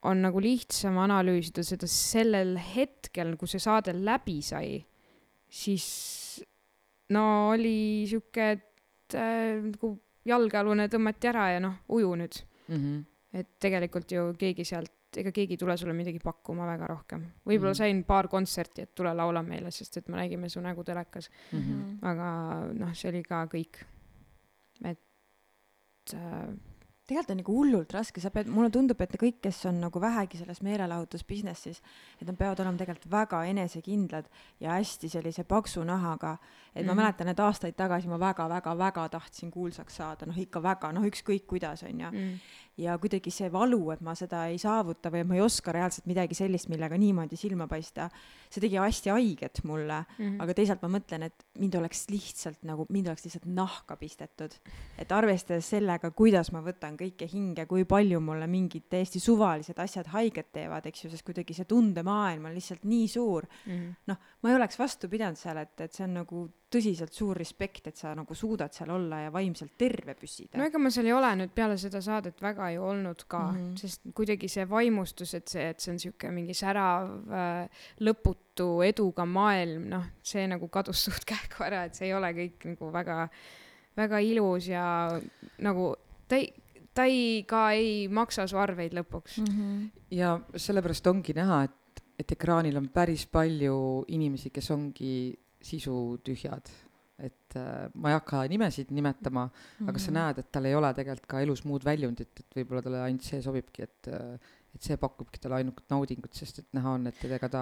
on 0.10 0.22
nagu 0.26 0.42
lihtsam 0.42 0.98
analüüsida 0.98 1.64
seda 1.64 1.88
sellel 1.88 2.58
hetkel, 2.58 3.36
kui 3.38 3.48
see 3.48 3.62
saade 3.62 3.94
läbi 3.94 4.42
sai, 4.42 4.80
siis 5.48 6.42
no 7.14 7.54
oli 7.54 8.08
sihuke, 8.10 8.50
et 8.58 9.16
äh, 9.20 9.62
nagu 9.62 9.94
jalgealune 10.26 10.88
tõmmati 10.88 11.28
ära 11.28 11.50
ja 11.54 11.60
noh, 11.60 11.74
uju 11.90 12.16
nüüd. 12.16 12.42
Mm 12.68 12.76
-hmm. 12.76 13.06
et 13.34 13.48
tegelikult 13.60 14.12
ju 14.12 14.34
keegi 14.40 14.64
sealt, 14.66 14.92
ega 15.18 15.32
keegi 15.32 15.54
ei 15.54 15.58
tule 15.58 15.78
sulle 15.78 15.94
midagi 15.94 16.20
pakkuma 16.20 16.66
väga 16.66 16.88
rohkem. 16.88 17.26
võib-olla 17.46 17.74
Mhm. 17.74 17.78
sain 17.78 18.04
paar 18.04 18.28
kontserti, 18.28 18.82
et 18.82 18.96
tule 18.96 19.14
laula 19.14 19.42
meile, 19.44 19.72
sest 19.72 19.98
et 19.98 20.08
me 20.08 20.18
nägime 20.18 20.50
su 20.50 20.62
nägu 20.62 20.84
telekas, 20.84 21.30
Mm 21.52 21.60
-hmm. 21.60 21.98
aga 22.02 22.68
noh, 22.74 22.94
see 22.94 23.10
oli 23.10 23.24
ka 23.24 23.46
kõik. 23.46 23.84
et 24.86 25.00
äh, 26.14 26.48
tegelikult 27.08 27.32
on 27.34 27.40
nagu 27.42 27.56
hullult 27.58 27.94
raske, 27.94 28.22
sa 28.24 28.30
pead, 28.32 28.48
mulle 28.48 28.70
tundub, 28.72 29.02
et 29.04 29.16
kõik, 29.20 29.42
kes 29.44 29.66
on 29.68 29.82
nagu 29.84 30.00
vähegi 30.00 30.40
selles 30.40 30.62
meelelahutusbusiness'is, 30.64 31.82
et 32.22 32.28
nad 32.28 32.38
peavad 32.40 32.62
olema 32.64 32.80
tegelikult 32.80 33.10
väga 33.12 33.42
enesekindlad 33.52 34.30
ja 34.64 34.78
hästi 34.78 35.10
sellise 35.12 35.44
paksu 35.44 35.84
nahaga. 35.84 36.38
et 36.76 36.82
mm 36.82 36.82
-hmm. 36.82 36.88
ma 36.88 36.94
Mhm. 36.94 37.02
mäletan, 37.02 37.28
et 37.28 37.40
aastaid 37.40 37.76
tagasi 37.76 38.08
ma 38.08 38.18
väga-väga-väga 38.20 39.10
tahtsin 39.10 39.52
kuulsaks 39.52 39.96
saada, 39.96 40.26
noh 40.26 40.38
ikka 40.38 40.64
väga, 40.64 40.92
noh 40.92 41.04
ükskõik 41.04 41.46
kuidas, 41.46 41.84
on 41.84 42.00
ju. 42.00 42.12
mm, 42.12 42.40
ja 42.78 42.96
kuidagi 42.98 43.32
see 43.34 43.50
valu, 43.54 43.80
et 43.94 44.02
ma 44.06 44.16
seda 44.18 44.48
ei 44.50 44.58
saavuta 44.62 45.12
või 45.14 45.22
et 45.22 45.30
ma 45.30 45.36
ei 45.38 45.44
oska 45.44 45.74
reaalselt 45.76 46.08
midagi 46.10 46.38
sellist, 46.38 46.70
millega 46.72 46.98
niimoodi 46.98 47.38
silma 47.38 47.68
paista, 47.70 48.08
see 48.50 48.64
tegi 48.64 48.80
hästi 48.82 49.12
haiget 49.14 49.62
mulle 49.70 50.00
mm, 50.18 50.40
aga 50.42 50.56
teisalt 50.58 50.82
ma 50.86 50.90
mõtlen, 50.96 51.28
et 51.30 51.46
mind 51.62 51.78
oleks 51.78 52.06
lihtsalt 52.10 52.66
nagu, 52.66 52.88
mind 52.94 53.12
oleks 53.12 53.28
lihtsalt 53.28 53.46
nahka 53.46 53.98
pistetud. 54.00 54.58
et 54.98 55.12
arvestades 55.14 55.70
sellega, 55.76 56.12
kuidas 56.18 56.50
ma 56.56 56.64
võtan 56.66 56.98
kõike 56.98 57.30
hinge, 57.30 57.68
kui 57.70 57.86
palju 57.86 58.22
mulle 58.24 58.48
mingid 58.50 58.90
täiesti 58.90 59.22
suvalised 59.22 59.78
asjad 59.80 60.10
haiget 60.16 60.52
teevad, 60.56 60.90
eks 60.90 61.06
ju, 61.06 61.14
sest 61.14 61.26
kuidagi 61.28 61.54
see 61.54 61.70
tundemaailm 61.70 62.50
on 62.50 62.58
lihtsalt 62.58 62.90
nii 62.90 63.08
suur. 63.08 63.46
mm, 63.68 63.94
noh, 64.10 64.34
ma 64.42 64.50
ei 64.50 64.58
oleks 64.58 64.82
vastu 64.82 65.10
pidanud 65.12 65.38
seal, 65.38 65.62
et, 65.62 65.76
et 65.82 65.94
see 65.94 66.08
on 66.08 66.22
nagu 66.24 66.48
tõsiselt 66.74 67.14
suur 67.14 67.38
respekt, 67.38 67.88
et 67.92 68.00
sa 68.00 68.14
nagu 68.18 68.36
suudad 68.38 68.74
seal 68.74 68.92
olla 68.96 69.24
ja 69.26 69.34
vaimselt 69.34 69.76
terve 69.80 70.16
püsida. 70.18 70.58
no 70.58 70.68
ega 70.68 70.82
ma 70.82 70.92
seal 70.94 71.10
ei 71.10 71.16
ole 71.16 71.32
nüüd 71.42 71.54
peale 71.56 71.78
seda 71.82 72.02
saadet 72.04 72.42
väga 72.42 72.70
ju 72.76 72.86
olnud 72.88 73.26
ka 73.28 73.42
mm. 73.52 73.60
-hmm. 73.60 73.76
sest 73.82 74.08
kuidagi 74.16 74.50
see 74.52 74.66
vaimustus, 74.70 75.34
et 75.34 75.48
see, 75.48 75.68
et 75.74 75.80
see 75.80 75.94
on 75.94 76.00
sihuke 76.00 76.32
mingi 76.32 76.56
särav 76.58 77.12
äh, 77.30 77.86
lõputu 78.02 78.70
eduga 78.86 79.26
maailm, 79.26 79.88
noh, 79.94 80.08
see 80.24 80.48
nagu 80.48 80.68
kadus 80.68 81.04
suht 81.08 81.28
kähku 81.30 81.64
ära, 81.68 81.86
et 81.86 81.96
see 81.96 82.10
ei 82.10 82.18
ole 82.18 82.34
kõik 82.34 82.68
nagu 82.74 82.92
väga, 82.94 83.28
väga 83.98 84.20
ilus 84.20 84.68
ja 84.72 84.88
nagu 85.60 85.94
ta 86.28 86.40
ei, 86.40 86.50
ta 86.94 87.06
ei, 87.06 87.44
ka 87.48 87.70
ei 87.78 88.08
maksa 88.08 88.48
su 88.48 88.58
arveid 88.58 88.94
lõpuks 88.98 89.40
mm. 89.44 89.54
-hmm. 89.54 89.88
ja 90.12 90.40
sellepärast 90.56 91.08
ongi 91.08 91.38
näha, 91.38 91.64
et, 91.70 92.04
et 92.20 92.32
ekraanil 92.32 92.78
on 92.78 92.90
päris 92.90 93.26
palju 93.28 94.06
inimesi, 94.08 94.50
kes 94.50 94.72
ongi 94.72 95.43
sisutühjad. 95.64 96.74
et 97.24 97.56
äh, 97.56 97.92
ma 97.94 98.10
ei 98.10 98.16
hakka 98.18 98.40
nimesid 98.50 98.90
nimetama 98.92 99.44
mm, 99.46 99.52
-hmm. 99.54 99.90
aga 99.90 100.00
sa 100.02 100.12
näed, 100.12 100.40
et 100.42 100.48
tal 100.52 100.66
ei 100.66 100.74
ole 100.76 100.90
tegelikult 100.98 101.28
ka 101.30 101.42
elus 101.46 101.62
muud 101.64 101.86
väljundit, 101.86 102.40
et 102.40 102.56
võib-olla 102.58 102.82
talle 102.82 103.04
ainult 103.06 103.28
see 103.28 103.42
sobibki, 103.42 103.84
et, 103.86 104.10
äh, 104.10 104.56
et 104.74 104.82
see 104.82 104.98
pakubki 104.98 105.40
talle 105.40 105.62
ainult 105.62 105.84
naudingut, 105.94 106.34
sest 106.34 106.60
et 106.64 106.68
näha 106.74 106.96
on, 106.98 107.06
et 107.08 107.24
ega 107.30 107.50
ta 107.54 107.62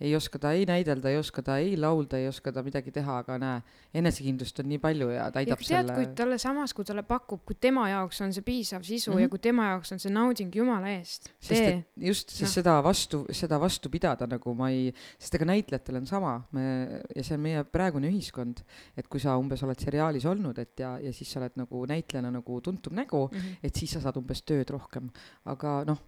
ei 0.00 0.14
oska 0.16 0.38
ta 0.38 0.52
ei 0.52 0.66
näidelda, 0.66 1.10
ei 1.10 1.18
oska 1.18 1.42
ta 1.42 1.58
ei 1.58 1.76
laulda, 1.76 2.18
ei 2.18 2.28
oska 2.28 2.52
ta 2.52 2.62
midagi 2.62 2.90
teha, 2.94 3.18
aga 3.18 3.38
näe, 3.38 3.62
enesekindlust 3.94 4.60
on 4.60 4.68
nii 4.68 4.78
palju 4.78 5.10
ja 5.10 5.28
ja 5.28 5.32
täidab 5.34 5.60
tead, 5.60 5.68
selle 5.68 5.94
kui 5.96 6.06
talle 6.18 6.38
samas, 6.38 6.74
kui 6.76 6.86
talle 6.86 7.02
pakub, 7.06 7.42
kui 7.46 7.56
tema 7.60 7.88
jaoks 7.90 8.20
on 8.24 8.32
see 8.34 8.44
piisav 8.46 8.82
sisu 8.86 9.10
mm 9.10 9.14
Mhm. 9.14 9.18
-hmm. 9.18 9.22
ja 9.22 9.28
kui 9.28 9.38
tema 9.38 9.64
jaoks 9.72 9.92
on 9.92 9.98
see 9.98 10.12
nauding 10.12 10.54
jumala 10.54 10.88
eest, 10.88 11.30
tee 11.48 11.84
just, 11.96 12.30
sest 12.30 12.42
Noh. 12.42 12.54
seda 12.54 12.82
vastu, 12.82 13.24
seda 13.32 13.58
vastu 13.60 13.90
pidada 13.90 14.26
nagu 14.26 14.54
ma 14.54 14.70
ei, 14.70 14.92
sest 15.18 15.34
ega 15.34 15.44
näitlejatel 15.44 15.96
on 15.96 16.06
sama, 16.06 16.42
me, 16.52 17.02
ja 17.16 17.22
see 17.22 17.34
on 17.34 17.40
meie 17.40 17.64
praegune 17.64 18.08
ühiskond, 18.08 18.62
et 18.96 19.08
kui 19.08 19.20
sa 19.20 19.36
umbes 19.36 19.62
oled 19.62 19.78
seriaalis 19.78 20.24
olnud, 20.24 20.58
et 20.58 20.78
ja, 20.80 20.98
ja 20.98 21.12
siis 21.12 21.32
sa 21.32 21.40
oled 21.40 21.56
nagu 21.56 21.86
näitlejana 21.86 22.30
nagu 22.30 22.60
tuntum 22.60 22.94
nägu, 22.94 23.28
mm. 23.32 23.38
-hmm. 23.38 23.56
et 23.62 23.74
siis 23.74 23.90
sa 23.90 24.00
saad 24.00 24.16
umbes 24.16 24.42
tööd 24.42 24.70
rohkem. 24.70 25.10
aga 25.44 25.84
noh, 25.86 25.98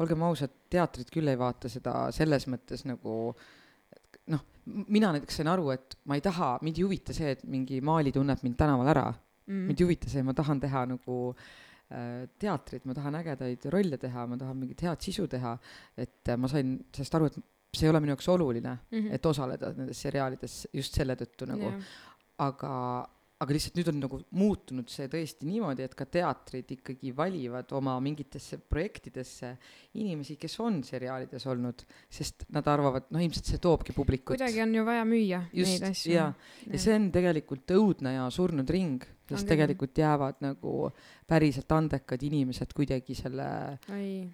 olgem 0.00 0.22
ausad, 0.26 0.52
teatrid 0.72 1.10
küll 1.12 1.28
ei 1.28 1.38
vaata 1.38 1.68
seda 1.68 2.10
selles 2.14 2.46
mõttes 2.50 2.86
nagu 2.88 3.16
noh, 4.30 4.44
mina 4.88 5.10
näiteks 5.14 5.40
sain 5.40 5.50
aru, 5.50 5.70
et 5.74 5.96
ma 6.08 6.16
ei 6.18 6.22
taha, 6.24 6.58
mind 6.62 6.78
ei 6.78 6.86
huvita 6.86 7.16
see, 7.16 7.34
et 7.36 7.42
mingi 7.44 7.80
Maali 7.84 8.12
tunneb 8.14 8.42
mind 8.46 8.56
tänaval 8.60 8.94
ära 8.94 9.10
Mm. 9.50 9.66
mind 9.66 9.80
ei 9.80 9.84
huvita 9.84 10.10
see, 10.12 10.22
ma 10.22 10.32
tahan 10.36 10.60
teha 10.62 10.84
nagu 10.86 11.14
äh, 11.90 12.26
teatrit, 12.38 12.84
ma 12.86 12.94
tahan 12.94 13.16
ägedaid 13.18 13.64
rolle 13.72 13.98
teha, 13.98 14.26
ma 14.30 14.36
tahan 14.38 14.56
mingit 14.60 14.84
head 14.86 15.00
sisu 15.02 15.26
teha, 15.26 15.56
et 15.98 16.28
äh, 16.28 16.36
ma 16.38 16.46
sain 16.46 16.76
sellest 16.94 17.16
aru, 17.18 17.26
et 17.26 17.40
see 17.74 17.88
ei 17.88 17.90
ole 17.90 18.00
minu 18.04 18.14
jaoks 18.14 18.28
oluline 18.28 18.76
Mm 18.90 18.98
-hmm. 18.98 19.14
et 19.14 19.26
osaleda 19.26 19.72
nendes 19.76 20.02
seriaalides 20.02 20.68
just 20.72 20.94
selle 20.94 21.16
tõttu 21.18 21.48
nagu, 21.50 21.72
aga, 22.38 23.08
aga 23.40 23.54
lihtsalt 23.56 23.78
nüüd 23.78 23.88
on 23.88 24.00
nagu 24.02 24.18
muutunud 24.36 24.90
see 24.92 25.06
tõesti 25.08 25.46
niimoodi, 25.48 25.84
et 25.86 25.94
ka 25.96 26.04
teatrid 26.04 26.74
ikkagi 26.76 27.12
valivad 27.16 27.70
oma 27.76 27.94
mingitesse 28.04 28.58
projektidesse 28.68 29.54
inimesi, 29.96 30.36
kes 30.40 30.58
on 30.60 30.82
seriaalides 30.84 31.46
olnud, 31.48 31.86
sest 32.12 32.44
nad 32.52 32.68
arvavad, 32.68 33.08
noh, 33.14 33.22
ilmselt 33.24 33.48
see 33.48 33.62
toobki 33.62 33.96
publikut. 33.96 34.34
kuidagi 34.34 34.60
on 34.66 34.76
ju 34.76 34.84
vaja 34.84 35.06
müüa 35.08 35.40
just, 35.56 35.72
neid 35.72 35.88
asju. 35.88 36.12
jaa, 36.18 36.28
ja 36.68 36.82
see 36.84 36.98
on 36.98 37.08
tegelikult 37.14 37.74
õudne 37.78 38.14
ja 38.18 38.28
surnud 38.34 38.74
ring, 38.76 39.08
sest 39.24 39.40
küll. 39.40 39.54
tegelikult 39.54 40.02
jäävad 40.04 40.44
nagu 40.44 40.76
päriselt 41.30 41.72
andekad 41.72 42.28
inimesed 42.28 42.76
kuidagi 42.76 43.16
selle, 43.16 43.48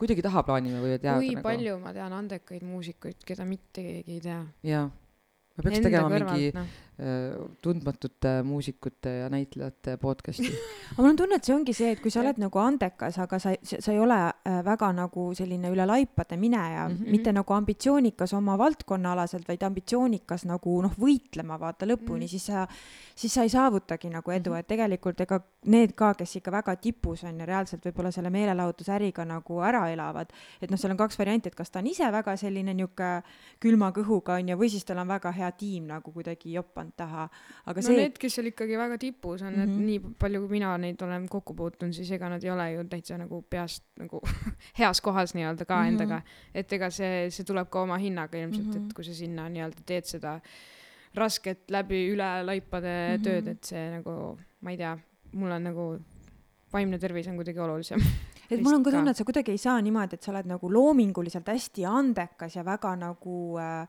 kuidagi 0.01 0.27
tahaplaanile 0.27 0.83
võivad 0.83 1.07
jääda 1.07 1.23
kui 1.23 1.35
nagu. 1.37 1.47
palju 1.47 1.79
ma 1.85 1.95
tean 1.95 2.19
andekaid 2.19 2.66
muusikuid, 2.66 3.23
keda 3.29 3.47
mitte 3.47 3.87
keegi 3.87 4.19
ei 4.19 4.27
tea. 4.27 4.42
jaa, 4.66 4.88
me 4.90 5.62
peaks 5.62 5.79
Enda 5.79 5.88
tegema 5.92 6.11
kõrvalt, 6.11 6.35
mingi 6.35 6.59
noh. 6.59 6.75
Äh, 6.99 7.37
tundmatute 7.63 8.43
muusikute 8.43 9.13
ja 9.23 9.31
näitlejate 9.33 9.97
podcast'i 10.03 10.51
aga 10.91 10.99
mul 10.99 11.11
on 11.13 11.21
tunne, 11.23 11.39
et 11.41 11.45
see 11.45 11.55
ongi 11.55 11.77
see, 11.77 11.93
et 11.95 12.03
kui 12.03 12.11
sa 12.11 12.21
oled 12.25 12.41
nagu 12.43 12.63
andekas, 12.63 13.19
aga 13.23 13.39
sa, 13.43 13.55
sa 13.63 13.95
ei 13.95 14.03
ole 14.03 14.19
äh, 14.19 14.61
väga 14.67 14.91
nagu 14.97 15.29
selline 15.39 15.71
üle 15.71 15.87
laipade 15.87 16.37
mineja 16.37 16.89
mm. 16.89 16.97
-hmm. 16.97 17.11
mitte 17.11 17.33
nagu 17.33 17.55
ambitsioonikas 17.55 18.35
oma 18.35 18.59
valdkonnaalaselt, 18.59 19.49
vaid 19.49 19.63
ambitsioonikas 19.63 20.45
nagu 20.45 20.81
noh, 20.83 20.99
võitlema 20.99 21.61
vaata 21.61 21.87
lõpuni 21.87 22.27
mm. 22.27 22.27
-hmm. 22.27 22.29
siis 22.29 22.47
sa, 22.47 22.67
siis 23.15 23.35
sa 23.35 23.43
ei 23.43 23.49
saavutagi 23.49 24.11
nagu 24.11 24.31
edu 24.31 24.57
Mhm. 24.57 24.61
et 24.65 24.69
tegelikult 24.73 25.21
ega 25.21 25.41
need 25.67 25.95
ka, 25.99 26.13
kes 26.15 26.37
ikka 26.39 26.53
väga 26.55 26.77
tipus 26.81 27.25
on 27.25 27.41
ja 27.41 27.47
reaalselt 27.47 27.85
võib-olla 27.85 28.13
selle 28.15 28.31
meelelahutusäriga 28.31 29.25
nagu 29.29 29.61
ära 29.65 29.87
elavad, 29.93 30.33
et 30.63 30.71
noh, 30.71 30.79
seal 30.81 30.95
on 30.95 31.01
kaks 31.01 31.19
varianti, 31.19 31.51
et 31.51 31.59
kas 31.59 31.71
ta 31.71 31.83
on 31.83 31.91
ise 31.91 32.09
väga 32.13 32.37
selline 32.41 32.75
niisugune 32.75 33.23
külma 33.63 33.91
kõhuga 33.93 34.39
on 34.41 34.53
ju, 34.53 34.59
või 34.61 34.71
siis 34.73 34.85
tal 34.87 35.01
on 35.03 35.11
väga 35.11 35.33
hea 35.37 35.51
tiim 35.59 35.89
nagu 35.91 36.13
kuidagi 36.13 36.55
joppanud 36.87 36.96
taha, 36.96 37.29
aga 37.66 37.81
no 37.83 37.87
see 37.87 37.96
need, 37.96 38.18
kes 38.18 38.35
seal 38.38 38.46
ikkagi 38.51 38.79
väga 38.79 38.99
tipus 38.99 39.42
on 39.42 39.53
mm, 39.53 39.61
-hmm. 39.61 39.66
Mhm. 39.66 39.81
et 39.81 39.87
nii 39.87 40.14
palju, 40.18 40.40
kui 40.40 40.49
mina 40.59 40.77
neid 40.79 41.03
olen 41.03 41.29
kokku 41.29 41.55
puutunud, 41.55 41.92
siis 41.94 42.11
ega 42.11 42.29
nad 42.29 42.44
ei 42.44 42.51
ole 42.51 42.72
ju 42.72 42.85
täitsa 42.85 43.18
nagu 43.18 43.42
peast 43.51 43.83
nagu 43.99 44.20
heas 44.81 45.01
kohas 45.01 45.35
nii-öelda 45.35 45.64
ka 45.64 45.75
mm 45.77 45.81
Mhm. 45.83 45.96
-hmm. 45.96 46.03
endaga. 46.03 46.22
et 46.55 46.72
ega 46.72 46.90
see, 46.90 47.31
see 47.31 47.44
tuleb 47.44 47.68
ka 47.70 47.83
oma 47.83 47.96
hinnaga 47.99 48.38
ilmselt 48.38 48.64
mm, 48.66 48.70
Mhm. 48.70 48.79
-hmm. 48.79 48.87
et 48.87 48.92
kui 48.94 49.05
sa 49.05 49.14
sinna 49.14 49.49
nii-öelda 49.49 49.83
teed 49.87 50.05
seda 50.05 50.40
rasket 51.14 51.70
läbi 51.70 52.11
üle 52.14 52.42
laipade 52.44 52.88
mm 52.88 53.12
Mhm. 53.14 53.20
-hmm. 53.20 53.25
tööd, 53.25 53.49
et 53.49 53.64
see 53.64 53.90
nagu, 53.90 54.38
ma 54.61 54.70
ei 54.70 54.77
tea, 54.77 54.96
mul 55.33 55.51
on 55.51 55.62
nagu 55.64 55.99
vaimne 56.72 56.99
tervis 56.99 57.27
on 57.29 57.37
kuidagi 57.37 57.59
olulisem 57.59 58.01
et 58.51 58.61
mul 58.62 58.75
on 58.75 58.83
ka 58.83 58.90
tunne, 58.90 59.11
et 59.11 59.16
sa 59.16 59.25
kuidagi 59.25 59.51
ei 59.51 59.59
saa 59.59 59.81
niimoodi, 59.81 60.14
et 60.14 60.22
sa 60.22 60.31
oled 60.33 60.46
nagu 60.46 60.68
loominguliselt 60.72 61.46
hästi 61.46 61.85
andekas 61.87 62.57
ja 62.57 62.64
väga 62.64 62.96
nagu 62.96 63.59
äh, 63.59 63.88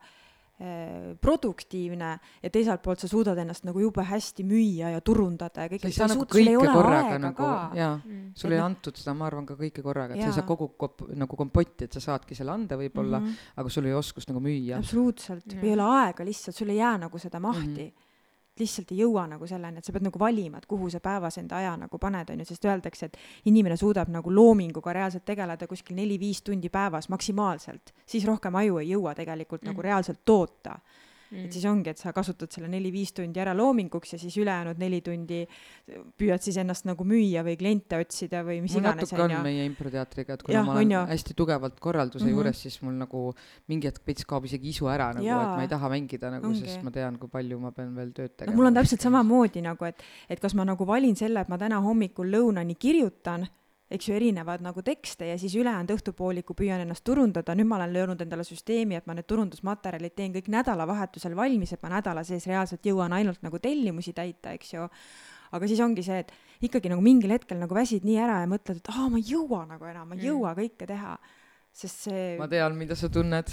produktiivne 1.22 2.08
ja 2.42 2.50
teiselt 2.50 2.82
poolt 2.82 2.98
sa 2.98 3.08
suudad 3.10 3.38
ennast 3.38 3.62
nagu 3.68 3.78
jube 3.78 4.02
hästi 4.02 4.42
müüa 4.42 4.90
ja 4.90 5.00
turundada 5.04 5.66
ja 5.66 5.68
sa 5.68 5.74
kõike 5.74 5.86
ei 5.86 5.94
saa 5.94 6.08
sa 6.08 6.16
nagu 6.16 6.26
kõike 6.26 6.56
ole 6.58 6.72
korraga 6.74 7.20
nagu 7.22 7.38
ka. 7.38 7.52
jaa 7.78 7.92
mm. 8.00 8.24
sul 8.34 8.50
Et 8.50 8.56
ei 8.56 8.62
noh- 8.62 8.66
antud 8.66 8.98
seda, 8.98 9.14
ma 9.14 9.28
arvan, 9.28 9.46
ka 9.46 9.54
kõike 9.60 9.84
korraga, 9.86 10.16
et 10.16 10.24
sa 10.24 10.32
ei 10.32 10.38
saa 10.40 10.48
kogu 10.48 10.72
kop- 10.74 11.06
nagu 11.14 11.38
kompotti, 11.38 11.86
et 11.86 11.94
sa 11.94 12.02
saadki 12.02 12.34
selle 12.34 12.56
anda 12.56 12.78
võib-olla 12.80 13.20
mm. 13.20 13.30
-hmm. 13.30 13.54
aga 13.62 13.70
sul 13.70 13.86
ei 13.86 13.94
ole 13.94 14.02
oskust 14.02 14.32
nagu 14.32 14.42
müüa. 14.42 14.82
absoluutselt 14.82 15.46
Jah. 15.46 15.62
ei 15.64 15.72
ole 15.78 15.88
aega 16.02 16.26
lihtsalt, 16.26 16.56
sul 16.56 16.74
ei 16.74 16.82
jää 16.82 16.98
nagu 17.06 17.18
seda 17.18 17.40
mahti 17.40 17.86
mm. 17.86 17.88
-hmm 17.88 18.07
lihtsalt 18.60 18.92
ei 18.92 18.98
jõua 19.02 19.26
nagu 19.30 19.46
selleni, 19.46 19.78
et 19.78 19.84
sa 19.84 19.92
pead 19.92 20.06
nagu 20.06 20.18
valima, 20.18 20.58
et 20.58 20.66
kuhu 20.66 20.90
sa 20.90 21.00
päevas 21.00 21.38
enda 21.38 21.56
aja 21.56 21.76
nagu 21.76 21.98
paned, 21.98 22.30
on 22.30 22.42
ju, 22.42 22.48
sest 22.48 22.64
öeldakse, 22.64 23.06
et 23.06 23.18
inimene 23.50 23.76
suudab 23.76 24.08
nagu 24.12 24.30
loominguga 24.34 24.92
reaalselt 24.92 25.24
tegeleda 25.24 25.66
kuskil 25.66 25.96
neli-viis 25.96 26.42
tundi 26.42 26.68
päevas 26.68 27.08
maksimaalselt, 27.08 27.94
siis 28.06 28.24
rohkem 28.26 28.54
aju 28.54 28.78
ei 28.78 28.90
jõua 28.90 29.14
tegelikult 29.14 29.62
mm. 29.62 29.66
nagu 29.72 29.80
Mhm. 29.80 29.84
reaalselt 29.84 30.20
toota 30.24 30.78
Mm. 31.28 31.44
et 31.44 31.52
siis 31.52 31.64
ongi, 31.68 31.92
et 31.92 32.00
sa 32.00 32.12
kasutad 32.16 32.52
selle 32.54 32.70
neli-viis 32.72 33.10
tundi 33.12 33.40
ära 33.42 33.52
loominguks 33.56 34.14
ja 34.14 34.18
siis 34.20 34.36
ülejäänud 34.40 34.78
neli 34.80 35.02
tundi 35.04 35.42
püüad 36.16 36.40
siis 36.40 36.56
ennast 36.62 36.86
nagu 36.88 37.04
müüa 37.04 37.42
või 37.44 37.58
kliente 37.60 37.98
otsida 38.00 38.40
või 38.46 38.62
mis 38.64 38.72
mul 38.72 38.86
iganes, 38.86 39.02
natuke 39.04 39.20
on 39.20 39.34
onju. 39.34 39.42
meie 39.44 39.66
improteatriga, 39.68 40.38
et 40.38 40.46
kuna 40.46 40.56
Jah, 40.56 40.64
ma 40.64 40.78
olen 40.78 40.94
ju. 40.94 41.02
hästi 41.12 41.36
tugevalt 41.36 41.76
korralduse 41.84 42.24
mm. 42.24 42.30
-hmm. 42.30 42.38
juures, 42.38 42.62
siis 42.64 42.80
mul 42.80 42.96
nagu 42.96 43.22
mingi 43.68 43.90
hetk 43.90 44.08
veits 44.08 44.24
kaob 44.24 44.48
isegi 44.48 44.72
isu 44.72 44.88
ära 44.88 45.10
nagu, 45.18 45.28
et 45.28 45.52
ma 45.60 45.66
ei 45.66 45.72
taha 45.74 45.92
mängida 45.92 46.32
nagu, 46.32 46.54
sest 46.56 46.82
ma 46.82 46.94
tean, 46.94 47.20
kui 47.20 47.28
palju 47.28 47.60
ma 47.60 47.72
pean 47.76 47.92
veel 47.96 48.14
tööd 48.16 48.32
tegema. 48.32 48.56
mul 48.56 48.72
on 48.72 48.80
täpselt 48.80 49.04
samamoodi 49.04 49.62
nagu, 49.68 49.84
et, 49.84 50.02
et 50.28 50.40
kas 50.40 50.56
ma 50.56 50.64
nagu 50.64 50.88
valin 50.88 51.16
selle, 51.16 51.44
et 51.44 51.52
ma 51.52 51.60
täna 51.60 51.82
hommikul 51.84 52.32
lõunani 52.32 52.78
kirjutan, 52.80 53.44
eks 53.90 54.08
ju, 54.08 54.14
erinevad 54.18 54.60
nagu 54.64 54.82
tekste 54.84 55.30
ja 55.30 55.38
siis 55.40 55.54
ülejäänud 55.56 55.94
õhtupooliku 55.94 56.54
püüan 56.58 56.82
ennast 56.84 57.04
turundada, 57.08 57.54
nüüd 57.56 57.68
ma 57.70 57.78
olen 57.78 57.92
löönud 57.94 58.20
endale 58.20 58.44
süsteemi, 58.44 58.98
et 58.98 59.06
ma 59.08 59.16
need 59.16 59.28
turundusmaterjalid 59.30 60.14
teen 60.16 60.34
kõik 60.34 60.50
nädalavahetusel 60.52 61.36
valmis, 61.38 61.72
et 61.72 61.82
ma 61.82 61.94
nädala 61.96 62.24
sees 62.28 62.46
reaalselt 62.50 62.84
jõuan 62.84 63.16
ainult 63.16 63.40
nagu 63.46 63.58
tellimusi 63.58 64.12
täita, 64.12 64.52
eks 64.58 64.74
ju. 64.74 64.88
aga 65.56 65.68
siis 65.70 65.80
ongi 65.80 66.02
see, 66.04 66.18
et 66.20 66.32
ikkagi 66.68 66.90
nagu 66.92 67.00
mingil 67.00 67.32
hetkel 67.32 67.56
nagu 67.56 67.74
väsid 67.74 68.04
nii 68.04 68.18
ära 68.20 68.42
ja 68.42 68.50
mõtled, 68.50 68.82
et 68.82 68.90
aa, 68.92 69.08
ma 69.08 69.16
ei 69.16 69.24
jõua 69.30 69.62
nagu 69.70 69.84
enam, 69.88 70.08
ma 70.08 70.14
ei 70.14 70.20
Mm. 70.20 70.26
jõua 70.28 70.54
kõike 70.58 70.86
teha. 70.86 71.18
sest 71.72 72.08
see 72.08 72.36
ma 72.38 72.48
tean, 72.48 72.76
mida 72.76 72.96
sa 72.96 73.08
tunned 73.08 73.48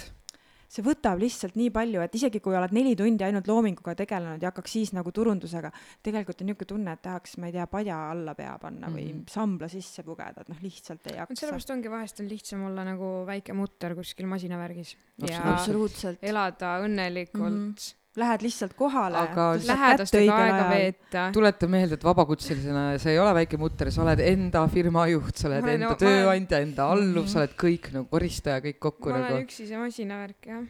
see 0.68 0.82
võtab 0.82 1.18
lihtsalt 1.22 1.54
nii 1.56 1.70
palju, 1.70 2.00
et 2.02 2.14
isegi 2.14 2.40
kui 2.40 2.56
oled 2.56 2.72
neli 2.72 2.94
tundi 2.96 3.24
ainult 3.24 3.46
loominguga 3.46 3.94
tegelenud 3.94 4.42
ja 4.42 4.50
hakkaks 4.50 4.72
siis 4.72 4.92
nagu 4.92 5.12
turundusega, 5.12 5.70
tegelikult 6.02 6.40
on 6.42 6.46
niisugune 6.46 6.66
tunne, 6.72 6.92
et 6.92 7.02
tahaks, 7.02 7.36
ma 7.38 7.46
ei 7.46 7.52
tea, 7.52 7.66
padja 7.66 7.98
alla 8.10 8.34
pea 8.34 8.56
panna 8.58 8.88
või 8.88 9.06
Mhm. 9.14 9.26
sambla 9.28 9.68
sisse 9.68 10.02
pugeda, 10.02 10.40
et 10.40 10.48
noh, 10.48 10.56
lihtsalt 10.62 11.06
ei 11.06 11.16
jaksa. 11.16 11.34
sellepärast 11.40 11.70
ongi 11.70 11.90
vahest 11.90 12.20
on 12.20 12.28
lihtsam 12.28 12.64
olla 12.66 12.84
nagu 12.84 13.24
väike 13.26 13.52
mutter 13.54 13.94
kuskil 13.94 14.26
masinavärgis 14.26 14.96
ja 15.28 15.42
absoluutselt. 15.54 16.18
elada 16.22 16.78
õnnelikult 16.84 17.50
mm. 17.50 17.72
-hmm. 17.74 17.94
Lähed 18.16 18.40
lihtsalt 18.46 18.72
kohale. 18.78 19.18
Aga 19.20 19.46
lähedastega 19.60 20.36
aega 20.40 20.68
veeta. 20.70 21.24
tuletan 21.36 21.68
meelde, 21.70 21.98
et 21.98 22.04
vabakutselisena 22.06 22.84
sa 22.98 23.10
ei 23.12 23.18
ole 23.20 23.34
väike 23.36 23.58
mutter, 23.60 23.90
sa 23.92 24.00
oled 24.06 24.22
enda 24.24 24.62
firma 24.72 25.02
juht, 25.10 25.36
sa 25.36 25.48
oled 25.50 25.60
Ma 25.60 25.66
olen- 25.68 25.74
enda 25.82 25.90
no, 25.90 25.90
ma 25.92 26.00
tööandja, 26.00 26.60
enda 26.64 26.86
alluv 26.94 27.24
Mhm. 27.26 27.28
sa 27.28 27.38
oled 27.42 27.52
kõik 27.60 27.90
nagu 27.92 28.08
koristaja, 28.08 28.62
kõik 28.64 28.78
kokku 28.80 29.10
ma 29.12 29.18
nagu 29.18 29.34
olen. 29.34 29.44
üksi 29.46 29.66
see 29.68 29.76
masinavärk 29.76 30.48
jah. 30.48 30.64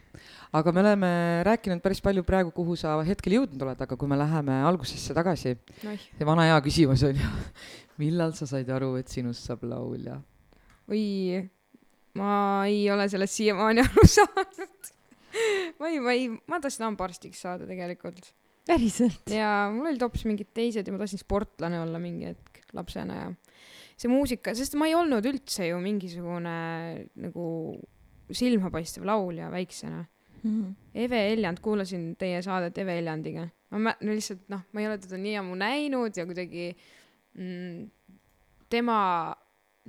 aga 0.53 0.73
me 0.73 0.81
oleme 0.81 1.13
rääkinud 1.47 1.81
päris 1.83 2.01
palju 2.03 2.25
praegu, 2.25 2.51
kuhu 2.51 2.75
sa 2.77 2.97
hetkel 3.05 3.33
jõudnud 3.39 3.63
oled, 3.63 3.81
aga 3.81 3.97
kui 3.97 4.09
me 4.09 4.17
läheme 4.17 4.63
algusesse 4.67 5.15
tagasi, 5.15 5.57
noih, 5.85 6.01
see 6.19 6.25
vana 6.27 6.43
hea 6.51 6.61
küsimus 6.67 7.05
on 7.07 7.15
ju, 7.15 7.31
millal 8.03 8.33
sa 8.35 8.47
said 8.47 8.69
aru, 8.71 8.97
et 8.97 9.07
sinust 9.09 9.47
saab 9.47 9.63
laulja? 9.63 10.19
oi, 10.91 11.49
ma 12.15 12.65
ei 12.67 12.91
ole 12.91 13.07
sellest 13.09 13.35
siiamaani 13.39 13.81
aru 13.87 14.07
saanud. 14.19 14.96
Ma 15.81 15.93
ei, 15.93 16.01
ma 16.03 16.17
ei, 16.17 16.29
ma 16.49 16.61
tahtsin 16.63 16.89
hambaarstiks 16.89 17.41
saada 17.47 17.69
tegelikult 17.69 18.33
päriselt. 18.67 19.31
ja 19.31 19.69
mul 19.73 19.93
olid 19.93 20.03
hoopis 20.03 20.27
mingid 20.29 20.51
teised 20.57 20.87
ja 20.87 20.95
ma 20.95 21.03
tahtsin 21.03 21.23
sportlane 21.23 21.81
olla 21.83 22.01
mingi 22.03 22.31
hetk 22.31 22.65
lapsena 22.77 23.19
ja 23.21 23.29
see 23.97 24.11
muusika, 24.13 24.53
sest 24.57 24.77
ma 24.77 24.89
ei 24.91 24.97
olnud 24.99 25.25
üldse 25.29 25.71
ju 25.71 25.79
mingisugune 25.81 26.57
nagu 27.23 27.47
silmapaistev 28.35 29.07
laulja 29.07 29.49
väiksena. 29.53 30.05
Eve 30.95 31.21
Eljand, 31.33 31.59
kuulasin 31.63 32.13
teie 32.19 32.43
saadet 32.45 32.77
Eve 32.79 32.99
Eljandiga. 33.01 33.49
ma 33.71 33.79
mä-, 33.79 33.97
no 34.01 34.15
lihtsalt 34.15 34.45
noh, 34.53 34.63
ma 34.73 34.83
ei 34.83 34.87
ole 34.87 34.99
teda 35.03 35.19
nii 35.19 35.35
ammu 35.41 35.57
näinud 35.59 36.17
ja 36.17 36.27
kuidagi 36.29 36.69
mm, 37.35 37.89
tema, 38.71 38.99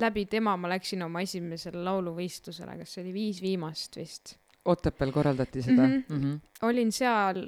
läbi 0.01 0.25
tema 0.25 0.55
ma 0.57 0.71
läksin 0.71 1.03
oma 1.05 1.21
esimesele 1.21 1.83
lauluvõistlusele, 1.85 2.77
kas 2.79 2.95
see 2.95 3.03
oli 3.03 3.13
Viis 3.13 3.41
viimast 3.43 3.99
vist. 3.99 4.37
Otepääl 4.68 5.11
korraldati 5.15 5.61
seda 5.63 5.88
Mhm. 5.88 6.03
mm? 6.09 6.22
-hmm. 6.24 6.68
olin 6.68 6.91
seal 6.91 7.47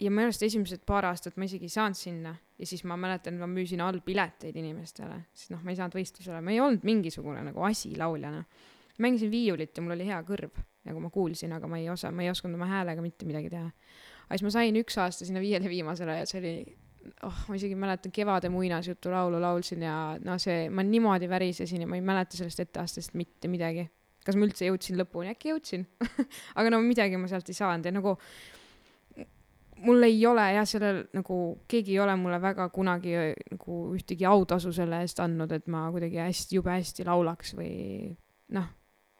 ja 0.00 0.10
minu 0.10 0.28
arust 0.28 0.42
esimesed 0.42 0.84
paar 0.86 1.04
aastat 1.10 1.36
ma 1.36 1.44
isegi 1.44 1.66
ei 1.68 1.72
saanud 1.74 1.98
sinna 1.98 2.34
ja 2.58 2.66
siis 2.66 2.84
ma 2.84 2.96
mäletan, 2.96 3.34
et 3.34 3.40
ma 3.40 3.46
müüsin 3.50 3.80
allpileteid 3.84 4.56
inimestele, 4.56 5.16
sest 5.34 5.50
noh, 5.54 5.62
ma 5.64 5.70
ei 5.70 5.76
saanud 5.76 5.96
võistlusele, 5.96 6.40
ma 6.44 6.50
ei 6.54 6.60
olnud 6.60 6.84
mingisugune 6.84 7.42
nagu 7.44 7.62
asi 7.68 7.96
lauljana. 7.96 8.44
mängisin 9.00 9.30
viiulit 9.30 9.76
ja 9.76 9.82
mul 9.82 9.94
oli 9.94 10.04
hea 10.06 10.18
kõrv, 10.28 10.50
nagu 10.84 11.00
ma 11.00 11.10
kuulsin, 11.10 11.52
aga 11.56 11.66
ma 11.66 11.78
ei 11.78 11.88
osa, 11.90 12.10
ma 12.10 12.22
ei 12.22 12.30
osanud 12.30 12.54
oma 12.54 12.66
häälega 12.66 13.02
mitte 13.02 13.24
midagi 13.26 13.50
teha. 13.50 13.70
aga 14.24 14.36
siis 14.36 14.42
ma 14.42 14.50
sain 14.50 14.76
üks 14.76 14.98
aasta 15.00 15.24
sinna 15.24 15.40
viiele 15.40 15.68
viimasele 15.68 16.18
ja 16.18 16.26
see 16.26 16.40
oli, 16.40 16.76
oh, 17.22 17.38
ma 17.48 17.54
isegi 17.56 17.74
mäletan 17.74 18.12
Kevade 18.12 18.48
muinasjutu 18.48 19.10
laulu 19.10 19.40
laulsin 19.40 19.82
ja 19.82 20.18
no 20.24 20.38
see, 20.38 20.68
ma 20.70 20.82
niimoodi 20.82 21.28
värisesin 21.28 21.80
ja 21.80 21.86
ma 21.86 21.96
ei 21.96 22.02
mäleta 22.04 22.36
sellest 22.36 22.60
etteastest 22.60 23.14
mitte 23.14 23.48
midagi. 23.48 23.88
Kas 24.24 24.36
ma 24.36 24.46
üldse 24.46 24.68
jõudsin 24.68 24.98
lõpuni, 25.00 25.32
äkki 25.32 25.52
jõudsin 25.52 25.86
aga 26.58 26.72
no 26.72 26.80
midagi 26.84 27.20
ma 27.20 27.30
sealt 27.30 27.48
ei 27.48 27.56
saanud 27.56 27.88
ja 27.88 27.94
nagu 27.94 28.16
mul 29.80 30.04
ei 30.04 30.18
ole 30.28 30.44
jah, 30.54 30.66
sellel 30.68 31.02
nagu 31.16 31.36
keegi 31.70 31.94
ei 31.94 32.02
ole 32.04 32.16
mulle 32.20 32.40
väga 32.42 32.68
kunagi 32.74 33.14
äh, 33.16 33.30
nagu 33.54 33.78
ühtegi 33.96 34.26
autasu 34.28 34.72
selle 34.76 35.00
eest 35.04 35.22
andnud, 35.24 35.52
et 35.56 35.70
ma 35.72 35.86
kuidagi 35.92 36.20
hästi, 36.20 36.58
jube 36.58 36.72
hästi 36.74 37.06
laulaks 37.08 37.54
või 37.58 37.72
noh, 38.56 38.68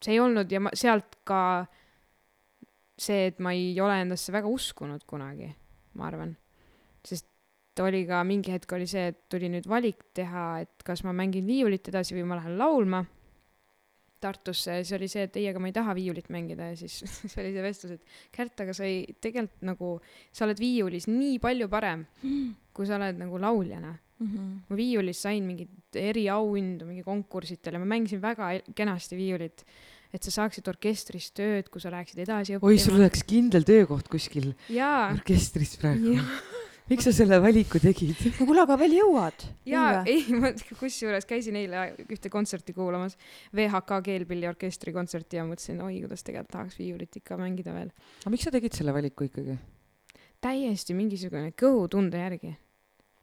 see 0.03 0.16
ei 0.16 0.22
olnud 0.22 0.53
ja 0.53 0.62
ma 0.64 0.74
sealt 0.76 1.20
ka 1.28 1.40
see, 3.01 3.30
et 3.30 3.40
ma 3.40 3.55
ei 3.57 3.72
ole 3.80 4.03
endasse 4.05 4.32
väga 4.34 4.51
uskunud 4.51 5.07
kunagi, 5.09 5.48
ma 5.96 6.09
arvan. 6.11 6.36
sest 7.07 7.26
oli 7.80 8.03
ka 8.05 8.20
mingi 8.28 8.53
hetk 8.53 8.72
oli 8.76 8.84
see, 8.90 9.07
et 9.14 9.22
tuli 9.32 9.48
nüüd 9.48 9.64
valik 9.70 10.11
teha, 10.16 10.61
et 10.66 10.84
kas 10.84 11.01
ma 11.07 11.14
mängin 11.16 11.46
viiulit 11.48 11.88
edasi 11.88 12.18
või 12.18 12.26
ma 12.28 12.36
lähen 12.36 12.59
laulma 12.61 13.05
Tartusse 14.20 14.78
ja 14.78 14.84
siis 14.84 14.96
oli 14.98 15.08
see, 15.10 15.24
et 15.28 15.38
ei, 15.40 15.46
aga 15.50 15.62
ma 15.62 15.70
ei 15.70 15.76
taha 15.76 15.94
viiulit 15.96 16.28
mängida 16.32 16.70
ja 16.72 16.76
siis 16.78 17.00
see 17.30 17.40
oli 17.42 17.52
see 17.54 17.64
vestlus, 17.64 17.96
et 17.96 18.36
Kärt, 18.36 18.64
aga 18.64 18.74
sa 18.76 18.86
ei, 18.88 19.02
tegelikult 19.22 19.66
nagu, 19.66 19.94
sa 20.36 20.46
oled 20.46 20.60
viiulis 20.60 21.08
nii 21.10 21.38
palju 21.42 21.70
parem, 21.72 22.04
kui 22.76 22.88
sa 22.88 22.98
oled 23.00 23.20
nagu 23.20 23.40
lauljana. 23.40 23.96
ma 24.20 24.76
viiulis 24.76 25.22
sain 25.24 25.46
mingeid 25.48 25.96
eriauhindu 25.96 26.84
mingi 26.84 27.00
konkurssidel 27.06 27.78
ja 27.78 27.80
ma 27.80 27.88
mängisin 27.88 28.20
väga 28.20 28.50
kenasti 28.76 29.16
viiulit. 29.16 29.64
et 30.12 30.22
sa 30.26 30.30
saaksid 30.34 30.66
orkestris 30.68 31.30
tööd, 31.32 31.70
kui 31.70 31.80
sa 31.80 31.88
läheksid 31.94 32.18
edasi 32.26 32.58
oi, 32.60 32.78
sul 32.82 32.98
oleks 32.98 33.22
kindel 33.24 33.64
töökoht 33.64 34.10
kuskil 34.10 34.52
jaa, 34.68 35.12
orkestris 35.14 35.76
praegu. 35.80 36.18
miks 36.91 37.07
sa 37.07 37.12
selle 37.14 37.38
valiku 37.43 37.80
tegid? 37.82 38.18
no 38.38 38.47
kuule, 38.47 38.64
aga 38.64 38.76
veel 38.80 38.97
jõuad. 38.99 39.45
jaa, 39.68 40.03
ei, 40.11 40.24
ma 40.34 40.53
kusjuures 40.82 41.28
käisin 41.28 41.59
eile 41.61 41.91
ühte 42.07 42.32
kontserti 42.32 42.74
kuulamas, 42.76 43.16
VHK 43.57 44.01
keelpilliorkestri 44.09 44.95
kontserti 44.97 45.41
ja 45.41 45.47
mõtlesin, 45.49 45.82
oi, 45.86 46.01
kuidas 46.05 46.26
tegelikult 46.26 46.57
tahaks 46.57 46.80
viiulit 46.80 47.20
ikka 47.20 47.38
mängida 47.41 47.74
veel. 47.76 47.93
aga 48.24 48.34
miks 48.34 48.49
sa 48.49 48.55
tegid 48.55 48.76
selle 48.76 48.95
valiku 48.97 49.28
ikkagi? 49.28 49.59
täiesti 50.41 50.97
mingisugune 50.97 51.53
kõhutunde 51.59 52.20
järgi. 52.20 52.55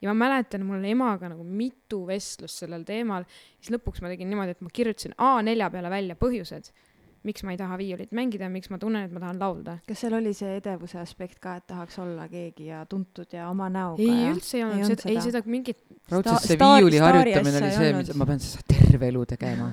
ja 0.01 0.13
ma 0.13 0.27
mäletan, 0.27 0.63
mul 0.65 0.79
oli 0.79 0.93
emaga 0.93 1.31
nagu 1.33 1.43
mitu 1.43 2.03
vestlust 2.07 2.63
sellel 2.63 2.85
teemal, 2.87 3.25
siis 3.59 3.73
lõpuks 3.75 4.03
ma 4.03 4.11
tegin 4.13 4.29
niimoodi, 4.31 4.55
et 4.55 4.61
ma 4.61 4.71
kirjutasin 4.73 5.17
A4 5.17 5.71
peale 5.73 5.91
välja 5.91 6.17
põhjused, 6.19 6.71
miks 7.27 7.43
ma 7.43 7.53
ei 7.53 7.59
taha 7.59 7.77
viiulit 7.79 8.11
mängida 8.15 8.47
ja 8.47 8.53
miks 8.53 8.71
ma 8.73 8.79
tunnen, 8.81 9.05
et 9.09 9.13
ma 9.15 9.19
tahan 9.23 9.39
laulda. 9.41 9.77
kas 9.87 9.99
seal 10.05 10.15
oli 10.17 10.33
see 10.37 10.55
edevuse 10.61 10.97
aspekt 11.01 11.39
ka, 11.43 11.57
et 11.61 11.67
tahaks 11.67 11.99
olla 12.03 12.27
keegi 12.31 12.69
ja 12.71 12.85
tuntud 12.89 13.33
ja 13.35 13.49
oma 13.51 13.67
näoga 13.73 14.01
ei 14.01 14.07
ja, 14.25 14.31
üldse 14.33 14.57
ei 14.57 14.63
ei 14.63 14.65
olnud 14.69 14.83
olnud 14.87 15.03
seda, 15.03 15.13
ei 15.13 15.21
seda? 15.27 15.43
mingit, 15.45 15.83
raudselt 16.11 16.41
see 16.47 16.55
staar- 16.57 16.79
viiuli 16.81 16.97
harjutamine 17.03 17.57
oli 17.61 17.71
ei 17.71 17.77
see, 17.77 17.93
mida 18.01 18.13
ma 18.17 18.25
pean 18.31 18.39
seda 18.43 18.63
terve 18.73 19.07
elu 19.13 19.25
tegema. 19.35 19.71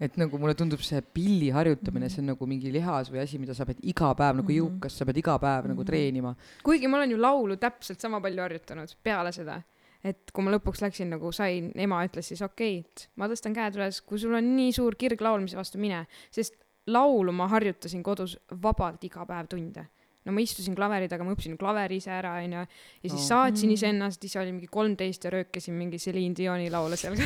et 0.00 0.14
nagu 0.20 0.38
mulle 0.38 0.54
tundub 0.54 0.78
see 0.86 1.00
pilli 1.02 1.48
harjutamine, 1.50 2.06
Mhm. 2.06 2.12
see 2.14 2.20
on 2.22 2.26
nagu 2.34 2.46
mingi 2.46 2.70
lihas 2.72 3.08
või 3.10 3.18
asi, 3.22 3.38
mida 3.38 3.54
sa 3.54 3.64
pead 3.66 3.80
iga 3.82 4.12
päev 4.14 4.36
nagu 4.42 4.46
Mhm. 4.52 4.58
jõukas, 4.60 4.94
sa 4.94 5.04
pead 5.04 5.16
iga 5.18 5.38
päev 5.42 5.66
nagu 5.72 5.80
Mhm. 5.82 5.86
treenima. 5.90 6.36
kuigi 6.62 6.86
ma 6.86 6.98
olen 6.98 7.10
ju 7.10 7.16
laulu 7.18 7.56
täpselt 7.56 8.00
sama 8.00 8.20
palju 8.20 8.40
harjutanud 8.42 8.94
peale 9.02 9.32
seda. 9.32 9.62
et 10.04 10.30
kui 10.32 10.44
ma 10.44 10.52
lõpuks 10.52 10.78
läksin 10.80 11.08
nagu 11.10 11.32
sain, 11.32 11.72
ema 11.74 11.96
ütles 12.06 12.22
siis 12.30 12.40
okei 12.40 12.78
okay,, 12.78 12.86
et 12.86 13.08
ma 13.16 13.26
tõstan 13.26 13.52
käed 13.52 13.74
üles, 13.74 14.00
kui 14.06 14.16
sul 14.16 14.32
on 14.32 14.44
nii 14.56 14.70
suur 14.72 14.94
kirg 14.94 15.20
laulmise 15.20 15.56
vastu, 15.56 15.76
mine, 15.76 16.06
sest 16.30 16.54
laulu 16.88 17.32
ma 17.36 17.46
harjutasin 17.52 18.02
kodus 18.02 18.36
vabalt 18.62 19.04
iga 19.04 19.24
päev 19.28 19.46
tunde 19.52 19.84
no 20.28 20.32
ma 20.36 20.40
istusin 20.44 20.74
klaveri 20.76 21.06
taga, 21.08 21.24
ma 21.24 21.32
õppisin 21.32 21.56
klaveri 21.60 21.96
ise 22.02 22.10
ära, 22.12 22.34
onju, 22.42 22.64
ja 22.66 23.08
siis 23.08 23.20
Oh. 23.22 23.26
saatsin 23.30 23.70
Mm. 23.70 23.74
iseennast, 23.78 24.24
ise 24.24 24.40
oli 24.40 24.52
mingi 24.52 24.66
kolmteist 24.68 25.24
ja 25.24 25.30
röökisin 25.32 25.74
mingi 25.78 25.96
Celine 26.02 26.34
Dioni 26.36 26.66
laule 26.70 26.96
seal 27.00 27.16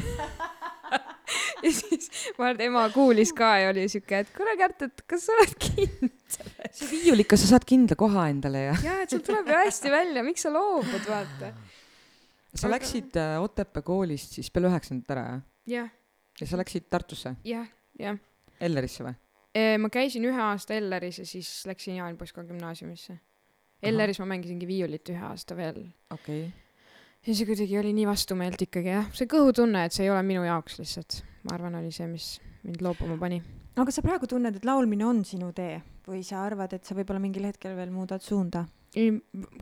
ja 1.62 1.70
siis 1.72 2.08
ma 2.38 2.46
arvan, 2.50 2.56
et 2.58 2.62
ema 2.66 2.82
kuulis 2.94 3.32
ka 3.36 3.48
ja 3.62 3.70
oli 3.72 3.86
siuke, 3.90 4.18
et 4.24 4.30
kuule 4.36 4.54
Kärt, 4.60 4.82
et 4.86 5.02
kas 5.08 5.26
sa 5.28 5.34
oled 5.38 5.54
kindel? 5.62 6.10
see 6.76 6.88
viiulika, 6.90 7.38
sa 7.40 7.50
saad 7.54 7.66
kindla 7.68 7.96
koha 7.98 8.28
endale 8.32 8.64
ja. 8.68 8.76
jaa, 8.84 8.98
et 9.06 9.10
sul 9.14 9.22
tuleb 9.26 9.50
ju 9.50 9.58
hästi 9.64 9.92
välja, 9.94 10.22
miks 10.26 10.44
sa 10.46 10.52
loobud, 10.54 11.06
vaata. 11.08 11.52
sa 12.54 12.66
Aga- 12.66 12.74
läksid 12.76 13.18
äh, 13.18 13.34
Otepää 13.42 13.82
koolist 13.86 14.38
siis 14.38 14.50
peale 14.52 14.70
üheksandat 14.70 15.10
ära 15.16 15.24
jah? 15.32 15.42
jah, 15.78 15.90
ja 16.40 16.46
sa 16.50 16.60
läksid 16.60 16.86
Tartusse, 16.92 17.34
jah, 17.48 17.66
jah. 17.98 18.18
Ellerisse 18.62 19.02
või? 19.06 19.14
Ma 19.52 19.90
käisin 19.92 20.24
ühe 20.24 20.40
aasta 20.40 20.74
Elleris 20.74 21.18
ja 21.20 21.26
siis 21.28 21.50
läksin 21.68 21.98
Jaan 21.98 22.16
Poska 22.16 22.44
gümnaasiumisse. 22.44 23.18
Elleris 23.82 24.20
ma 24.22 24.26
mängisingi 24.30 24.66
viiulit 24.66 25.10
ühe 25.12 25.24
aasta 25.26 25.56
veel. 25.58 25.82
okei 26.10 26.44
okay.. 26.46 26.50
ja 27.26 27.34
see 27.34 27.46
kuidagi 27.48 27.78
oli 27.78 27.92
nii 27.96 28.06
vastumeelt 28.08 28.62
ikkagi 28.68 28.94
jah, 28.94 29.08
see 29.16 29.28
kõhutunne, 29.30 29.84
et 29.86 29.96
see 29.96 30.06
ei 30.06 30.12
ole 30.14 30.22
minu 30.26 30.44
jaoks 30.46 30.78
lihtsalt, 30.80 31.22
ma 31.48 31.56
arvan, 31.56 31.80
oli 31.80 31.90
see, 31.94 32.06
mis 32.10 32.36
mind 32.62 32.84
loobuma 32.84 33.18
pani. 33.20 33.42
aga 33.76 33.94
sa 33.94 34.04
praegu 34.04 34.30
tunned, 34.30 34.56
et 34.56 34.68
laulmine 34.68 35.06
on 35.08 35.24
sinu 35.26 35.50
tee 35.56 35.80
või 36.06 36.22
sa 36.26 36.44
arvad, 36.46 36.72
et 36.74 36.86
sa 36.86 36.96
võib-olla 36.98 37.22
mingil 37.22 37.46
hetkel 37.50 37.76
veel 37.78 37.92
muudad 37.94 38.22
suunda? 38.24 38.64
ei, 38.96 39.10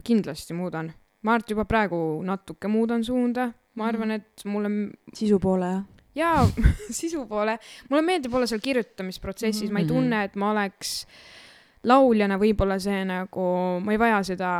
kindlasti 0.07 0.55
muudan. 0.57 0.93
ma 1.23 1.35
arvan, 1.35 1.47
et 1.47 1.55
juba 1.55 1.65
praegu 1.65 1.97
natuke 2.27 2.69
muudan 2.71 3.03
suunda, 3.07 3.49
ma 3.75 3.89
arvan, 3.89 4.19
et 4.19 4.45
mulle 4.45 4.71
sisu 5.17 5.41
poole, 5.41 5.73
jah? 5.75 5.90
Jaa, 6.15 6.45
sisu 7.01 7.25
poole, 7.29 7.57
mulle 7.89 8.05
meeldib 8.05 8.33
olla 8.33 8.47
seal 8.49 8.61
kirjutamisprotsessis 8.63 9.63
mm, 9.63 9.67
-hmm. 9.67 9.73
ma 9.73 9.79
ei 9.79 9.85
Mhm. 9.85 9.93
tunne, 9.93 10.23
et 10.23 10.35
ma 10.35 10.51
oleks 10.51 11.05
lauljana 11.83 12.37
võib-olla 12.37 12.79
see 12.79 13.03
nagu, 13.05 13.45
ma 13.81 13.91
ei 13.91 13.99
vaja 13.99 14.23
seda 14.23 14.51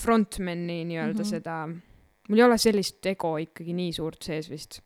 frontman'i 0.00 0.84
nii-öelda 0.84 1.22
mm. 1.22 1.24
-hmm. 1.24 1.30
seda, 1.30 1.68
mul 2.28 2.38
ei 2.38 2.44
ole 2.44 2.58
sellist 2.58 3.06
ego 3.06 3.36
ikkagi 3.38 3.72
nii 3.76 3.92
suurt 3.92 4.22
sees 4.22 4.50
vist. 4.50 4.80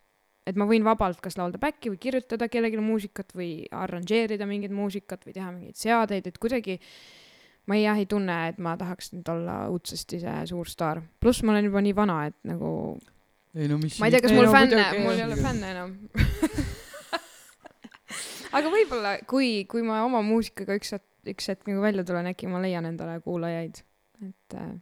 et 0.47 0.55
ma 0.55 0.64
võin 0.64 0.84
vabalt 0.86 1.18
kas 1.20 1.34
laulda 1.36 1.59
back'i 1.59 1.90
või 1.90 1.99
kirjutada 1.99 2.47
kellelegi 2.49 2.78
muusikat 2.78 3.32
või 3.34 3.66
arranžeerida 3.74 4.47
mingit 4.47 4.70
muusikat 4.70 5.26
või 5.26 5.32
teha 5.34 5.51
mingeid 5.51 5.74
seadeid, 5.74 6.26
et 6.26 6.38
kuidagi 6.38 6.78
ma 7.66 7.74
ei, 7.74 7.82
jah 7.82 7.99
ei 7.99 8.07
tunne, 8.07 8.36
et 8.49 8.59
ma 8.62 8.76
tahaks 8.78 9.11
nüüd 9.12 9.26
olla 9.32 9.66
õudsesti 9.72 10.20
see 10.22 10.47
suur 10.47 10.70
staar. 10.70 11.03
pluss 11.20 11.42
ma 11.42 11.53
olen 11.53 11.64
juba 11.64 11.82
nii 11.82 11.97
vana, 11.97 12.26
et 12.26 12.36
nagu 12.44 12.70
ei 13.57 13.68
no 13.72 13.80
mis 13.80 13.98
ma 14.00 14.11
ei 14.11 14.14
tea, 14.14 14.22
kas 14.24 14.36
mul 14.36 14.48
no 14.48 14.54
fänne, 14.54 14.86
mul 15.02 15.16
ei 15.16 15.26
ole 15.26 15.36
fänne 15.40 15.72
enam. 15.74 15.94
aga 18.57 18.72
võib-olla, 18.72 19.18
kui, 19.28 19.50
kui 19.70 19.84
ma 19.86 20.02
oma 20.07 20.22
muusikaga 20.26 20.78
ükskord 20.78 21.07
üks 21.26 21.50
hetk 21.50 21.66
nagu 21.66 21.82
välja 21.82 22.04
tulen, 22.07 22.28
äkki 22.30 22.50
ma 22.50 22.61
leian 22.62 22.86
endale 22.86 23.18
kuulajaid, 23.24 23.80
et 24.22 24.54
äh, 24.54 24.74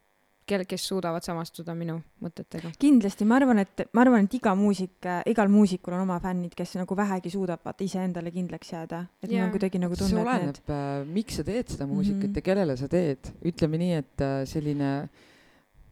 kel-, 0.48 0.64
kes 0.68 0.86
suudavad 0.88 1.24
samastuda 1.24 1.74
minu 1.76 1.96
mõtetega. 2.22 2.72
kindlasti, 2.80 3.26
ma 3.28 3.38
arvan, 3.40 3.62
et 3.64 3.84
ma 3.96 4.04
arvan, 4.04 4.28
et 4.28 4.36
iga 4.38 4.54
muusik, 4.58 5.08
igal 5.30 5.50
muusikul 5.52 5.96
on 5.96 6.04
oma 6.04 6.18
fännid, 6.22 6.54
kes 6.56 6.76
nagu 6.80 6.96
vähegi 6.98 7.32
suudavad 7.34 7.84
iseendale 7.84 8.32
kindlaks 8.34 8.74
jääda, 8.74 9.04
et 9.22 9.30
yeah. 9.32 9.46
Ma 9.46 9.54
kuidagi 9.54 9.80
nagu 9.82 9.98
see 9.98 10.08
tunnen, 10.08 10.24
et 10.24 10.28
oleneb 10.28 10.50
need, 10.52 10.74
äh, 10.76 10.96
miks 11.16 11.40
sa 11.40 11.46
teed 11.46 11.72
seda 11.74 11.88
muusikat 11.90 12.20
mm. 12.20 12.32
-hmm. 12.32 12.42
ja 12.42 12.48
kellele 12.50 12.76
sa 12.80 12.88
teed. 12.88 13.32
ütleme 13.44 13.80
nii, 13.80 14.02
et 14.02 14.26
äh, 14.26 14.36
selline, 14.48 14.92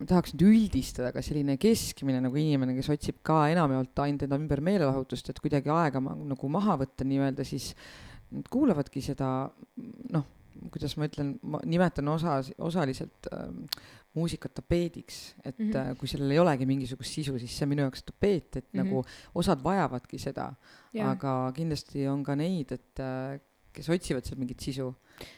ma 0.02 0.08
tahaks 0.10 0.34
nüüd 0.34 0.44
üldistada, 0.50 1.12
aga 1.12 1.22
selline 1.24 1.56
keskmine 1.62 2.20
nagu 2.24 2.38
inimene, 2.40 2.74
kes 2.78 2.90
otsib 2.94 3.20
ka 3.26 3.44
enamjaolt 3.54 4.02
ainult 4.04 4.26
enda 4.26 4.38
ümber 4.40 4.62
meelelahutust, 4.64 5.30
et 5.30 5.40
kuidagi 5.42 5.70
aega 5.72 6.02
ma, 6.02 6.14
nagu 6.34 6.48
maha 6.52 6.76
võtta 6.82 7.06
nii-öelda, 7.06 7.46
siis 7.46 7.72
nad 8.32 8.48
kuulavadki 8.52 9.02
seda 9.04 9.28
noh, 10.12 10.24
kuidas 10.72 10.94
ma 11.00 11.06
ütlen, 11.08 11.36
ma 11.42 11.60
nimetan 11.64 12.08
osa, 12.12 12.36
osaliselt 12.62 13.28
äh, 13.32 13.46
muusikat 14.14 14.52
tapeediks, 14.58 15.34
et 15.44 15.58
mm 15.58 15.66
Mhm. 15.66 15.76
-hmm. 15.76 15.96
kui 15.98 16.08
sellel 16.08 16.30
ei 16.30 16.38
olegi 16.38 16.66
mingisugust 16.68 17.14
sisu, 17.14 17.38
siis 17.38 17.54
see 17.56 17.64
on 17.64 17.70
minu 17.70 17.82
jaoks 17.86 18.02
tapeet, 18.02 18.56
et 18.56 18.66
mm 18.72 18.80
Mhm. 18.80 18.88
-hmm. 18.88 18.92
nagu 18.92 19.04
osad 19.34 19.62
vajavadki 19.64 20.18
seda 20.18 20.52
jaa, 20.92 21.10
aga 21.10 21.52
kindlasti 21.56 22.08
on 22.08 22.22
ka 22.24 22.34
neid, 22.36 22.72
et 22.72 23.00
äh, 23.00 23.40
kes 23.72 23.88
otsivad 23.88 24.24
seal 24.24 24.38
mingit 24.38 24.60
sisu 24.60 24.90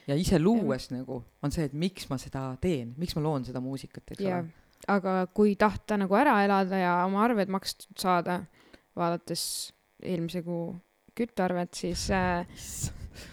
ja 0.09 0.17
ise 0.19 0.39
luues 0.39 0.91
nagu 0.91 1.23
on 1.43 1.51
see, 1.55 1.65
et 1.69 1.73
miks 1.73 2.09
ma 2.11 2.19
seda 2.19 2.57
teen, 2.61 2.95
miks 2.99 3.17
ma 3.17 3.23
loon 3.23 3.45
seda 3.45 3.61
muusikat, 3.65 4.05
eks 4.11 4.25
jaa 4.25 4.41
ole., 4.43 4.53
aga 4.89 5.27
kui 5.33 5.55
tahta 5.57 5.97
nagu 5.97 6.15
ära 6.19 6.43
elada 6.45 6.77
ja 6.77 6.97
oma 7.07 7.23
arved 7.25 7.49
makstud 7.49 7.97
saada, 8.01 8.43
vaadates 8.97 9.73
eelmise 10.03 10.43
kuu 10.45 10.75
küttearvet, 11.17 11.73
siis 11.79 12.11
äh,, 12.11 12.45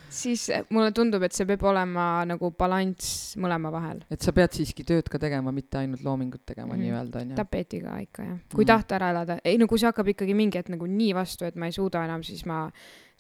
siis 0.09 0.49
äh, 0.53 0.63
mulle 0.69 0.91
tundub, 0.95 1.23
et 1.25 1.33
see 1.35 1.47
peab 1.49 1.63
olema 1.71 2.21
nagu 2.29 2.51
balanss 2.57 3.33
mõlema 3.41 3.71
vahel. 3.73 4.03
et 4.11 4.21
sa 4.21 4.31
pead 4.35 4.53
siiski 4.55 4.85
tööd 4.87 5.09
ka 5.11 5.19
tegema, 5.19 5.51
mitte 5.51 5.79
ainult 5.81 6.03
loomingut 6.05 6.45
tegema 6.45 6.69
mm. 6.69 6.77
-hmm. 6.77 6.83
nii-öelda 6.85 7.23
onju. 7.25 7.35
tapetiga 7.35 7.97
ikka 8.05 8.23
jah, 8.23 8.39
kui 8.53 8.63
Mhm. 8.63 8.71
tahta 8.71 8.95
ära 8.95 9.09
elada, 9.15 9.39
ei 9.43 9.57
no 9.57 9.67
kui 9.67 9.79
see 9.79 9.89
hakkab 9.89 10.07
ikkagi 10.13 10.33
mingi 10.37 10.57
hetk 10.61 10.69
nagu 10.69 10.85
nii 10.87 11.13
vastu, 11.17 11.45
et 11.45 11.55
ma 11.55 11.65
ei 11.65 11.71
suuda 11.71 12.05
enam, 12.05 12.23
siis 12.23 12.45
ma, 12.45 12.69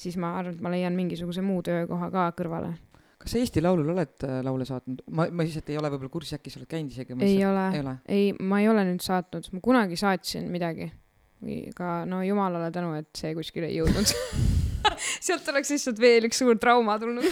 siis 0.01 0.17
ma 0.21 0.35
arvan, 0.39 0.55
et 0.55 0.63
ma 0.63 0.71
leian 0.73 0.95
mingisuguse 0.97 1.43
muu 1.45 1.61
töökoha 1.65 2.09
ka 2.13 2.29
kõrvale. 2.37 2.73
kas 3.21 3.35
sa 3.35 3.41
Eesti 3.41 3.61
Laulul 3.61 3.91
oled 3.93 4.25
äh, 4.25 4.39
laule 4.45 4.65
saatnud? 4.65 5.03
ma, 5.13 5.27
ma 5.29 5.45
lihtsalt 5.45 5.69
ei 5.69 5.77
ole 5.81 5.91
võib-olla 5.93 6.13
kursis, 6.13 6.39
äkki 6.39 6.53
sa 6.53 6.61
oled 6.61 6.71
käinud 6.71 6.95
isegi? 6.95 7.17
ei 7.27 7.37
ole, 7.45 7.97
ei, 8.09 8.31
ma 8.39 8.61
ei 8.63 8.71
ole 8.71 8.85
nüüd 8.89 9.03
saatnud, 9.05 9.51
ma 9.53 9.61
kunagi 9.63 9.99
saatsin 9.99 10.49
midagi. 10.53 10.89
aga 11.73 12.01
no 12.09 12.21
jumalale 12.25 12.71
tänu, 12.73 12.93
et 12.99 13.09
see 13.17 13.33
kuskile 13.37 13.69
ei 13.69 13.79
jõudnud. 13.79 14.15
sealt 15.27 15.47
oleks 15.53 15.71
lihtsalt 15.73 16.01
veel 16.01 16.27
üks 16.29 16.41
suur 16.41 16.57
trauma 16.61 16.97
tulnud. 17.01 17.25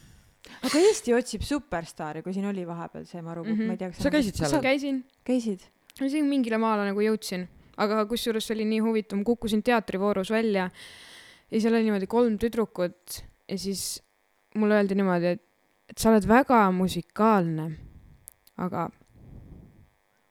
aga 0.66 0.82
Eesti 0.82 1.14
otsib 1.16 1.44
superstaari, 1.46 2.24
kui 2.24 2.34
siin 2.36 2.48
oli 2.50 2.66
vahepeal 2.68 3.06
see 3.08 3.22
maru 3.22 3.44
mm. 3.44 3.54
-hmm. 3.54 3.70
ma 3.70 3.76
ei 3.76 3.80
tea, 3.80 3.92
kas 3.92 4.02
sa 4.06 4.12
käisid 4.14 4.42
seal? 4.42 4.62
käisin, 4.64 5.04
käisid? 5.26 5.68
isegi 6.00 6.22
mingile 6.24 6.58
maale 6.58 6.86
nagu 6.88 7.02
jõudsin, 7.04 7.46
aga 7.76 8.02
kusjuures 8.08 8.46
see 8.46 8.56
oli 8.56 8.66
nii 8.72 8.82
huvitav, 8.84 9.20
ma 9.20 9.26
kukkusin 9.26 9.62
teatrivoorus 9.66 10.30
välja 10.32 10.70
ja 11.50 11.60
seal 11.60 11.74
oli 11.74 11.88
niimoodi 11.88 12.06
kolm 12.10 12.38
tüdrukut 12.40 13.20
ja 13.50 13.58
siis 13.58 14.00
mulle 14.58 14.78
öeldi 14.80 14.94
niimoodi, 14.98 15.34
et, 15.36 15.42
et 15.90 15.98
sa 15.98 16.10
oled 16.12 16.26
väga 16.30 16.62
musikaalne, 16.74 17.68
aga 18.60 18.88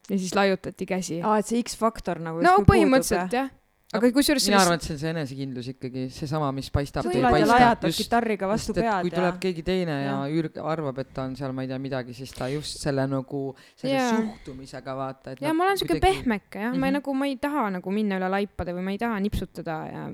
ja 0.09 0.17
siis 0.17 0.33
laiutati 0.35 0.85
käsi. 0.89 1.21
aa, 1.23 1.37
et 1.39 1.47
see 1.49 1.61
X-faktor 1.63 2.19
nagu 2.23 2.41
no 2.43 2.57
põhimõtteliselt 2.67 3.35
jah, 3.35 3.49
aga 3.93 4.09
kusjuures 4.13 4.45
mina 4.49 4.59
arvan, 4.61 4.79
et 4.79 4.85
see 4.85 4.95
on 4.95 4.99
see 5.01 5.11
enesekindlus 5.13 5.69
ikkagi, 5.73 6.03
seesama, 6.13 6.49
mis 6.55 6.69
paistab. 6.73 7.05
tuled 7.09 7.19
ja 7.41 7.47
lajatad 7.49 7.95
kitarriga 7.97 8.49
vastu 8.49 8.75
pead 8.77 8.89
kui 9.03 9.11
ja 9.13 9.15
tuleb 9.19 9.39
keegi 9.45 9.63
teine 9.65 9.95
ja, 10.03 10.17
ja 10.23 10.33
Jürg 10.33 10.59
arvab, 10.63 10.99
et 11.03 11.13
ta 11.13 11.27
on 11.29 11.37
seal, 11.39 11.53
ma 11.57 11.65
ei 11.65 11.71
tea 11.71 11.79
midagi, 11.81 12.13
siis 12.17 12.33
ta 12.37 12.49
just 12.53 12.81
selle 12.83 13.05
nagu, 13.09 13.43
selle 13.79 13.95
Jaa. 13.99 14.11
suhtumisega 14.17 14.97
vaata, 14.97 15.33
et 15.37 15.41
ja 15.45 15.53
ma 15.57 15.67
olen 15.67 15.79
siuke 15.81 15.99
pehmeke 16.03 16.67
jah, 16.67 16.75
ma 16.75 16.89
ei 16.89 16.93
Mhm. 16.93 16.99
nagu, 17.01 17.13
ma 17.17 17.29
ei 17.29 17.37
taha 17.41 17.69
nagu 17.79 17.91
minna 17.93 18.19
üle 18.21 18.29
laipade 18.39 18.75
või 18.77 18.85
ma 18.89 18.97
ei 18.97 19.01
taha 19.01 19.19
nipsutada 19.25 19.79
ja 19.93 20.05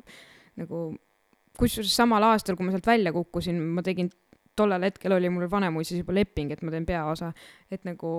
nagu 0.60 0.86
kusjuures 1.60 1.95
samal 1.95 2.24
aastal, 2.32 2.58
kui 2.58 2.68
ma 2.68 2.76
sealt 2.76 2.88
välja 2.88 3.14
kukkusin, 3.16 3.60
ma 3.76 3.84
tegin, 3.86 4.10
tollel 4.56 4.88
hetkel 4.88 5.16
oli 5.16 5.32
mul 5.32 5.49
Vanemuises 5.51 5.99
juba 6.01 6.16
leping, 6.16 6.51
et 6.51 6.64
ma 6.64 6.74
teen 6.74 6.88
peaosa, 6.88 7.32
et 7.72 7.84
nagu 7.88 8.12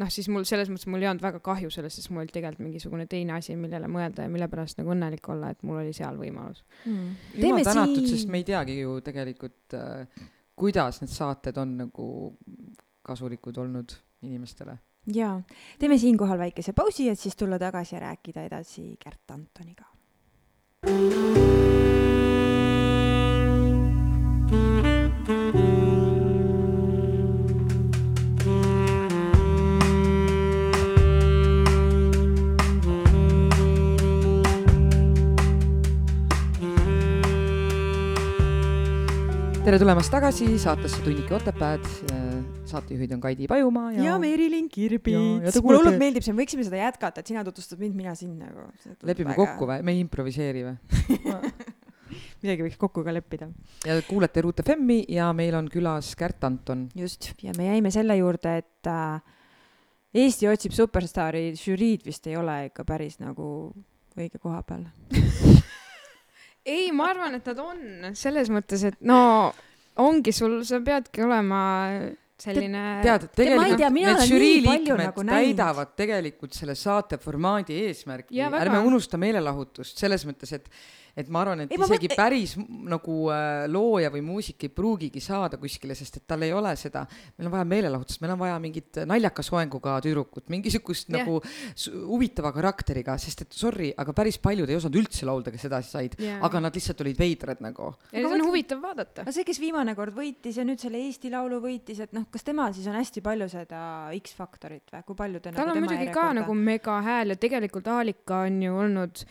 noh, 0.00 0.10
siis 0.10 0.28
mul 0.32 0.46
selles 0.48 0.70
mõttes 0.70 0.88
mul 0.90 1.02
ei 1.02 1.08
olnud 1.10 1.22
väga 1.24 1.40
kahju 1.44 1.70
sellest, 1.72 2.00
sest 2.00 2.10
mul 2.12 2.24
oli 2.24 2.34
tegelikult 2.34 2.66
mingisugune 2.66 3.06
teine 3.10 3.36
asi, 3.36 3.56
millele 3.58 3.88
mõelda 3.90 4.26
ja 4.26 4.32
mille 4.32 4.48
pärast 4.50 4.80
nagu 4.80 4.94
õnnelik 4.94 5.28
olla, 5.30 5.52
et 5.54 5.62
mul 5.66 5.80
oli 5.82 5.94
seal 5.96 6.18
võimalus. 6.20 6.64
mm.. 6.84 7.12
jumal 7.42 7.68
tänatud, 7.68 8.08
sest 8.10 8.30
me 8.30 8.42
ei 8.42 8.48
teagi 8.48 8.80
ju 8.80 8.96
tegelikult 9.06 9.78
äh,, 9.78 10.24
kuidas 10.58 11.00
need 11.02 11.14
saated 11.14 11.58
on 11.62 11.78
nagu 11.84 12.08
kasulikud 13.04 13.58
olnud 13.62 13.96
inimestele. 14.26 14.76
jaa, 15.14 15.36
teeme 15.78 15.98
siinkohal 16.00 16.40
väikese 16.40 16.74
pausi, 16.76 17.08
et 17.12 17.20
siis 17.20 17.36
tulla 17.38 17.58
tagasi 17.62 17.98
ja 17.98 18.06
rääkida 18.08 18.48
edasi 18.50 18.94
Kärt 19.00 19.30
Antoniga. 19.30 19.93
Tere 39.64 39.80
tulemast 39.80 40.12
tagasi 40.12 40.58
saatesse 40.60 41.00
Tunnike 41.02 41.34
Otepääd. 41.34 41.88
Saatejuhid 42.74 43.14
on 43.16 43.22
Kaidi 43.22 43.48
Pajumaa 43.50 43.92
ja, 43.94 44.08
ja 44.10 44.16
Merilin 44.22 44.68
Kirbits 44.72 45.60
mulle 45.62 45.80
hullult 45.80 46.00
meeldib 46.00 46.26
see, 46.26 46.34
me 46.34 46.44
võiksime 46.44 46.66
seda 46.66 46.82
jätkata, 46.82 47.22
et 47.22 47.32
sina 47.32 47.44
tutvustad 47.46 47.80
mind, 47.82 47.96
mina 47.98 48.16
sind 48.18 48.42
nagu. 48.42 48.68
lepime 49.06 49.36
kokku 49.38 49.70
või? 49.70 49.80
me 49.86 49.96
ei 49.96 50.02
improviseeri 50.04 50.66
või? 50.66 50.76
midagi 52.44 52.66
võiks 52.66 52.80
kokku 52.80 53.04
ka 53.06 53.14
leppida. 53.14 53.48
ja 53.86 53.98
kuulete 54.08 54.44
Ruut 54.44 54.60
FM-i 54.64 55.04
ja 55.16 55.30
meil 55.36 55.56
on 55.58 55.70
külas 55.72 56.12
Kärt 56.18 56.44
Anton. 56.44 56.88
just, 56.98 57.32
ja 57.42 57.54
me 57.58 57.70
jäime 57.70 57.94
selle 57.94 58.18
juurde, 58.20 58.58
et 58.62 58.90
äh, 58.90 59.22
Eesti 60.14 60.46
otsib 60.46 60.74
superstaari 60.76 61.48
žüriid 61.58 62.04
vist 62.06 62.26
ei 62.30 62.36
ole 62.38 62.68
ikka 62.68 62.84
päris 62.86 63.18
nagu 63.18 63.46
õige 64.14 64.38
koha 64.38 64.60
peal. 64.62 64.84
ei, 66.74 66.92
ma 66.94 67.08
arvan, 67.10 67.34
et 67.40 67.48
nad 67.50 67.62
on 67.62 68.12
selles 68.14 68.50
mõttes, 68.54 68.84
et 68.86 69.00
no 69.02 69.50
ongi 69.98 70.30
sul, 70.34 70.60
sa 70.66 70.78
peadki 70.84 71.24
olema 71.26 71.62
selline. 72.40 72.82
tead, 73.04 73.28
et 73.28 73.36
tegelikult 73.38 73.78
tea, 73.78 73.90
need 73.94 74.24
žürii 74.30 74.58
liikmed 74.64 75.02
nagu 75.04 75.24
näinud. 75.24 75.36
täidavad 75.38 75.94
tegelikult 75.98 76.56
selle 76.56 76.74
saate 76.78 77.18
formaadi 77.22 77.78
eesmärki. 77.86 78.42
Ärme 78.42 78.82
unusta 78.84 79.20
meelelahutust 79.20 80.00
selles 80.02 80.26
mõttes, 80.28 80.54
et 80.56 80.68
et 81.16 81.28
ma 81.30 81.40
arvan, 81.44 81.60
et 81.64 81.72
Ei, 81.72 81.78
isegi 81.78 82.08
mõt- 82.10 82.16
päris 82.18 82.56
nagu 82.58 83.16
äh, 83.30 83.64
looja 83.70 84.10
või 84.10 84.22
muusik 84.26 84.64
ei 84.66 84.68
pruugigi 84.74 85.20
saada 85.22 85.56
kuskile, 85.62 85.94
sest 85.94 86.16
et 86.18 86.26
tal 86.26 86.42
ei 86.42 86.52
ole 86.52 86.72
seda, 86.76 87.04
meil 87.38 87.46
on 87.48 87.52
vaja 87.54 87.64
meelelahutust, 87.70 88.20
meil 88.24 88.32
on 88.34 88.40
vaja 88.40 88.58
mingit 88.62 89.00
naljaka 89.06 89.42
soenguga 89.46 89.96
tüdrukut, 90.04 90.48
mingisugust 90.50 91.08
Jah. 91.08 91.20
nagu 91.22 91.40
huvitava 92.10 92.52
karakteriga, 92.56 93.16
sest 93.20 93.44
et 93.46 93.52
sorry, 93.54 93.92
aga 93.96 94.12
päris 94.16 94.38
paljud 94.42 94.68
ei 94.70 94.76
osanud 94.78 94.98
üldse 95.02 95.26
laulda, 95.28 95.52
kes 95.54 95.64
edasi 95.70 95.90
said, 95.94 96.16
aga 96.44 96.60
nad 96.64 96.74
lihtsalt 96.74 97.00
olid 97.04 97.18
veidrad 97.20 97.62
nagu. 97.64 97.92
ja 98.12 98.20
seda 98.22 98.34
on 98.34 98.44
huvitav 98.48 98.82
vaadata. 98.82 99.24
no 99.26 99.32
see, 99.34 99.44
kes 99.46 99.60
viimane 99.62 99.94
kord 99.98 100.14
võitis 100.16 100.58
ja 100.58 100.64
nüüd 100.66 100.82
selle 100.82 100.98
Eesti 101.04 101.30
Laulu 101.32 101.60
võitis, 101.64 102.00
et 102.04 102.12
noh, 102.16 102.26
kas 102.32 102.42
temal 102.46 102.74
siis 102.74 102.86
on 102.90 102.98
hästi 102.98 103.22
palju 103.24 103.48
seda 103.52 103.80
X-faktorit 104.18 104.90
või 104.92 105.04
kui 105.06 105.18
palju 105.18 105.40
te 105.40 105.52
tal 105.52 105.66
nagu 105.68 105.76
on 105.78 105.84
muidugi 105.86 106.06
ka 106.08 106.10
järjekorda- 106.10 106.38
nagu 106.42 106.54
mega 106.58 107.00
hääl 107.06 107.34
ja 107.34 107.36
tegelikult 107.40 107.86
Aalika 107.94 108.42
on 108.48 108.62
ju 108.62 108.76
olnud 108.84 109.24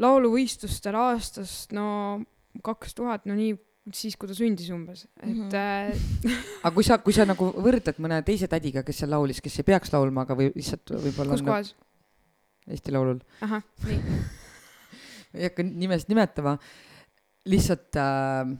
lauluvõistlustel 0.00 0.96
aastast 0.96 1.74
no 1.76 2.22
kaks 2.64 2.94
tuhat, 2.94 3.26
no 3.28 3.36
nii 3.36 3.54
siis, 3.90 4.14
kui 4.16 4.30
ta 4.30 4.36
sündis 4.36 4.70
umbes, 4.70 5.06
et 5.18 5.26
mm 5.26 5.48
-hmm. 5.50 6.42
aga 6.62 6.74
kui 6.74 6.84
sa, 6.86 6.98
kui 6.98 7.12
sa 7.12 7.26
nagu 7.26 7.50
võrdled 7.50 7.98
mõne 7.98 8.22
teise 8.22 8.46
tädiga, 8.48 8.84
kes 8.86 9.02
seal 9.02 9.10
laulis, 9.10 9.40
kes 9.40 9.58
ei 9.58 9.66
peaks 9.66 9.92
laulma, 9.92 10.22
aga 10.22 10.36
või 10.38 10.52
lihtsalt 10.54 10.94
võib-olla 10.94 11.34
kus 11.34 11.42
kohas, 11.42 11.74
Eesti 12.68 12.92
Laulul, 12.94 13.18
ahah, 13.42 13.62
nii, 13.86 13.98
ei 15.34 15.48
hakka 15.48 15.66
nimest 15.66 16.08
nimetama, 16.08 16.58
lihtsalt 17.50 17.98
äh, 17.98 18.54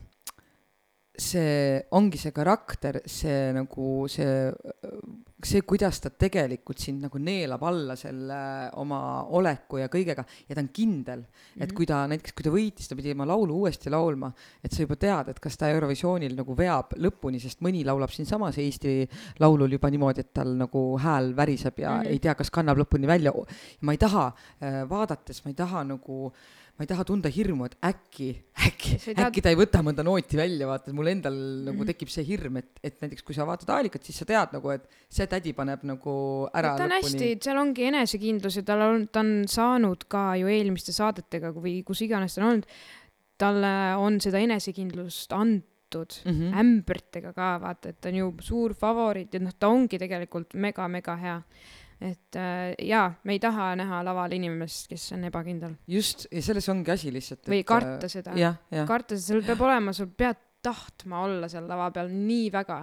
see 1.15 1.85
ongi 1.93 2.17
see 2.17 2.33
karakter, 2.33 3.03
see 3.05 3.53
nagu 3.53 4.07
see, 4.09 4.49
see, 5.43 5.61
kuidas 5.69 5.99
ta 6.01 6.09
tegelikult 6.09 6.81
sind 6.81 7.03
nagu 7.05 7.19
neelab 7.21 7.63
alla 7.69 7.97
selle 8.01 8.39
oma 8.81 9.01
oleku 9.37 9.77
ja 9.83 9.91
kõigega 9.93 10.25
ja 10.49 10.57
ta 10.57 10.63
on 10.63 10.71
kindel, 10.73 11.27
et 11.59 11.69
Mhm. 11.69 11.77
kui 11.77 11.87
ta 11.87 12.07
näiteks, 12.09 12.33
kui 12.33 12.47
ta 12.47 12.51
võitis, 12.55 12.89
ta 12.89 12.97
pidi 12.97 13.13
oma 13.13 13.27
laulu 13.29 13.59
uuesti 13.61 13.91
laulma, 13.91 14.33
et 14.65 14.73
sa 14.73 14.83
juba 14.83 14.97
tead, 14.97 15.29
et 15.29 15.41
kas 15.41 15.57
ta 15.57 15.69
Eurovisioonil 15.69 16.35
nagu 16.35 16.57
veab 16.57 16.97
lõpuni, 16.97 17.41
sest 17.41 17.61
mõni 17.61 17.85
laulab 17.85 18.11
siinsamas 18.11 18.57
Eesti 18.57 19.09
Laulul 19.41 19.77
juba 19.77 19.91
niimoodi, 19.91 20.21
et 20.21 20.33
tal 20.33 20.57
nagu 20.57 20.97
hääl 20.97 21.35
väriseb 21.37 21.79
ja 21.79 21.91
mm. 21.91 22.03
-hmm. 22.03 22.09
ei 22.09 22.19
tea, 22.19 22.35
kas 22.35 22.51
kannab 22.51 22.79
lõpuni 22.79 23.07
välja. 23.07 23.33
ma 23.81 23.93
ei 23.93 23.99
taha 23.99 24.33
äh, 24.63 24.89
vaadates, 24.89 25.45
ma 25.45 25.51
ei 25.51 25.55
taha 25.55 25.85
nagu 25.85 26.33
ma 26.79 26.85
ei 26.87 26.89
taha 26.89 27.05
tunda 27.05 27.29
hirmu, 27.29 27.66
et 27.68 27.75
äkki, 27.85 28.29
äkki 28.66 28.97
taha- 29.14 29.27
äkki 29.29 29.43
ta 29.45 29.51
ei 29.53 29.59
võta 29.61 29.83
mõnda 29.85 30.03
nooti 30.03 30.37
välja, 30.41 30.66
vaata, 30.66 30.89
et 30.91 30.97
mul 30.97 31.07
endal 31.12 31.35
nagu 31.68 31.77
Mhm. 31.79 31.87
tekib 31.93 32.09
see 32.09 32.25
hirm, 32.25 32.57
et, 32.57 32.70
et 32.83 32.97
näiteks 33.01 33.23
kui 33.23 33.35
sa 33.37 33.45
vaatad 33.47 33.68
Aalikat, 33.70 34.03
siis 34.05 34.16
sa 34.18 34.25
tead 34.25 34.53
nagu, 34.57 34.70
et 34.70 34.89
see 35.11 35.27
tädi 35.27 35.53
paneb 35.53 35.85
nagu 35.85 36.49
ära 36.55 36.77
ta 36.77 36.85
on 36.89 36.91
hästi, 36.97 37.37
seal 37.45 37.59
ongi 37.61 37.85
enesekindlus 37.91 38.57
ja 38.57 38.62
tal 38.62 38.81
on, 38.89 39.07
ta 39.09 39.20
on 39.20 39.45
saanud 39.47 40.09
ka 40.09 40.35
ju 40.41 40.47
eelmiste 40.49 40.93
saadetega 40.97 41.53
või 41.53 41.85
kus 41.85 42.01
iganes 42.03 42.35
ta 42.35 42.41
on 42.43 42.49
olnud, 42.49 42.66
talle 43.39 43.75
on 43.99 44.18
seda 44.20 44.39
enesekindlust 44.43 45.33
antud 45.33 46.18
mm. 46.25 46.33
-hmm. 46.33 46.59
ämbritega 46.61 47.33
ka 47.37 47.59
vaata, 47.61 47.89
et 47.91 48.01
ta 48.01 48.09
on 48.09 48.14
ju 48.16 48.33
suur 48.41 48.75
favoriit 48.75 49.35
ja 49.35 49.41
noh, 49.41 49.53
ta 49.59 49.68
ongi 49.68 49.99
tegelikult 49.99 50.55
mega-mega 50.55 51.16
hea. 51.16 51.43
Et 52.03 52.38
äh, 52.38 52.72
jaa, 52.88 53.11
me 53.24 53.36
ei 53.36 53.42
taha 53.42 53.72
näha 53.78 54.03
laval 54.07 54.34
inimest, 54.34 54.88
kes 54.90 55.11
on 55.16 55.26
ebakindel 55.28 55.76
just, 55.90 56.26
ja 56.32 56.42
selles 56.44 56.68
ongi 56.72 56.94
asi 56.94 57.12
lihtsalt. 57.14 57.46
või 57.50 57.62
karta 57.68 58.11
seda. 58.11 58.34
karta 58.88 59.16
seda, 59.16 59.26
sul 59.28 59.44
peab 59.46 59.62
olema, 59.68 59.94
sul 59.96 60.11
pead 60.16 60.40
tahtma 60.62 61.24
olla 61.26 61.50
seal 61.50 61.66
lava 61.70 61.90
peal 61.94 62.11
nii 62.12 62.48
väga. 62.55 62.78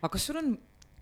aga 0.00 0.12
kas 0.12 0.26
sul 0.28 0.40
on 0.40 0.52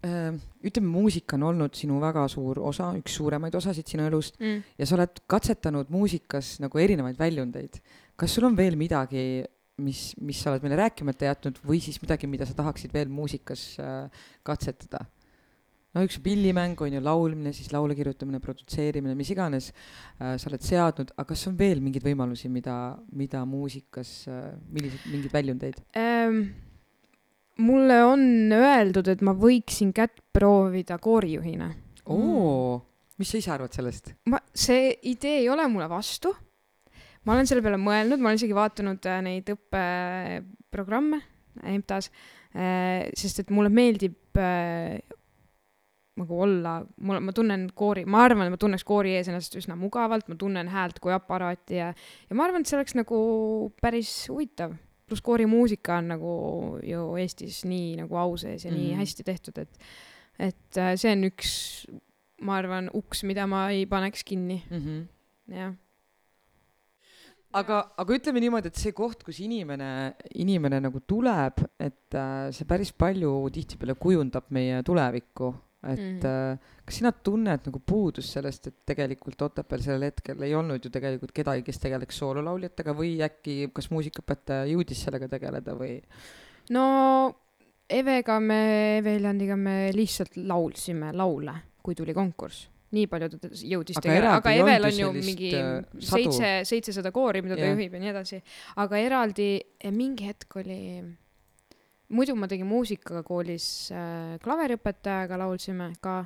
äh,, 0.07 0.33
ütleme, 0.65 0.91
muusika 0.93 1.37
on 1.39 1.49
olnud 1.51 1.77
sinu 1.79 2.01
väga 2.03 2.27
suur 2.33 2.61
osa, 2.71 2.91
üks 2.99 3.19
suuremaid 3.21 3.55
osasid 3.59 3.89
sinu 3.89 4.07
elust 4.09 4.41
Mm. 4.41 4.63
ja 4.79 4.87
sa 4.87 4.99
oled 4.99 5.23
katsetanud 5.27 5.93
muusikas 5.93 6.59
nagu 6.65 6.79
erinevaid 6.79 7.19
väljundeid. 7.19 7.81
kas 8.17 8.35
sul 8.35 8.49
on 8.49 8.57
veel 8.57 8.77
midagi, 8.77 9.45
mis, 9.79 10.13
mis 10.21 10.41
sa 10.43 10.51
oled 10.53 10.65
meile 10.65 10.81
rääkimata 10.81 11.31
jätnud 11.31 11.61
või 11.65 11.81
siis 11.83 12.01
midagi, 12.03 12.27
mida 12.27 12.47
sa 12.47 12.57
tahaksid 12.59 12.93
veel 12.93 13.09
muusikas 13.09 13.79
äh, 13.79 14.27
katsetada? 14.43 15.07
No 15.97 16.05
üks 16.05 16.19
pillimäng 16.23 16.79
on 16.85 16.97
ju 16.97 17.03
laulmine, 17.03 17.53
siis 17.57 17.71
laule 17.73 17.97
kirjutamine, 17.99 18.41
produtseerimine, 18.45 19.17
mis 19.19 19.33
iganes 19.33 19.71
äh, 19.73 20.37
sa 20.41 20.51
oled 20.51 20.65
seadnud, 20.65 21.13
aga 21.17 21.29
kas 21.33 21.47
on 21.51 21.57
veel 21.59 21.83
mingeid 21.85 22.05
võimalusi, 22.05 22.51
mida, 22.53 22.77
mida 23.17 23.45
muusikas 23.49 24.13
äh,, 24.31 24.51
milliseid, 24.75 25.07
mingeid 25.13 25.35
väljundeid? 25.35 25.81
ähm,. 25.99 26.43
mulle 27.65 28.03
on 28.07 28.53
öeldud, 28.55 29.09
et 29.11 29.25
ma 29.25 29.35
võiksin 29.35 29.95
kätt 29.97 30.21
proovida 30.35 31.01
koorijuhina. 31.03 31.73
oo, 32.13 32.77
mis 33.19 33.33
sa 33.33 33.41
ise 33.41 33.55
arvad 33.57 33.75
sellest? 33.75 34.13
ma, 34.29 34.43
see 34.53 34.93
idee 35.11 35.41
ei 35.43 35.51
ole 35.53 35.67
mulle 35.73 35.89
vastu. 35.91 36.35
ma 37.25 37.35
olen 37.35 37.49
selle 37.49 37.65
peale 37.65 37.81
mõelnud, 37.81 38.21
ma 38.21 38.31
olen 38.31 38.43
isegi 38.43 38.57
vaadanud 38.57 39.09
äh, 39.09 39.23
neid 39.25 39.55
õppeprogramme 39.57 41.25
EMTA-s 41.65 42.13
äh,, 42.53 43.09
sest 43.17 43.41
et 43.43 43.49
mulle 43.51 43.73
meeldib 43.73 44.37
äh, 44.37 45.01
nagu 46.19 46.41
olla, 46.45 46.75
mul, 47.05 47.21
ma 47.25 47.35
tunnen 47.35 47.69
koori, 47.79 48.05
ma 48.09 48.25
arvan, 48.27 48.49
et 48.49 48.55
ma 48.55 48.61
tunneks 48.61 48.85
koori 48.87 49.15
ees 49.19 49.31
ennast 49.31 49.55
üsna 49.59 49.77
mugavalt, 49.79 50.29
ma 50.31 50.37
tunnen 50.39 50.69
häält 50.73 51.01
kui 51.03 51.15
aparaati 51.15 51.79
ja, 51.79 51.93
ja 52.29 52.37
ma 52.39 52.47
arvan, 52.47 52.65
et 52.65 52.71
see 52.71 52.79
oleks 52.79 52.97
nagu 52.99 53.19
päris 53.83 54.13
huvitav. 54.33 54.77
pluss 55.09 55.25
koorimuusika 55.25 56.03
on 56.03 56.09
nagu 56.13 56.31
ju 56.85 57.03
Eestis 57.17 57.63
nii 57.65 57.95
nagu 58.03 58.17
au 58.21 58.37
sees 58.37 58.67
ja 58.67 58.71
mm. 58.71 58.77
nii 58.77 58.91
Mhm. 58.91 58.99
hästi 59.01 59.25
tehtud, 59.25 59.59
et, 59.59 59.79
et 60.39 60.77
äh, 60.77 60.95
see 61.01 61.13
on 61.13 61.25
üks, 61.31 61.53
ma 62.45 62.59
arvan, 62.61 62.91
uks, 62.95 63.25
mida 63.25 63.47
ma 63.47 63.71
ei 63.71 63.87
paneks 63.87 64.25
kinni, 64.25 64.63
mm. 64.71 64.83
-hmm. 64.83 65.55
jah. 65.57 65.73
aga, 67.53 67.95
aga 67.97 68.15
ütleme 68.15 68.41
niimoodi, 68.41 68.69
et 68.69 68.77
see 68.77 68.93
koht, 68.93 69.25
kus 69.25 69.41
inimene, 69.41 70.15
inimene 70.35 70.81
nagu 70.81 71.01
tuleb, 71.01 71.65
et 71.81 72.15
äh, 72.15 72.51
see 72.53 72.69
päris 72.69 72.93
palju 72.93 73.49
tihtipeale 73.51 73.95
kujundab 73.95 74.51
meie 74.51 74.83
tulevikku, 74.83 75.55
et 75.87 76.01
mm. 76.01 76.27
Äh, 76.27 76.77
kas 76.89 76.97
sina 76.99 77.13
tunned 77.13 77.67
nagu 77.69 77.81
puudust 77.87 78.35
sellest, 78.35 78.71
et 78.71 78.79
tegelikult 78.89 79.43
Otepääl 79.47 79.83
sellel 79.85 80.09
hetkel 80.09 80.41
ei 80.43 80.55
olnud 80.59 80.83
ju 80.83 80.91
tegelikult 80.91 81.35
kedagi, 81.37 81.63
kes 81.67 81.79
tegeleks 81.83 82.19
soololauljatega 82.19 82.95
või 82.99 83.13
äkki 83.23 83.69
kas 83.75 83.91
muusikaõpetaja 83.95 84.67
jõudis 84.73 85.05
sellega 85.07 85.29
tegeleda 85.31 85.77
või? 85.79 86.01
no 86.75 86.87
Evega 87.89 88.37
me, 88.41 88.59
Eve 88.99 89.15
Viljandiga 89.17 89.57
me 89.57 89.77
lihtsalt 89.97 90.35
laulsime 90.37 91.13
laule, 91.17 91.55
kui 91.81 91.97
tuli 91.97 92.13
konkurss. 92.17 92.67
nii 92.93 93.07
palju 93.09 93.29
ta 93.37 93.49
jõudis 93.53 94.01
tegeleda, 94.01 94.35
aga 94.41 94.53
Evel 94.57 94.89
on 94.89 94.99
ju 94.99 95.09
mingi 95.15 95.53
äh, 95.57 95.79
seitse, 96.01 96.53
seitsesada 96.69 97.13
koori, 97.13 97.45
mida 97.45 97.57
ta 97.57 97.67
Jah. 97.69 97.77
juhib 97.77 97.95
ja 97.95 98.03
nii 98.03 98.13
edasi. 98.17 98.43
aga 98.83 99.01
eraldi 99.05 99.49
mingi 99.93 100.29
hetk 100.29 100.59
oli, 100.59 100.81
muidu 102.15 102.37
ma 102.39 102.49
tegin 102.51 102.69
muusikaga 102.69 103.23
koolis 103.27 103.91
äh, 103.93 104.37
klaveriõpetajaga 104.45 105.39
laulsime 105.45 105.93
ka. 106.05 106.25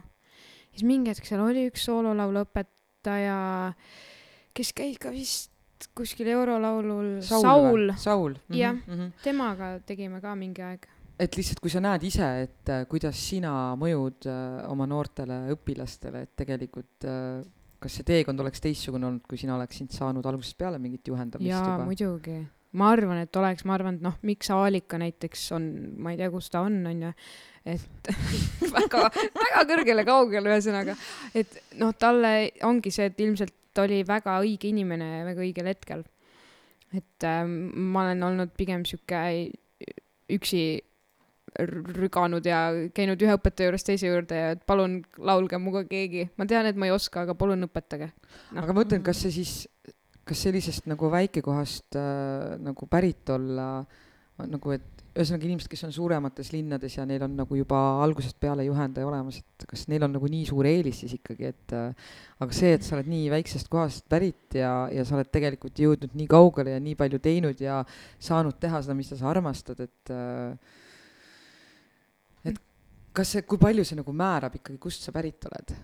siis 0.73 0.87
mingi 0.89 1.13
hetk 1.13 1.27
seal 1.29 1.43
oli 1.45 1.67
üks 1.71 1.87
soololauluõpetaja, 1.89 3.39
kes 4.55 4.73
käis 4.77 5.01
ka 5.03 5.13
vist 5.15 5.51
kuskil 5.99 6.31
eurolaulul, 6.31 7.21
Saul, 7.27 7.43
Saul, 7.43 7.95
Saul, 7.99 8.35
Jah. 8.55 8.75
mm. 8.75 8.95
-hmm. 8.95 9.13
temaga 9.23 9.79
tegime 9.87 10.21
ka 10.21 10.35
mingi 10.35 10.63
aeg. 10.63 10.87
et 11.19 11.37
lihtsalt, 11.37 11.61
kui 11.61 11.71
sa 11.71 11.81
näed 11.81 12.03
ise, 12.03 12.29
et 12.43 12.69
äh, 12.69 12.87
kuidas 12.89 13.19
sina 13.29 13.75
mõjud 13.77 14.27
äh, 14.27 14.71
oma 14.71 14.87
noortele 14.87 15.53
õpilastele, 15.55 16.23
et 16.23 16.37
tegelikult 16.37 17.05
äh, 17.05 17.43
kas 17.83 17.99
see 17.99 18.07
teekond 18.07 18.41
oleks 18.41 18.63
teistsugune 18.63 19.07
olnud, 19.07 19.27
kui 19.29 19.39
sina 19.41 19.57
oleksid 19.59 19.93
saanud 19.95 20.27
algusest 20.27 20.59
peale 20.59 20.79
mingit 20.83 21.09
juhendamist 21.09 21.51
jaa, 21.51 21.63
juba? 21.75 21.87
muidugi. 21.89 22.39
Ma 22.79 22.91
arvan, 22.95 23.23
et 23.25 23.37
oleks, 23.37 23.65
ma 23.69 23.77
arvan, 23.77 23.99
et 23.99 24.05
noh, 24.05 24.19
miks 24.27 24.51
Aalika 24.55 25.01
näiteks 25.01 25.47
on, 25.57 25.67
ma 26.03 26.13
ei 26.13 26.21
tea, 26.21 26.31
kus 26.33 26.51
ta 26.53 26.63
on, 26.67 26.79
onju, 26.89 27.13
et 27.73 28.13
väga, 28.77 29.09
väga 29.39 29.65
kõrgele 29.71 30.07
kaugele, 30.09 30.55
ühesõnaga, 30.55 30.97
et 31.39 31.59
noh, 31.81 31.93
talle 31.99 32.53
ongi 32.69 32.95
see, 32.95 33.11
et 33.13 33.21
ilmselt 33.21 33.83
oli 33.83 34.03
väga 34.05 34.39
õige 34.45 34.69
inimene 34.69 35.23
väga 35.25 35.45
õigel 35.45 35.69
hetkel. 35.71 36.03
et 36.93 37.25
ähm, 37.25 37.71
ma 37.93 38.03
olen 38.05 38.23
olnud 38.27 38.51
pigem 38.57 38.83
sihuke 38.85 39.21
üksi 40.33 40.65
rüganud 41.61 42.47
ja 42.49 42.71
käinud 42.97 43.21
ühe 43.21 43.35
õpetaja 43.37 43.69
juurest 43.69 43.89
teise 43.89 44.09
juurde 44.09 44.37
ja 44.37 44.53
et 44.55 44.63
palun 44.69 45.03
laulge 45.19 45.59
minuga 45.61 45.85
keegi. 45.89 46.29
ma 46.37 46.47
tean, 46.49 46.67
et 46.67 46.77
ma 46.77 46.89
ei 46.89 46.95
oska, 46.95 47.27
aga 47.27 47.37
palun 47.37 47.67
õpetage 47.69 48.09
no.. 48.09 48.63
aga 48.63 48.73
ma 48.73 48.81
mõtlen, 48.81 49.03
kas 49.05 49.21
see 49.25 49.35
siis, 49.35 49.55
kas 50.29 50.47
sellisest 50.47 50.89
nagu 50.91 51.11
väikekohast 51.13 51.99
äh, 51.99 52.57
nagu 52.63 52.87
pärit 52.91 53.31
olla, 53.35 53.85
nagu 54.43 54.75
et 54.75 55.03
ühesõnaga 55.13 55.45
inimesed, 55.45 55.69
kes 55.69 55.83
on 55.85 55.93
suuremates 55.93 56.53
linnades 56.55 56.95
ja 56.97 57.05
neil 57.09 57.25
on 57.27 57.35
nagu 57.37 57.57
juba 57.57 57.79
algusest 58.01 58.39
peale 58.41 58.65
juhendaja 58.65 59.05
olemas, 59.05 59.43
et 59.43 59.67
kas 59.69 59.85
neil 59.93 60.07
on 60.07 60.15
nagu 60.17 60.29
nii 60.31 60.47
suur 60.49 60.69
eelis 60.69 61.03
siis 61.03 61.19
ikkagi, 61.19 61.51
et 61.53 61.75
äh, 61.77 62.15
aga 62.41 62.57
see, 62.57 62.73
et 62.79 62.87
sa 62.87 62.97
oled 62.97 63.11
nii 63.13 63.29
väiksest 63.35 63.69
kohast 63.73 64.07
pärit 64.13 64.57
ja, 64.57 64.73
ja 64.93 65.05
sa 65.09 65.19
oled 65.19 65.29
tegelikult 65.33 65.83
jõudnud 65.85 66.17
nii 66.17 66.31
kaugele 66.33 66.77
ja 66.77 66.81
nii 66.81 66.97
palju 66.99 67.21
teinud 67.25 67.61
ja 67.61 67.83
saanud 68.23 68.57
teha 68.63 68.81
seda, 68.85 68.97
mida 68.97 69.19
sa 69.19 69.29
armastad, 69.35 69.85
et 69.85 70.15
äh, 70.17 70.57
et 72.49 72.63
kas 73.13 73.37
see, 73.37 73.45
kui 73.45 73.61
palju 73.61 73.85
see 73.85 74.01
nagu 74.01 74.17
määrab 74.17 74.57
ikkagi, 74.63 74.81
kust 74.81 75.05
sa 75.05 75.13
pärit 75.13 75.45
oled? 75.51 75.77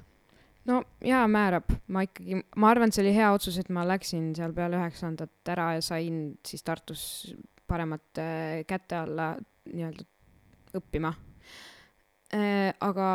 No 0.68 0.82
jaa, 1.04 1.24
määrab, 1.30 1.70
ma 1.94 2.04
ikkagi, 2.06 2.42
ma 2.56 2.72
arvan, 2.72 2.90
et 2.90 2.96
see 2.96 3.04
oli 3.06 3.14
hea 3.16 3.28
otsus, 3.34 3.58
et 3.60 3.70
ma 3.74 3.86
läksin 3.88 4.30
seal 4.36 4.54
peale 4.56 4.80
üheksandat 4.80 5.52
ära 5.54 5.72
ja 5.78 5.84
sain 5.84 6.22
siis 6.46 6.64
Tartus 6.66 7.04
paremate 7.68 8.64
käte 8.68 8.96
alla 8.96 9.32
nii-öelda 9.68 10.06
õppima. 10.78 11.12
aga 12.84 13.08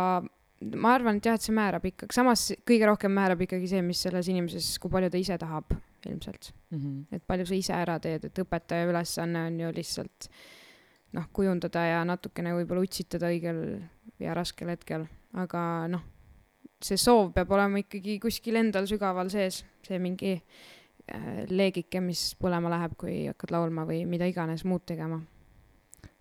ma 0.80 0.93
arvan, 0.95 1.18
et 1.18 1.30
jah, 1.30 1.38
et 1.38 1.45
see 1.45 1.56
määrab 1.56 1.86
ikkagi, 1.89 2.16
samas 2.16 2.47
kõige 2.68 2.88
rohkem 2.89 3.14
määrab 3.14 3.43
ikkagi 3.45 3.70
see, 3.70 3.82
mis 3.86 4.01
selles 4.06 4.30
inimeses, 4.32 4.76
kui 4.82 4.91
palju 4.93 5.12
ta 5.14 5.22
ise 5.22 5.38
tahab 5.41 5.74
ilmselt, 6.10 6.54
Mm 6.74 6.80
-hmm. 6.80 7.16
et 7.16 7.24
palju 7.28 7.45
sa 7.45 7.56
ise 7.56 7.74
ära 7.74 7.99
teed, 7.99 8.26
et 8.26 8.39
õpetaja 8.39 8.89
ülesanne 8.89 9.47
on 9.47 9.60
ju 9.60 9.72
lihtsalt 9.72 10.28
noh, 11.14 11.28
kujundada 11.34 11.86
ja 11.86 12.04
natukene 12.04 12.54
võib-olla 12.54 12.82
utsitada 12.82 13.30
õigel 13.30 13.84
ja 14.20 14.34
raskel 14.34 14.70
hetkel, 14.70 15.06
aga 15.34 15.88
noh, 15.88 16.01
see 16.88 16.99
soov 16.99 17.34
peab 17.36 17.51
olema 17.55 17.81
ikkagi 17.84 18.19
kuskil 18.23 18.59
endal 18.59 18.88
sügaval 18.89 19.31
sees, 19.34 19.63
see 19.86 19.99
mingi 20.03 20.36
äh, 20.38 21.43
leegike, 21.49 22.01
mis 22.03 22.31
põlema 22.39 22.71
läheb, 22.73 22.97
kui 22.99 23.23
hakkad 23.29 23.55
laulma 23.55 23.88
või 23.89 24.03
mida 24.09 24.27
iganes 24.29 24.65
muud 24.67 24.86
tegema. 24.89 25.21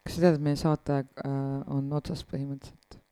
kas 0.02 0.16
sa 0.16 0.26
tead, 0.26 0.38
et 0.38 0.46
meie 0.48 0.58
saateaeg 0.58 1.24
äh, 1.26 1.38
on 1.72 1.92
otsas 1.98 2.24
põhimõtteliselt? 2.28 3.02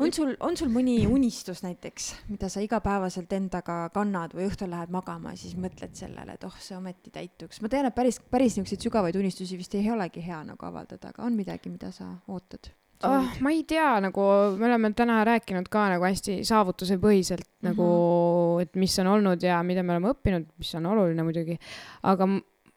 on 0.00 0.12
sul, 0.12 0.32
on 0.40 0.56
sul 0.58 0.70
mõni 0.74 0.96
unistus 1.06 1.62
näiteks, 1.62 2.08
mida 2.28 2.48
sa 2.50 2.62
igapäevaselt 2.64 3.32
endaga 3.36 3.84
kannad 3.94 4.34
või 4.34 4.48
õhtul 4.48 4.72
lähed 4.72 4.90
magama 4.94 5.34
ja 5.34 5.38
siis 5.38 5.54
mõtled 5.60 5.94
sellele, 5.98 6.34
et 6.34 6.46
oh, 6.46 6.56
see 6.58 6.76
ometi 6.76 7.12
täituks. 7.14 7.62
ma 7.62 7.70
tean, 7.70 7.86
et 7.86 7.94
päris, 7.94 8.18
päris 8.30 8.56
niisuguseid 8.58 8.88
sügavaid 8.88 9.18
unistusi 9.20 9.58
vist 9.60 9.74
ei 9.78 9.90
olegi 9.94 10.24
hea 10.24 10.42
nagu 10.48 10.66
avaldada, 10.66 11.14
aga 11.14 11.22
on 11.26 11.38
midagi, 11.38 11.70
mida 11.70 11.92
sa 11.94 12.10
ootad? 12.28 12.72
oh,. 13.02 13.28
ma 13.40 13.50
ei 13.50 13.64
tea, 13.68 13.90
nagu 14.04 14.24
me 14.58 14.68
oleme 14.68 14.92
täna 14.96 15.20
rääkinud 15.26 15.68
ka 15.72 15.88
nagu 15.94 16.06
hästi 16.06 16.40
saavutusepõhiselt 16.46 17.44
mm 17.44 17.52
-hmm. 17.58 17.68
nagu, 17.70 18.60
et 18.62 18.74
mis 18.76 18.98
on 18.98 19.12
olnud 19.16 19.42
ja 19.42 19.62
mida 19.62 19.82
me 19.82 19.96
oleme 19.96 20.14
õppinud, 20.14 20.46
mis 20.58 20.74
on 20.74 20.86
oluline 20.86 21.22
muidugi. 21.22 21.58
aga 22.02 22.28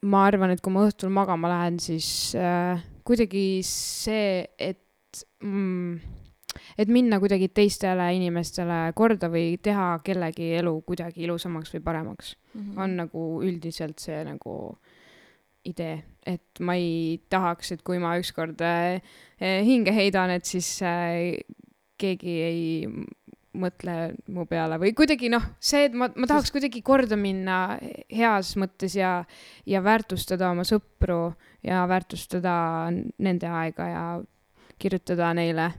ma 0.01 0.26
arvan, 0.26 0.51
et 0.53 0.61
kui 0.61 0.74
ma 0.74 0.86
õhtul 0.88 1.09
magama 1.13 1.49
lähen, 1.49 1.80
siis 1.80 2.36
äh, 2.36 2.84
kuidagi 3.07 3.61
see, 3.65 4.45
et 4.59 5.24
mm,, 5.43 5.99
et 6.78 6.91
minna 6.91 7.20
kuidagi 7.20 7.49
teistele 7.49 8.09
inimestele 8.18 8.91
korda 8.97 9.30
või 9.34 9.57
teha 9.63 9.99
kellegi 10.05 10.53
elu 10.59 10.74
kuidagi 10.86 11.26
ilusamaks 11.26 11.74
või 11.76 11.84
paremaks 11.84 12.36
mm. 12.36 12.61
Mhm. 12.61 12.78
on 12.84 12.95
nagu 13.03 13.26
üldiselt 13.45 13.99
see 13.99 14.24
nagu 14.28 14.78
idee, 15.68 16.01
et 16.28 16.61
ma 16.63 16.76
ei 16.80 17.18
tahaks, 17.32 17.74
et 17.76 17.84
kui 17.86 17.99
ma 18.01 18.15
ükskord 18.20 18.61
äh, 18.65 18.99
äh, 19.39 19.61
hinge 19.68 19.93
heidan, 19.95 20.34
et 20.36 20.47
siis 20.49 20.70
äh, 20.86 21.38
keegi 21.97 22.36
ei 22.45 22.61
mõtle 23.57 23.95
mu 24.34 24.45
peale 24.45 24.78
või 24.82 24.93
kuidagi 24.97 25.32
noh, 25.34 25.43
see, 25.59 25.88
et 25.88 25.95
ma, 25.97 26.09
ma 26.13 26.30
tahaks 26.30 26.53
kuidagi 26.53 26.84
korda 26.86 27.18
minna 27.18 27.80
heas 28.13 28.53
mõttes 28.59 28.97
ja, 28.99 29.24
ja 29.65 29.82
väärtustada 29.82 30.51
oma 30.53 30.65
sõpru 30.68 31.32
ja 31.65 31.82
väärtustada 31.89 32.53
nende 32.93 33.49
aega 33.49 33.89
ja 33.89 34.05
kirjutada 34.78 35.34
neile 35.38 35.72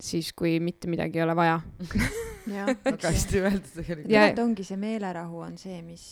siis, 0.00 0.32
kui 0.36 0.58
mitte 0.60 0.90
midagi 0.92 1.22
ei 1.22 1.24
ole 1.24 1.36
vaja 1.38 1.60
väga 2.86 3.10
hästi 3.10 3.40
öeldud 3.42 3.68
tegelikult 3.74 4.10
Ja- 4.12 4.20
tegelikult 4.26 4.42
ongi 4.44 4.64
see 4.68 4.76
meelerahu 4.80 5.40
on 5.46 5.56
see, 5.58 5.80
mis, 5.82 6.04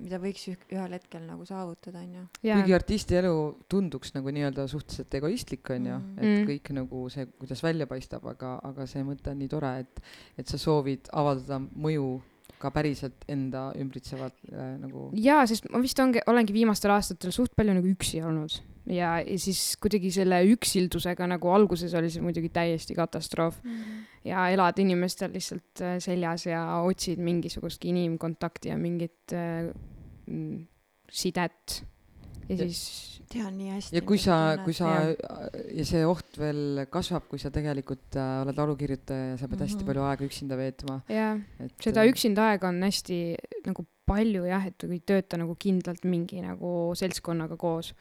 mida 0.00 0.18
võiks 0.22 0.46
üh- 0.52 0.66
ühel 0.72 0.92
hetkel 0.96 1.22
nagu 1.28 1.44
saavutada, 1.48 2.00
onju. 2.02 2.24
kuigi 2.42 2.74
artisti 2.74 3.18
elu 3.20 3.34
tunduks 3.68 4.14
nagu 4.16 4.28
nii-öelda 4.34 4.66
suhteliselt 4.68 5.14
egoistlik 5.20 5.70
onju 5.76 5.98
Mm. 5.98 6.18
et 6.18 6.24
Mm. 6.24 6.46
kõik 6.50 6.72
nagu 6.80 7.08
see 7.10 7.26
kuidas 7.38 7.62
välja 7.62 7.86
paistab 7.86 8.26
aga 8.26 8.58
aga 8.64 8.86
see 8.86 9.02
mõte 9.04 9.30
on 9.30 9.38
nii 9.38 9.48
tore 9.48 9.72
et 9.80 10.00
et 10.38 10.46
sa 10.48 10.58
soovid 10.58 11.08
avaldada 11.12 11.58
mõju 11.76 12.20
ka 12.62 12.70
päriselt 12.70 13.24
enda 13.28 13.72
ümbritsevale 13.74 14.78
nagu 14.80 15.10
jaa, 15.18 15.46
sest 15.46 15.68
ma 15.70 15.80
vist 15.82 15.98
ongi, 15.98 16.20
olengi 16.26 16.52
viimastel 16.54 16.90
aastatel 16.94 17.32
suht 17.34 17.56
palju 17.56 17.74
nagu 17.74 17.86
üksi 17.90 18.22
olnud 18.22 18.54
ja, 18.86 19.20
ja 19.22 19.38
siis 19.38 19.76
kuidagi 19.82 20.10
selle 20.10 20.40
üksildusega 20.54 21.26
nagu 21.30 21.52
alguses 21.54 21.94
oli 21.94 22.10
see 22.10 22.22
muidugi 22.24 22.48
täiesti 22.52 22.94
katastroof 22.98 23.60
ja 24.24 24.48
elad 24.50 24.78
inimestel 24.82 25.32
lihtsalt 25.34 25.80
äh, 25.82 25.96
seljas 26.02 26.46
ja 26.46 26.64
otsid 26.82 27.18
mingisugustki 27.22 27.88
inimkontakti 27.94 28.68
ja 28.72 28.76
mingit 28.78 29.32
äh, 29.32 29.70
mm, 30.26 30.66
sidet 31.10 31.82
ja 32.48 32.56
Ja- 32.56 32.66
siis 32.66 33.22
tean 33.32 33.54
nii 33.56 33.70
hästi. 33.70 33.94
ja 33.96 34.00
kui 34.04 34.18
sa 34.18 34.36
kui 34.64 34.74
sa 34.76 34.88
jah. 34.90 35.46
ja 35.78 35.84
see 35.88 36.02
oht 36.04 36.36
veel 36.38 36.82
kasvab 36.90 37.28
kui 37.30 37.38
sa 37.40 37.50
tegelikult 37.54 38.16
äh, 38.18 38.42
oled 38.42 38.58
laulukirjutaja 38.58 39.30
ja 39.30 39.36
sa 39.40 39.48
pead 39.48 39.62
hästi 39.62 39.78
Mhm. 39.80 39.86
palju 39.88 40.02
aega 40.04 40.26
üksinda 40.26 40.56
veetma 40.58 40.98
jah, 41.08 41.38
et 41.62 41.72
seda 41.80 42.02
äh, 42.02 42.10
üksinda 42.10 42.50
aega 42.50 42.68
on 42.68 42.82
hästi 42.82 43.20
nagu 43.64 43.86
palju 44.10 44.42
jah, 44.44 44.66
et 44.66 44.76
kui 44.84 44.98
tööta 45.00 45.38
nagu 45.38 45.54
kindlalt 45.54 46.04
mingi 46.04 46.42
nagu 46.42 46.92
seltskonnaga 46.98 47.56
koos. 47.56 47.94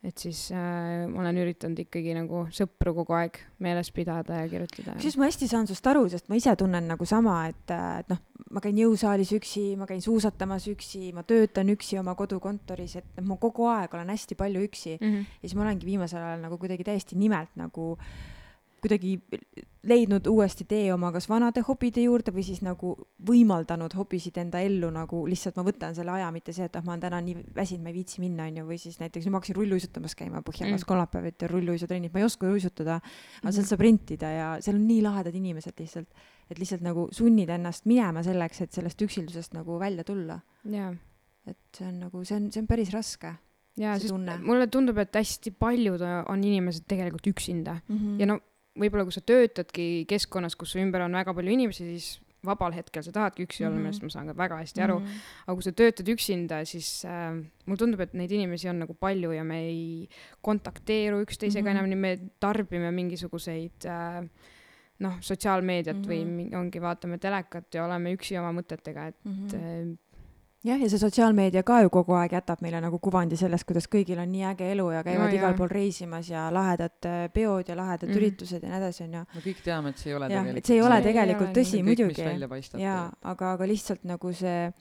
Et 0.00 0.16
siis 0.16 0.46
äh, 0.56 1.04
ma 1.10 1.20
olen 1.20 1.38
üritanud 1.42 1.82
ikkagi 1.82 2.14
nagu 2.16 2.46
sõpru 2.56 2.94
kogu 3.02 3.16
aeg 3.18 3.36
meeles 3.60 3.90
pidada 3.92 4.38
ja 4.40 4.48
kirjutada. 4.48 4.94
kusjuures 4.96 5.18
ma 5.20 5.28
hästi 5.28 5.48
saan 5.50 5.68
sinust 5.68 5.90
aru, 5.92 6.06
sest 6.08 6.30
ma 6.32 6.38
ise 6.40 6.54
tunnen 6.56 6.88
nagu 6.88 7.08
sama, 7.08 7.42
et, 7.50 7.74
et 7.74 8.08
noh, 8.12 8.22
ma 8.50 8.62
käin 8.64 8.80
jõusaalis 8.80 9.34
üksi, 9.36 9.64
ma 9.76 9.88
käin 9.90 10.00
suusatamas 10.04 10.70
üksi, 10.72 11.10
ma 11.16 11.24
töötan 11.28 11.68
üksi 11.74 12.00
oma 12.00 12.16
kodukontoris, 12.18 12.96
et 13.02 13.20
noh, 13.20 13.28
ma 13.34 13.38
kogu 13.42 13.68
aeg 13.68 13.92
olen 13.96 14.12
hästi 14.14 14.38
palju 14.40 14.64
üksi 14.70 14.96
mm. 14.96 15.06
-hmm. 15.06 15.38
ja 15.42 15.48
siis 15.48 15.56
ma 15.58 15.66
olengi 15.68 15.86
viimasel 15.86 16.24
ajal 16.24 16.44
nagu 16.46 16.58
kuidagi 16.58 16.86
täiesti 16.88 17.20
nimelt 17.20 17.52
nagu 17.60 17.92
kuidagi 18.80 19.14
leidnud 19.90 20.26
uuesti 20.28 20.64
tee 20.68 20.92
oma 20.92 21.10
kas 21.12 21.28
vanade 21.28 21.62
hobide 21.64 22.02
juurde 22.04 22.32
või 22.34 22.44
siis 22.44 22.60
nagu 22.62 22.92
võimaldanud 23.26 23.94
hobisid 23.96 24.36
enda 24.42 24.60
ellu 24.60 24.90
nagu 24.92 25.22
lihtsalt 25.28 25.56
ma 25.56 25.64
võtan 25.64 25.94
selle 25.96 26.12
aja, 26.12 26.30
mitte 26.34 26.52
see, 26.52 26.68
et 26.68 26.76
ah, 26.76 26.84
ma 26.84 26.92
olen 26.92 27.04
täna 27.06 27.20
nii 27.24 27.36
väsinud, 27.56 27.84
ma 27.84 27.92
ei 27.92 27.96
viitsi 27.96 28.20
minna, 28.20 28.48
onju, 28.50 28.66
või 28.68 28.78
siis 28.82 29.00
näiteks 29.00 29.26
nüüd 29.26 29.32
ma 29.32 29.40
hakkasin 29.40 29.56
rulluisutamas 29.56 30.16
käima 30.18 30.42
Põhjalas 30.46 30.80
Mm. 30.84 30.88
kolmapäeviti 30.92 31.44
on 31.44 31.50
rulluisutrennid, 31.50 32.12
ma 32.12 32.20
ei 32.20 32.24
oska 32.24 32.46
uisutada, 32.46 32.96
aga 32.96 33.48
Mhm. 33.48 33.52
sealt 33.52 33.66
saab 33.66 33.80
rentida 33.80 34.30
ja 34.30 34.48
seal 34.60 34.76
on 34.76 34.86
nii 34.86 35.02
lahedad 35.02 35.34
inimesed 35.34 35.78
lihtsalt, 35.80 36.08
et 36.50 36.58
lihtsalt 36.58 36.82
nagu 36.82 37.08
sunnid 37.12 37.48
ennast 37.48 37.86
minema 37.86 38.22
selleks, 38.22 38.60
et 38.60 38.72
sellest 38.72 39.00
üksildusest 39.02 39.54
nagu 39.54 39.78
välja 39.78 40.04
tulla. 40.04 40.40
jaa 40.64 40.94
et 41.46 41.58
see 41.76 41.86
on 41.88 42.00
nagu, 42.00 42.24
see 42.24 42.36
on, 42.36 42.50
see 42.52 42.60
on 42.62 42.68
päris 42.70 42.92
raske 42.94 43.32
jaa, 43.80 43.96
sest 43.98 44.12
tunne. 44.12 44.36
mulle 44.44 44.66
tundub, 44.72 44.98
et 44.98 45.16
hästi 45.16 45.52
paljud 45.58 46.02
on 46.02 46.44
inimesed 46.44 46.86
tegelikult 46.90 47.26
üksinda 47.32 47.78
mm. 47.80 47.96
-hmm. 47.96 48.20
ja 48.20 48.26
no 48.26 48.40
võib-olla 48.78 49.04
kui 49.04 49.12
sa 49.12 49.20
töötadki 49.20 50.04
keskkonnas, 50.08 50.54
kus 50.56 50.70
su 50.72 50.78
ümber 50.78 51.00
on 51.02 51.12
väga 51.12 51.34
palju 51.34 51.50
inimesi, 51.52 51.84
siis 51.84 52.20
vabal 52.46 52.72
hetkel 52.72 53.02
sa 53.02 53.12
tahadki 53.12 53.44
üksi 53.44 53.64
olla 53.66 53.74
Mhm. 53.74 53.80
mm, 53.80 53.84
millest 53.84 54.02
ma 54.02 54.08
saan 54.08 54.26
ka 54.26 54.32
väga 54.36 54.56
hästi 54.62 54.80
aru 54.80 54.98
mm, 54.98 55.04
-hmm. 55.06 55.44
aga 55.46 55.54
kui 55.54 55.62
sa 55.62 55.72
töötad 55.72 56.08
üksinda, 56.08 56.64
siis 56.64 57.04
äh, 57.04 57.34
mulle 57.66 57.76
tundub, 57.78 58.00
et 58.00 58.14
neid 58.14 58.30
inimesi 58.32 58.68
on 58.68 58.78
nagu 58.78 58.94
palju 58.94 59.32
ja 59.32 59.44
me 59.44 59.58
ei 59.60 60.08
kontakteeru 60.40 61.20
üksteisega 61.26 61.60
mm 61.62 61.76
Mhm. 61.76 61.76
-hmm. 61.76 61.84
enam, 61.84 61.90
nii 61.90 61.96
me 61.96 62.30
tarbime 62.40 62.90
mingisuguseid 62.90 63.84
äh, 63.84 64.28
noh, 65.00 65.14
sotsiaalmeediat 65.20 65.96
mm 65.96 66.02
-hmm. 66.02 66.08
või 66.08 66.24
Mhm. 66.24 66.54
ongi, 66.60 66.80
vaatame 66.80 67.18
telekat 67.18 67.74
ja 67.74 67.84
oleme 67.84 68.14
üksi 68.14 68.38
oma 68.38 68.52
mõtetega, 68.60 69.08
et 69.08 69.16
mm. 69.24 69.32
-hmm. 69.48 69.98
Äh, 70.60 70.68
jah, 70.68 70.82
ja 70.82 70.90
see 70.92 71.00
sotsiaalmeedia 71.00 71.62
ka 71.66 71.80
ju 71.84 71.90
kogu 71.90 72.16
aeg 72.18 72.36
jätab 72.38 72.60
meile 72.64 72.82
nagu 72.84 72.98
kuvandi 72.98 73.38
sellest, 73.40 73.66
kuidas 73.68 73.88
kõigil 73.90 74.20
on 74.20 74.30
nii 74.32 74.44
äge 74.52 74.70
elu 74.74 74.90
ja 74.92 75.02
käivad 75.06 75.30
No 75.30 75.38
igal 75.38 75.56
pool 75.58 75.72
reisimas 75.72 76.28
ja 76.30 76.48
lahedad 76.52 77.08
äh, 77.08 77.24
peod 77.32 77.68
ja 77.68 77.76
lahedad 77.76 78.08
mm. 78.08 78.14
-hmm. 78.14 78.20
üritused 78.20 78.62
ja 78.62 78.68
nii 78.68 78.78
edasi, 78.78 79.04
onju. 79.04 79.24
me 79.34 79.44
kõik 79.48 79.64
teame 79.64 79.94
et 79.94 79.98
see 79.98 80.10
ei 80.10 80.16
ole 80.16 80.30
jah, 80.30 80.44
tegelikult 80.44 80.66
see 80.66 80.76
ei 80.76 80.82
ole 80.82 81.02
tegelikult 81.02 81.56
tõsi 81.56 81.82
mis 81.82 81.90
muidugi. 81.90 82.82
jaa, 82.82 83.10
aga, 83.22 83.52
aga 83.52 83.66
lihtsalt 83.66 84.04
nagu 84.04 84.32
see 84.32 84.72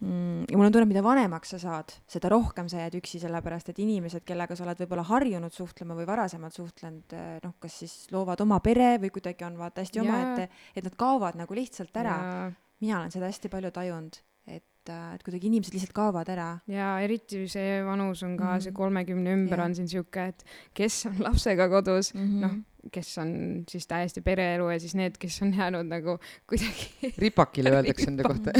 mm, 0.00 0.44
ja 0.50 0.56
mul 0.56 0.66
on 0.66 0.74
tunne, 0.74 0.84
et 0.86 0.92
mida 0.92 1.02
vanemaks 1.04 1.54
sa 1.54 1.60
saad, 1.62 1.94
seda 2.10 2.30
rohkem 2.32 2.68
sa 2.72 2.82
jääd 2.82 2.98
üksi, 3.00 3.20
sellepärast 3.22 3.72
et 3.72 3.80
inimesed, 3.82 4.24
kellega 4.28 4.56
sa 4.56 4.66
oled 4.66 4.84
võib-olla 4.84 5.06
harjunud 5.08 5.54
suhtlema 5.54 5.96
või 5.98 6.06
varasemalt 6.08 6.56
suhtlenud, 6.56 7.16
eh, 7.16 7.34
noh, 7.44 7.56
kas 7.62 7.80
siis 7.82 7.96
loovad 8.14 8.42
oma 8.44 8.60
pere 8.64 8.96
või 9.02 9.12
kuidagi 9.14 9.46
on 9.48 9.58
vaata 9.60 9.84
hästi 9.84 10.02
Jaa. 10.02 10.06
omaette, 10.06 10.48
et 10.76 10.86
nad 10.86 10.96
kaovad 10.98 11.38
nagu 11.40 11.56
lihtsalt 11.56 11.96
ära. 11.96 12.16
ja, 12.16 12.48
mina 12.80 13.00
olen 13.00 13.14
seda 13.14 13.30
hästi 13.30 13.52
palju 13.52 13.72
tajunud, 13.72 14.20
et, 14.46 14.64
äh, 14.88 15.14
et 15.14 15.22
kuidagi 15.26 15.46
inimesed 15.50 15.74
lihtsalt 15.74 15.92
kaovad 15.96 16.28
ära. 16.28 16.58
ja 16.68 16.98
eriti 17.00 17.46
see 17.48 17.82
vanus 17.84 18.22
on 18.22 18.36
ka 18.36 18.44
mm 18.44 18.48
Mhm. 18.48 18.56
-hmm. 18.56 18.62
see 18.62 18.72
kolmekümne 18.72 19.32
ümber 19.34 19.58
Jah. 19.58 19.66
on 19.66 19.74
siin 19.74 19.88
sihuke, 19.88 20.26
et 20.28 20.44
kes 20.74 21.06
on 21.06 21.16
lapsega 21.18 21.68
kodus 21.68 22.14
mm 22.14 22.20
-hmm. 22.26 22.40
noh, 22.40 22.50
kes 22.92 23.18
on 23.18 23.64
siis 23.68 23.86
täiesti 23.86 24.20
pereelu 24.20 24.68
ja 24.70 24.78
siis 24.80 24.94
need, 24.94 25.16
kes 25.18 25.42
on 25.42 25.52
jäänud 25.54 25.86
nagu 25.86 26.18
kuidagi 26.46 26.90
ripakile 27.24 27.70
öeldakse 27.70 28.06
nende 28.06 28.22
kohta 28.22 28.52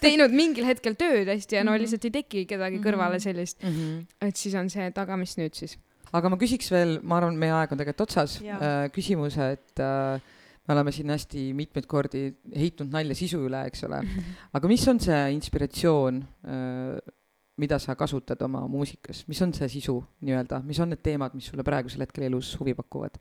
teinud 0.00 0.30
mingil 0.30 0.64
hetkel 0.66 0.94
tööd 0.94 1.28
hästi 1.28 1.56
ja 1.56 1.64
no 1.64 1.72
Mhm. 1.72 1.80
lihtsalt 1.80 2.04
ei 2.04 2.10
teki 2.10 2.46
kedagi 2.46 2.78
Mhm. 2.78 2.86
kõrvale 2.86 3.18
sellist, 3.18 3.62
mm. 3.62 3.68
-hmm. 3.70 4.06
et 4.28 4.36
siis 4.36 4.54
on 4.54 4.70
see, 4.70 4.86
et 4.86 4.98
aga 4.98 5.16
mis 5.16 5.36
nüüd 5.38 5.54
siis. 5.54 5.78
aga 6.12 6.28
ma 6.28 6.36
küsiks 6.36 6.70
veel, 6.70 7.00
ma 7.02 7.16
arvan, 7.16 7.36
meie 7.36 7.52
aeg 7.52 7.72
on 7.72 7.78
tegelikult 7.78 8.00
otsas 8.08 8.40
äh,, 8.42 8.88
küsimuse, 8.92 9.52
et 9.52 9.80
äh, 9.80 10.20
me 10.66 10.74
oleme 10.74 10.92
siin 10.94 11.10
hästi 11.12 11.48
mitmeid 11.56 11.86
kordi 11.90 12.24
heitnud 12.56 12.90
nalja 12.92 13.14
sisu 13.18 13.44
üle, 13.46 13.62
eks 13.70 13.84
ole, 13.88 14.00
aga 14.56 14.70
mis 14.70 14.86
on 14.90 15.00
see 15.02 15.20
inspiratsioon 15.36 16.22
äh,, 16.22 17.14
mida 17.56 17.78
sa 17.80 17.94
kasutad 17.96 18.42
oma 18.44 18.66
muusikas, 18.68 19.24
mis 19.30 19.40
on 19.44 19.54
see 19.56 19.68
sisu 19.78 19.96
nii-öelda, 20.26 20.60
mis 20.66 20.80
on 20.82 20.92
need 20.92 21.00
teemad, 21.04 21.36
mis 21.38 21.48
sulle 21.48 21.64
praegusel 21.64 22.04
hetkel 22.04 22.28
elus 22.28 22.52
huvi 22.60 22.76
pakuvad? 22.76 23.16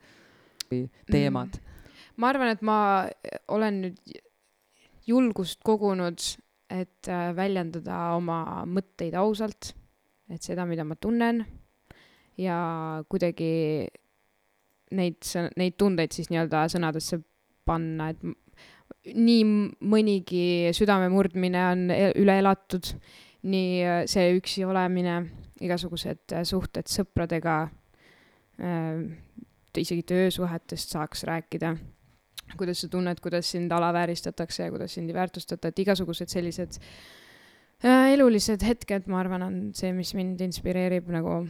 Või 0.68 0.86
teemad? 1.08 1.56
Mm.? 1.56 1.72
ma 2.20 2.32
arvan, 2.32 2.52
et 2.52 2.64
ma 2.66 2.78
olen 3.54 3.82
nüüd 3.86 4.16
julgust 5.08 5.62
kogunud, 5.66 6.22
et 6.72 7.10
äh, 7.12 7.30
väljendada 7.38 8.16
oma 8.18 8.64
mõtteid 8.68 9.16
ausalt, 9.20 9.74
et 10.32 10.44
seda, 10.44 10.66
mida 10.66 10.86
ma 10.88 10.98
tunnen. 10.98 11.44
Ja 12.42 12.58
kuidagi 13.08 13.86
neid, 14.98 15.30
neid 15.56 15.78
tundeid 15.80 16.16
siis 16.16 16.32
nii-öelda 16.32 16.66
sõnadesse 16.74 17.22
panna, 17.66 18.12
et 18.14 19.16
nii 19.16 19.44
mõnigi 19.86 20.74
südame 20.76 21.10
murdmine 21.14 21.64
on 21.72 21.84
e- 21.94 22.14
üle 22.22 22.38
elatud, 22.42 22.92
nii 23.46 23.82
äh, 23.86 24.04
see 24.10 24.36
üksi 24.38 24.66
olemine, 24.66 25.20
igasugused 25.64 26.34
äh, 26.34 26.46
suhted 26.48 26.90
sõpradega 26.92 27.58
äh,, 28.62 29.04
isegi 29.76 30.06
töösuhetest 30.08 30.96
saaks 30.96 31.26
rääkida. 31.28 31.76
Kuidas 32.56 32.84
sa 32.84 32.88
tunned, 32.94 33.20
kuidas 33.20 33.50
sind 33.52 33.74
alavääristatakse 33.74 34.68
ja 34.68 34.72
kuidas 34.72 34.94
sind 34.96 35.10
ei 35.10 35.18
väärtustata, 35.18 35.72
et 35.72 35.80
igasugused 35.82 36.30
sellised 36.32 36.78
elulised 37.84 38.64
hetked, 38.64 39.10
ma 39.12 39.20
arvan, 39.20 39.44
on 39.44 39.58
see, 39.76 39.92
mis 39.94 40.14
mind 40.16 40.40
inspireerib 40.46 41.10
nagu 41.12 41.42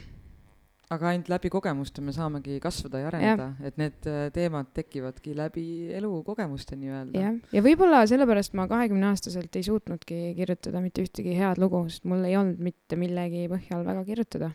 aga 0.94 1.12
ainult 1.12 1.30
läbi 1.32 1.50
kogemuste 1.54 2.04
me 2.06 2.14
saamegi 2.16 2.60
kasvada 2.64 3.02
ja 3.02 3.10
areneda, 3.10 3.48
et 3.66 3.80
need 3.82 4.10
äh, 4.10 4.28
teemad 4.36 4.72
tekivadki 4.78 5.36
läbi 5.38 5.66
elukogemuste 5.98 6.78
nii-öelda. 6.80 7.26
jah, 7.26 7.38
ja 7.56 7.64
võib-olla 7.66 8.04
sellepärast 8.10 8.58
ma 8.58 8.68
kahekümne 8.72 9.10
aastaselt 9.10 9.56
ei 9.56 9.66
suutnudki 9.66 10.34
kirjutada 10.38 10.84
mitte 10.84 11.06
ühtegi 11.06 11.38
head 11.40 11.62
lugu, 11.62 11.86
sest 11.90 12.06
mul 12.10 12.26
ei 12.28 12.38
olnud 12.40 12.62
mitte 12.62 13.00
millegi 13.00 13.48
põhjal 13.52 13.86
väga 13.88 14.04
kirjutada. 14.08 14.52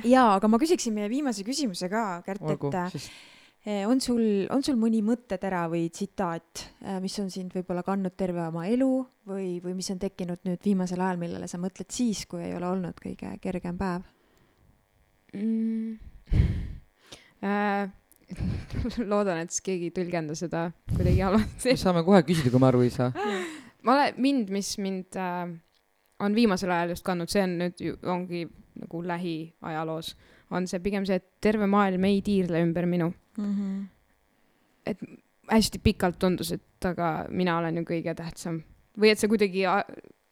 jaa, 0.00 0.30
aga 0.36 0.50
ma 0.50 0.62
küsiksin 0.62 0.96
meie 0.96 1.10
viimase 1.12 1.46
küsimuse 1.46 1.90
ka, 1.92 2.06
Kärt, 2.26 2.42
et, 2.56 2.80
siis 2.96 3.10
Eh, 3.60 3.84
on 3.84 4.00
sul, 4.00 4.46
on 4.48 4.62
sul 4.64 4.78
mõni 4.80 5.02
mõttetera 5.04 5.66
või 5.68 5.90
tsitaat, 5.92 6.62
mis 7.04 7.18
on 7.20 7.26
sind 7.28 7.52
võib-olla 7.52 7.82
kandnud 7.84 8.14
terve 8.16 8.40
oma 8.46 8.62
elu 8.72 8.88
või, 9.28 9.58
või 9.60 9.74
mis 9.76 9.90
on 9.92 10.00
tekkinud 10.00 10.46
nüüd 10.48 10.64
viimasel 10.64 11.02
ajal, 11.04 11.20
millele 11.20 11.48
sa 11.50 11.60
mõtled 11.60 11.92
siis, 11.92 12.24
kui 12.24 12.40
ei 12.46 12.54
ole 12.56 12.70
olnud 12.70 12.96
kõige 13.04 13.34
kergem 13.42 13.76
päev? 13.76 14.08
Mm. 15.34 15.98
Äh, 17.40 17.88
loodan, 19.12 19.38
et 19.40 19.48
siis 19.48 19.62
keegi 19.64 19.88
ei 19.88 19.92
tõlgenda 19.96 20.34
seda 20.36 20.66
kuidagi 20.90 21.22
halvasti 21.24 21.72
me. 21.72 21.78
saame 21.80 22.02
kohe 22.04 22.20
küsida, 22.28 22.50
kui 22.52 22.60
me 22.60 22.68
aru 22.68 22.82
ei 22.84 22.90
saa. 22.92 23.14
ma 23.86 23.94
olen, 23.94 24.18
mind, 24.20 24.50
mis 24.52 24.74
mind 24.76 25.16
äh, 25.16 25.54
on 26.20 26.36
viimasel 26.36 26.72
ajal 26.74 26.92
just 26.92 27.06
kandnud, 27.06 27.32
see 27.32 27.42
on 27.46 27.54
nüüd 27.62 27.80
ju, 27.80 27.96
ongi 28.12 28.44
nagu 28.80 29.00
lähiajaloos, 29.08 30.12
on 30.52 30.68
see 30.68 30.82
pigem 30.84 31.08
see, 31.08 31.16
et 31.16 31.26
terve 31.40 31.64
maailm 31.70 32.04
ei 32.10 32.20
tiirle 32.26 32.60
ümber 32.66 32.88
minu. 32.90 33.12
Mhm. 33.40 33.88
hästi 35.50 35.78
pikalt 35.82 36.18
tundus, 36.18 36.52
et 36.52 36.86
aga 36.86 37.26
mina 37.30 37.56
olen 37.58 37.80
ju 37.80 37.84
kõige 37.88 38.14
tähtsam 38.14 38.60
või 39.00 39.10
et 39.12 39.20
sa 39.20 39.28
kuidagi 39.30 39.64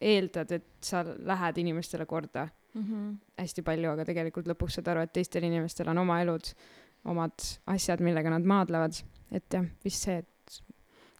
eeldad, 0.01 0.53
et 0.53 0.66
sa 0.84 1.03
lähed 1.05 1.59
inimestele 1.59 2.07
korda 2.07 2.49
Mhm. 2.74 3.14
hästi 3.38 3.62
palju, 3.62 3.90
aga 3.90 4.04
tegelikult 4.04 4.46
lõpuks 4.46 4.78
saad 4.78 4.88
aru, 4.88 5.00
et 5.00 5.12
teistel 5.12 5.44
inimestel 5.44 5.88
on 5.88 5.98
oma 5.98 6.20
elud, 6.22 6.52
omad 7.04 7.32
asjad, 7.66 8.00
millega 8.00 8.30
nad 8.30 8.44
maadlevad. 8.44 9.02
et 9.30 9.44
jah, 9.52 9.64
vist 9.84 10.02
see, 10.02 10.18
et 10.18 10.28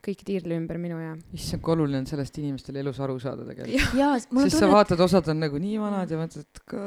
kõik 0.09 0.25
tiirle 0.27 0.57
ümber 0.59 0.79
minu 0.81 0.99
ja. 1.03 1.13
issand, 1.37 1.63
kui 1.65 1.75
oluline 1.77 2.01
on 2.03 2.09
sellest 2.09 2.39
inimestele 2.41 2.81
elus 2.83 2.99
aru 3.05 3.19
saada 3.23 3.45
tegelikult. 3.49 3.95
jaa, 3.99 4.17
mul 4.33 4.45
on 4.45 4.51
sest 4.51 4.63
sa 4.65 4.71
vaatad, 4.71 5.01
osad 5.05 5.29
on 5.33 5.41
nagu 5.45 5.61
nii 5.63 5.79
vanad 5.83 6.11
ja 6.11 6.19
mõtled, 6.21 6.47
et 6.49 6.63
ka... 6.65 6.83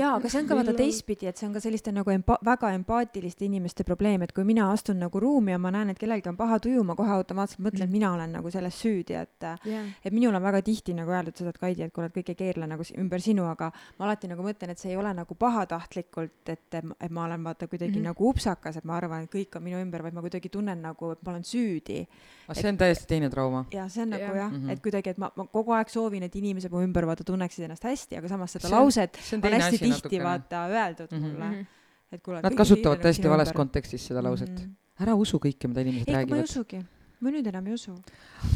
jaa, 0.00 0.12
aga 0.16 0.32
see 0.32 0.42
on 0.42 0.48
ka 0.50 0.58
vaata 0.58 0.74
teistpidi, 0.78 1.28
et 1.30 1.36
see 1.40 1.46
on 1.48 1.54
ka 1.56 1.62
selliste 1.64 1.92
nagu 1.94 2.10
empa-, 2.14 2.38
väga 2.44 2.72
empaatiliste 2.78 3.46
inimeste 3.46 3.84
probleem, 3.88 4.22
et 4.26 4.32
kui 4.32 4.44
mina 4.48 4.70
astun 4.72 4.98
nagu 5.02 5.20
ruumi 5.22 5.52
ja 5.54 5.58
ma 5.62 5.70
näen, 5.74 5.92
et 5.92 6.00
kellelgi 6.00 6.30
on 6.32 6.36
paha 6.40 6.58
tuju, 6.64 6.82
ma 6.88 6.96
kohe 6.98 7.12
automaatselt 7.18 7.60
mõtlen, 7.62 7.84
et 7.86 7.90
Mm. 7.92 7.98
mina 7.98 8.12
olen 8.14 8.32
nagu 8.32 8.50
selles 8.50 8.74
süüdi, 8.80 9.14
et 9.20 9.44
Yeah. 9.66 9.86
et 10.04 10.12
minul 10.12 10.34
on 10.34 10.42
väga 10.42 10.62
tihti 10.62 10.94
nagu 10.94 11.10
öeldud 11.10 11.36
seda, 11.36 11.50
et 11.50 11.58
Kaidi, 11.58 11.82
et 11.82 11.92
kuule, 11.92 12.06
et 12.06 12.14
kõik 12.14 12.28
ei 12.32 12.34
keerle 12.38 12.66
nagu 12.66 12.84
si- 12.84 12.94
ümber 12.98 13.20
sinu, 13.20 13.44
aga 13.50 13.70
ma 13.98 14.06
alati 14.06 14.28
nagu 14.28 14.42
mõtlen, 14.42 14.70
et 14.70 14.78
see 14.78 14.90
ei 14.92 14.96
ole 14.96 15.12
nagu 15.14 15.34
pahatahtlikult, 15.34 16.48
et, 16.48 16.74
et 16.74 17.10
ma 17.10 17.24
olen 17.26 17.44
vaata 17.44 17.66
kuidagi 17.66 17.92
mm. 17.92 17.98
-hmm. 17.98 18.04
nagu 18.04 18.28
upsakas, 18.28 18.76
et 18.76 18.84
ma 18.84 18.96
arvan, 18.96 19.24
et 19.24 19.30
kõik 19.30 19.56
on 19.56 19.62
minu 19.62 19.80
ümber, 19.82 20.02
vaid 20.02 20.14
ma 20.14 20.20
kuidagi 20.20 20.48
tunnen 20.48 20.82
nagu, 20.82 21.10
et 21.12 21.22
ma 21.22 21.32
olen 21.32 21.44
süüdi. 21.44 22.06
aga 22.48 22.54
see 22.62 22.70
on 22.72 22.78
täiesti 22.80 23.06
teine 23.10 23.28
trauma. 23.30 23.64
ja 23.74 23.88
see 23.92 24.02
on 24.06 24.10
nagu 24.14 24.22
Jah. 24.24 24.36
jah 24.36 24.50
Mhm. 24.50 24.56
mm, 24.60 24.66
-hmm. 24.68 24.72
et 24.72 24.80
kuidagi, 24.82 25.10
et 25.10 25.18
ma, 25.18 25.30
ma 25.36 25.46
kogu 25.46 25.72
aeg 25.76 25.88
soovin, 25.92 26.22
et 26.22 26.34
inimesed 26.36 26.70
mu 26.72 26.80
ümber 26.86 27.06
vaata 27.06 27.24
tunneksid 27.24 27.64
ennast 27.66 27.84
hästi, 27.84 28.16
aga 28.18 28.28
samas 28.28 28.52
seda 28.52 28.68
See 28.68 28.76
on- 28.76 28.82
lauset 28.84 29.18
see 29.20 29.36
on 29.38 29.44
on 29.46 29.52
hästi 29.60 29.78
tihti 29.78 29.90
natukene. 29.90 30.24
vaata 30.24 30.66
öeldud 30.70 31.12
Mhm. 31.12 31.22
mulle 31.26 31.50
Mhm. 31.50 31.66
et 32.12 32.22
kuule. 32.22 32.40
Nad 32.42 32.54
kasutavad 32.54 32.98
täiesti 33.02 33.28
vales 33.28 33.52
kontekstis 33.52 34.06
seda 34.06 34.22
lauset. 34.22 34.68
ära 35.00 35.14
usu 35.14 35.38
kõike, 35.38 35.68
mida 35.68 35.80
inimesed 35.80 36.08
ei, 36.08 36.14
aga 36.14 36.26
ma 36.26 36.36
ei 36.36 36.42
räägivad. 36.42 36.50
usugi, 36.50 36.84
ma 37.20 37.30
nüüd 37.30 37.46
enam 37.46 37.66
ei 37.66 37.72
usu. 37.74 37.94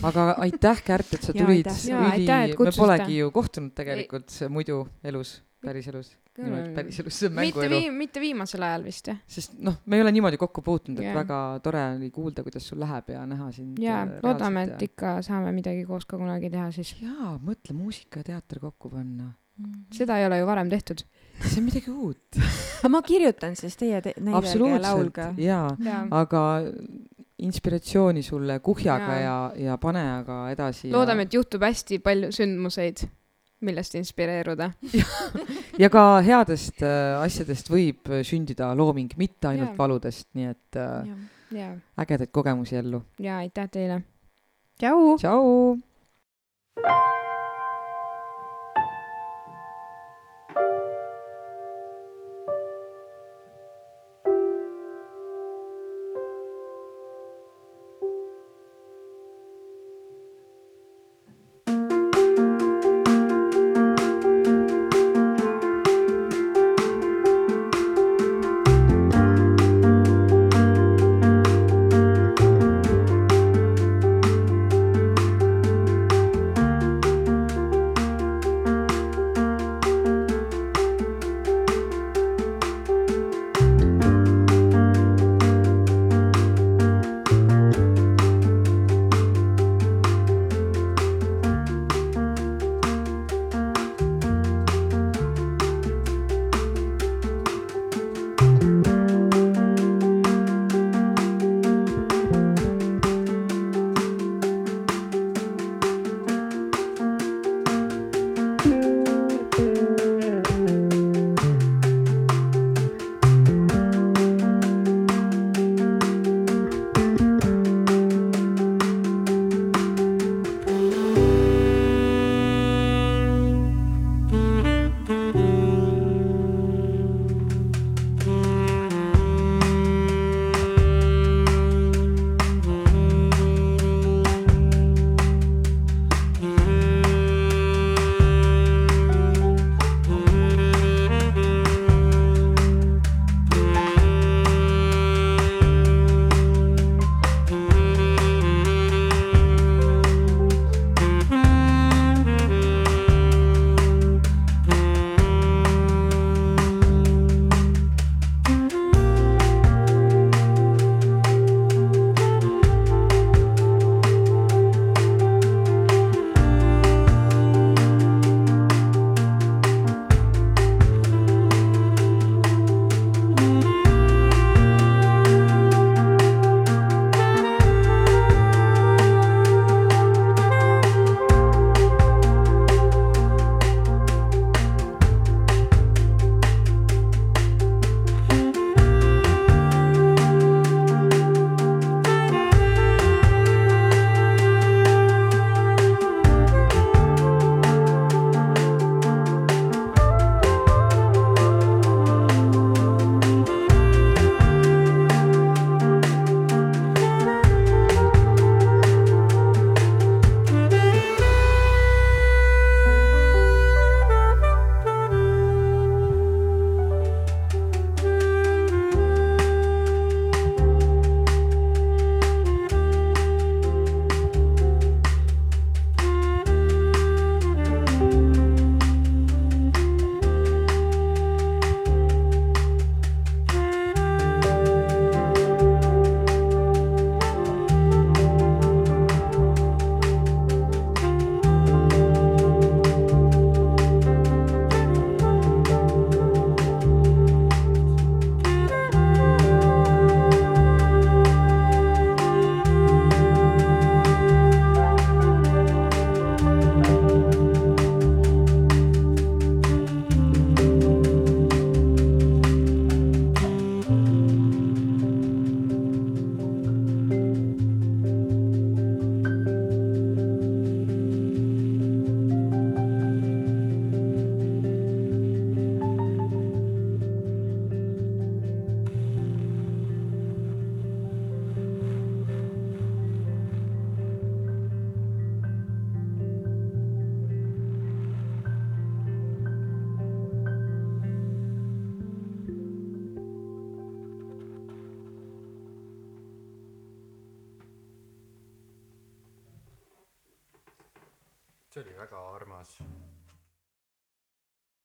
aga 0.02 0.34
aitäh, 0.38 0.82
Kärt, 0.84 1.14
et 1.14 1.22
sa 1.22 1.32
tulid. 1.32 1.66
me 1.66 2.70
polegi 2.76 3.18
ju 3.18 3.30
kohtunud 3.30 3.72
tegelikult 3.74 4.30
muidu 4.50 4.88
elus, 5.04 5.42
päriselus. 5.64 6.16
Küll. 6.37 6.66
päriselus, 6.76 7.16
see 7.16 7.30
on 7.30 7.37
mitte 7.39 7.57
mänguelu. 7.57 7.78
vii-, 7.80 7.93
mitte 7.97 8.20
viimasel 8.20 8.62
ajal 8.66 8.84
vist 8.84 9.09
jah. 9.09 9.18
sest 9.37 9.57
noh, 9.64 9.78
me 9.87 9.97
ei 9.97 10.05
ole 10.05 10.12
niimoodi 10.12 10.37
kokku 10.41 10.62
puutunud, 10.66 11.01
et 11.01 11.09
Jaa. 11.09 11.14
väga 11.16 11.39
tore 11.64 11.82
oli 11.95 12.11
kuulda, 12.12 12.45
kuidas 12.45 12.68
sul 12.68 12.80
läheb 12.82 13.09
ja 13.14 13.24
näha 13.26 13.49
sind. 13.57 13.80
ja 13.80 14.03
loodame, 14.22 14.66
et. 14.68 14.82
ikka 14.91 15.16
saame 15.24 15.53
midagi 15.57 15.87
koos 15.89 16.05
ka 16.05 16.20
kunagi 16.20 16.51
teha 16.53 16.68
siis. 16.76 16.95
jaa, 17.01 17.37
mõtle 17.43 17.76
muusika 17.78 18.20
ja 18.20 18.30
teater 18.34 18.61
kokku 18.61 18.93
panna. 18.93 19.32
seda 19.97 20.18
ei 20.20 20.26
ole 20.28 20.43
ju 20.43 20.47
varem 20.53 20.70
tehtud. 20.70 21.03
see 21.41 21.61
on 21.62 21.68
midagi 21.70 21.91
uut. 21.91 22.41
aga 22.82 22.93
ma 22.93 23.03
kirjutan 23.03 23.57
siis 23.57 23.76
teie 23.80 24.03
te- 24.05 24.14
näidelge 24.20 24.70
ja 24.74 24.82
laulge. 24.91 25.30
jaa, 25.41 25.70
ja 25.84 26.03
aga 26.11 26.43
inspiratsiooni 27.39 28.22
sulle 28.22 28.59
kuhjaga 28.64 29.12
ja, 29.14 29.20
Jaa. 29.20 29.53
ja, 29.57 29.64
ja 29.70 29.78
pane 29.78 30.03
aga 30.12 30.39
edasi. 30.53 30.91
loodame, 30.93 31.26
et 31.28 31.34
juhtub 31.34 31.62
hästi 31.64 31.99
palju 32.05 32.30
sündmuseid, 32.32 33.07
millest 33.61 33.94
inspireeruda. 33.94 34.70
ja 35.82 35.90
ka 35.92 36.04
headest 36.26 36.82
äh, 36.84 37.16
asjadest 37.20 37.70
võib 37.72 38.11
äh, 38.11 38.22
sündida 38.26 38.72
looming, 38.76 39.12
mitte 39.16 39.52
ainult 39.52 39.72
Jaa. 39.72 39.80
valudest, 39.80 40.28
nii 40.36 40.52
et 40.52 40.80
äh, 40.82 41.11
ja, 41.57 41.72
ägedaid 42.04 42.32
kogemusi 42.34 42.76
ellu. 42.82 43.02
ja 43.22 43.40
aitäh 43.44 43.70
teile. 43.72 44.02
tšau. 44.80 45.18
tšau. 45.22 47.14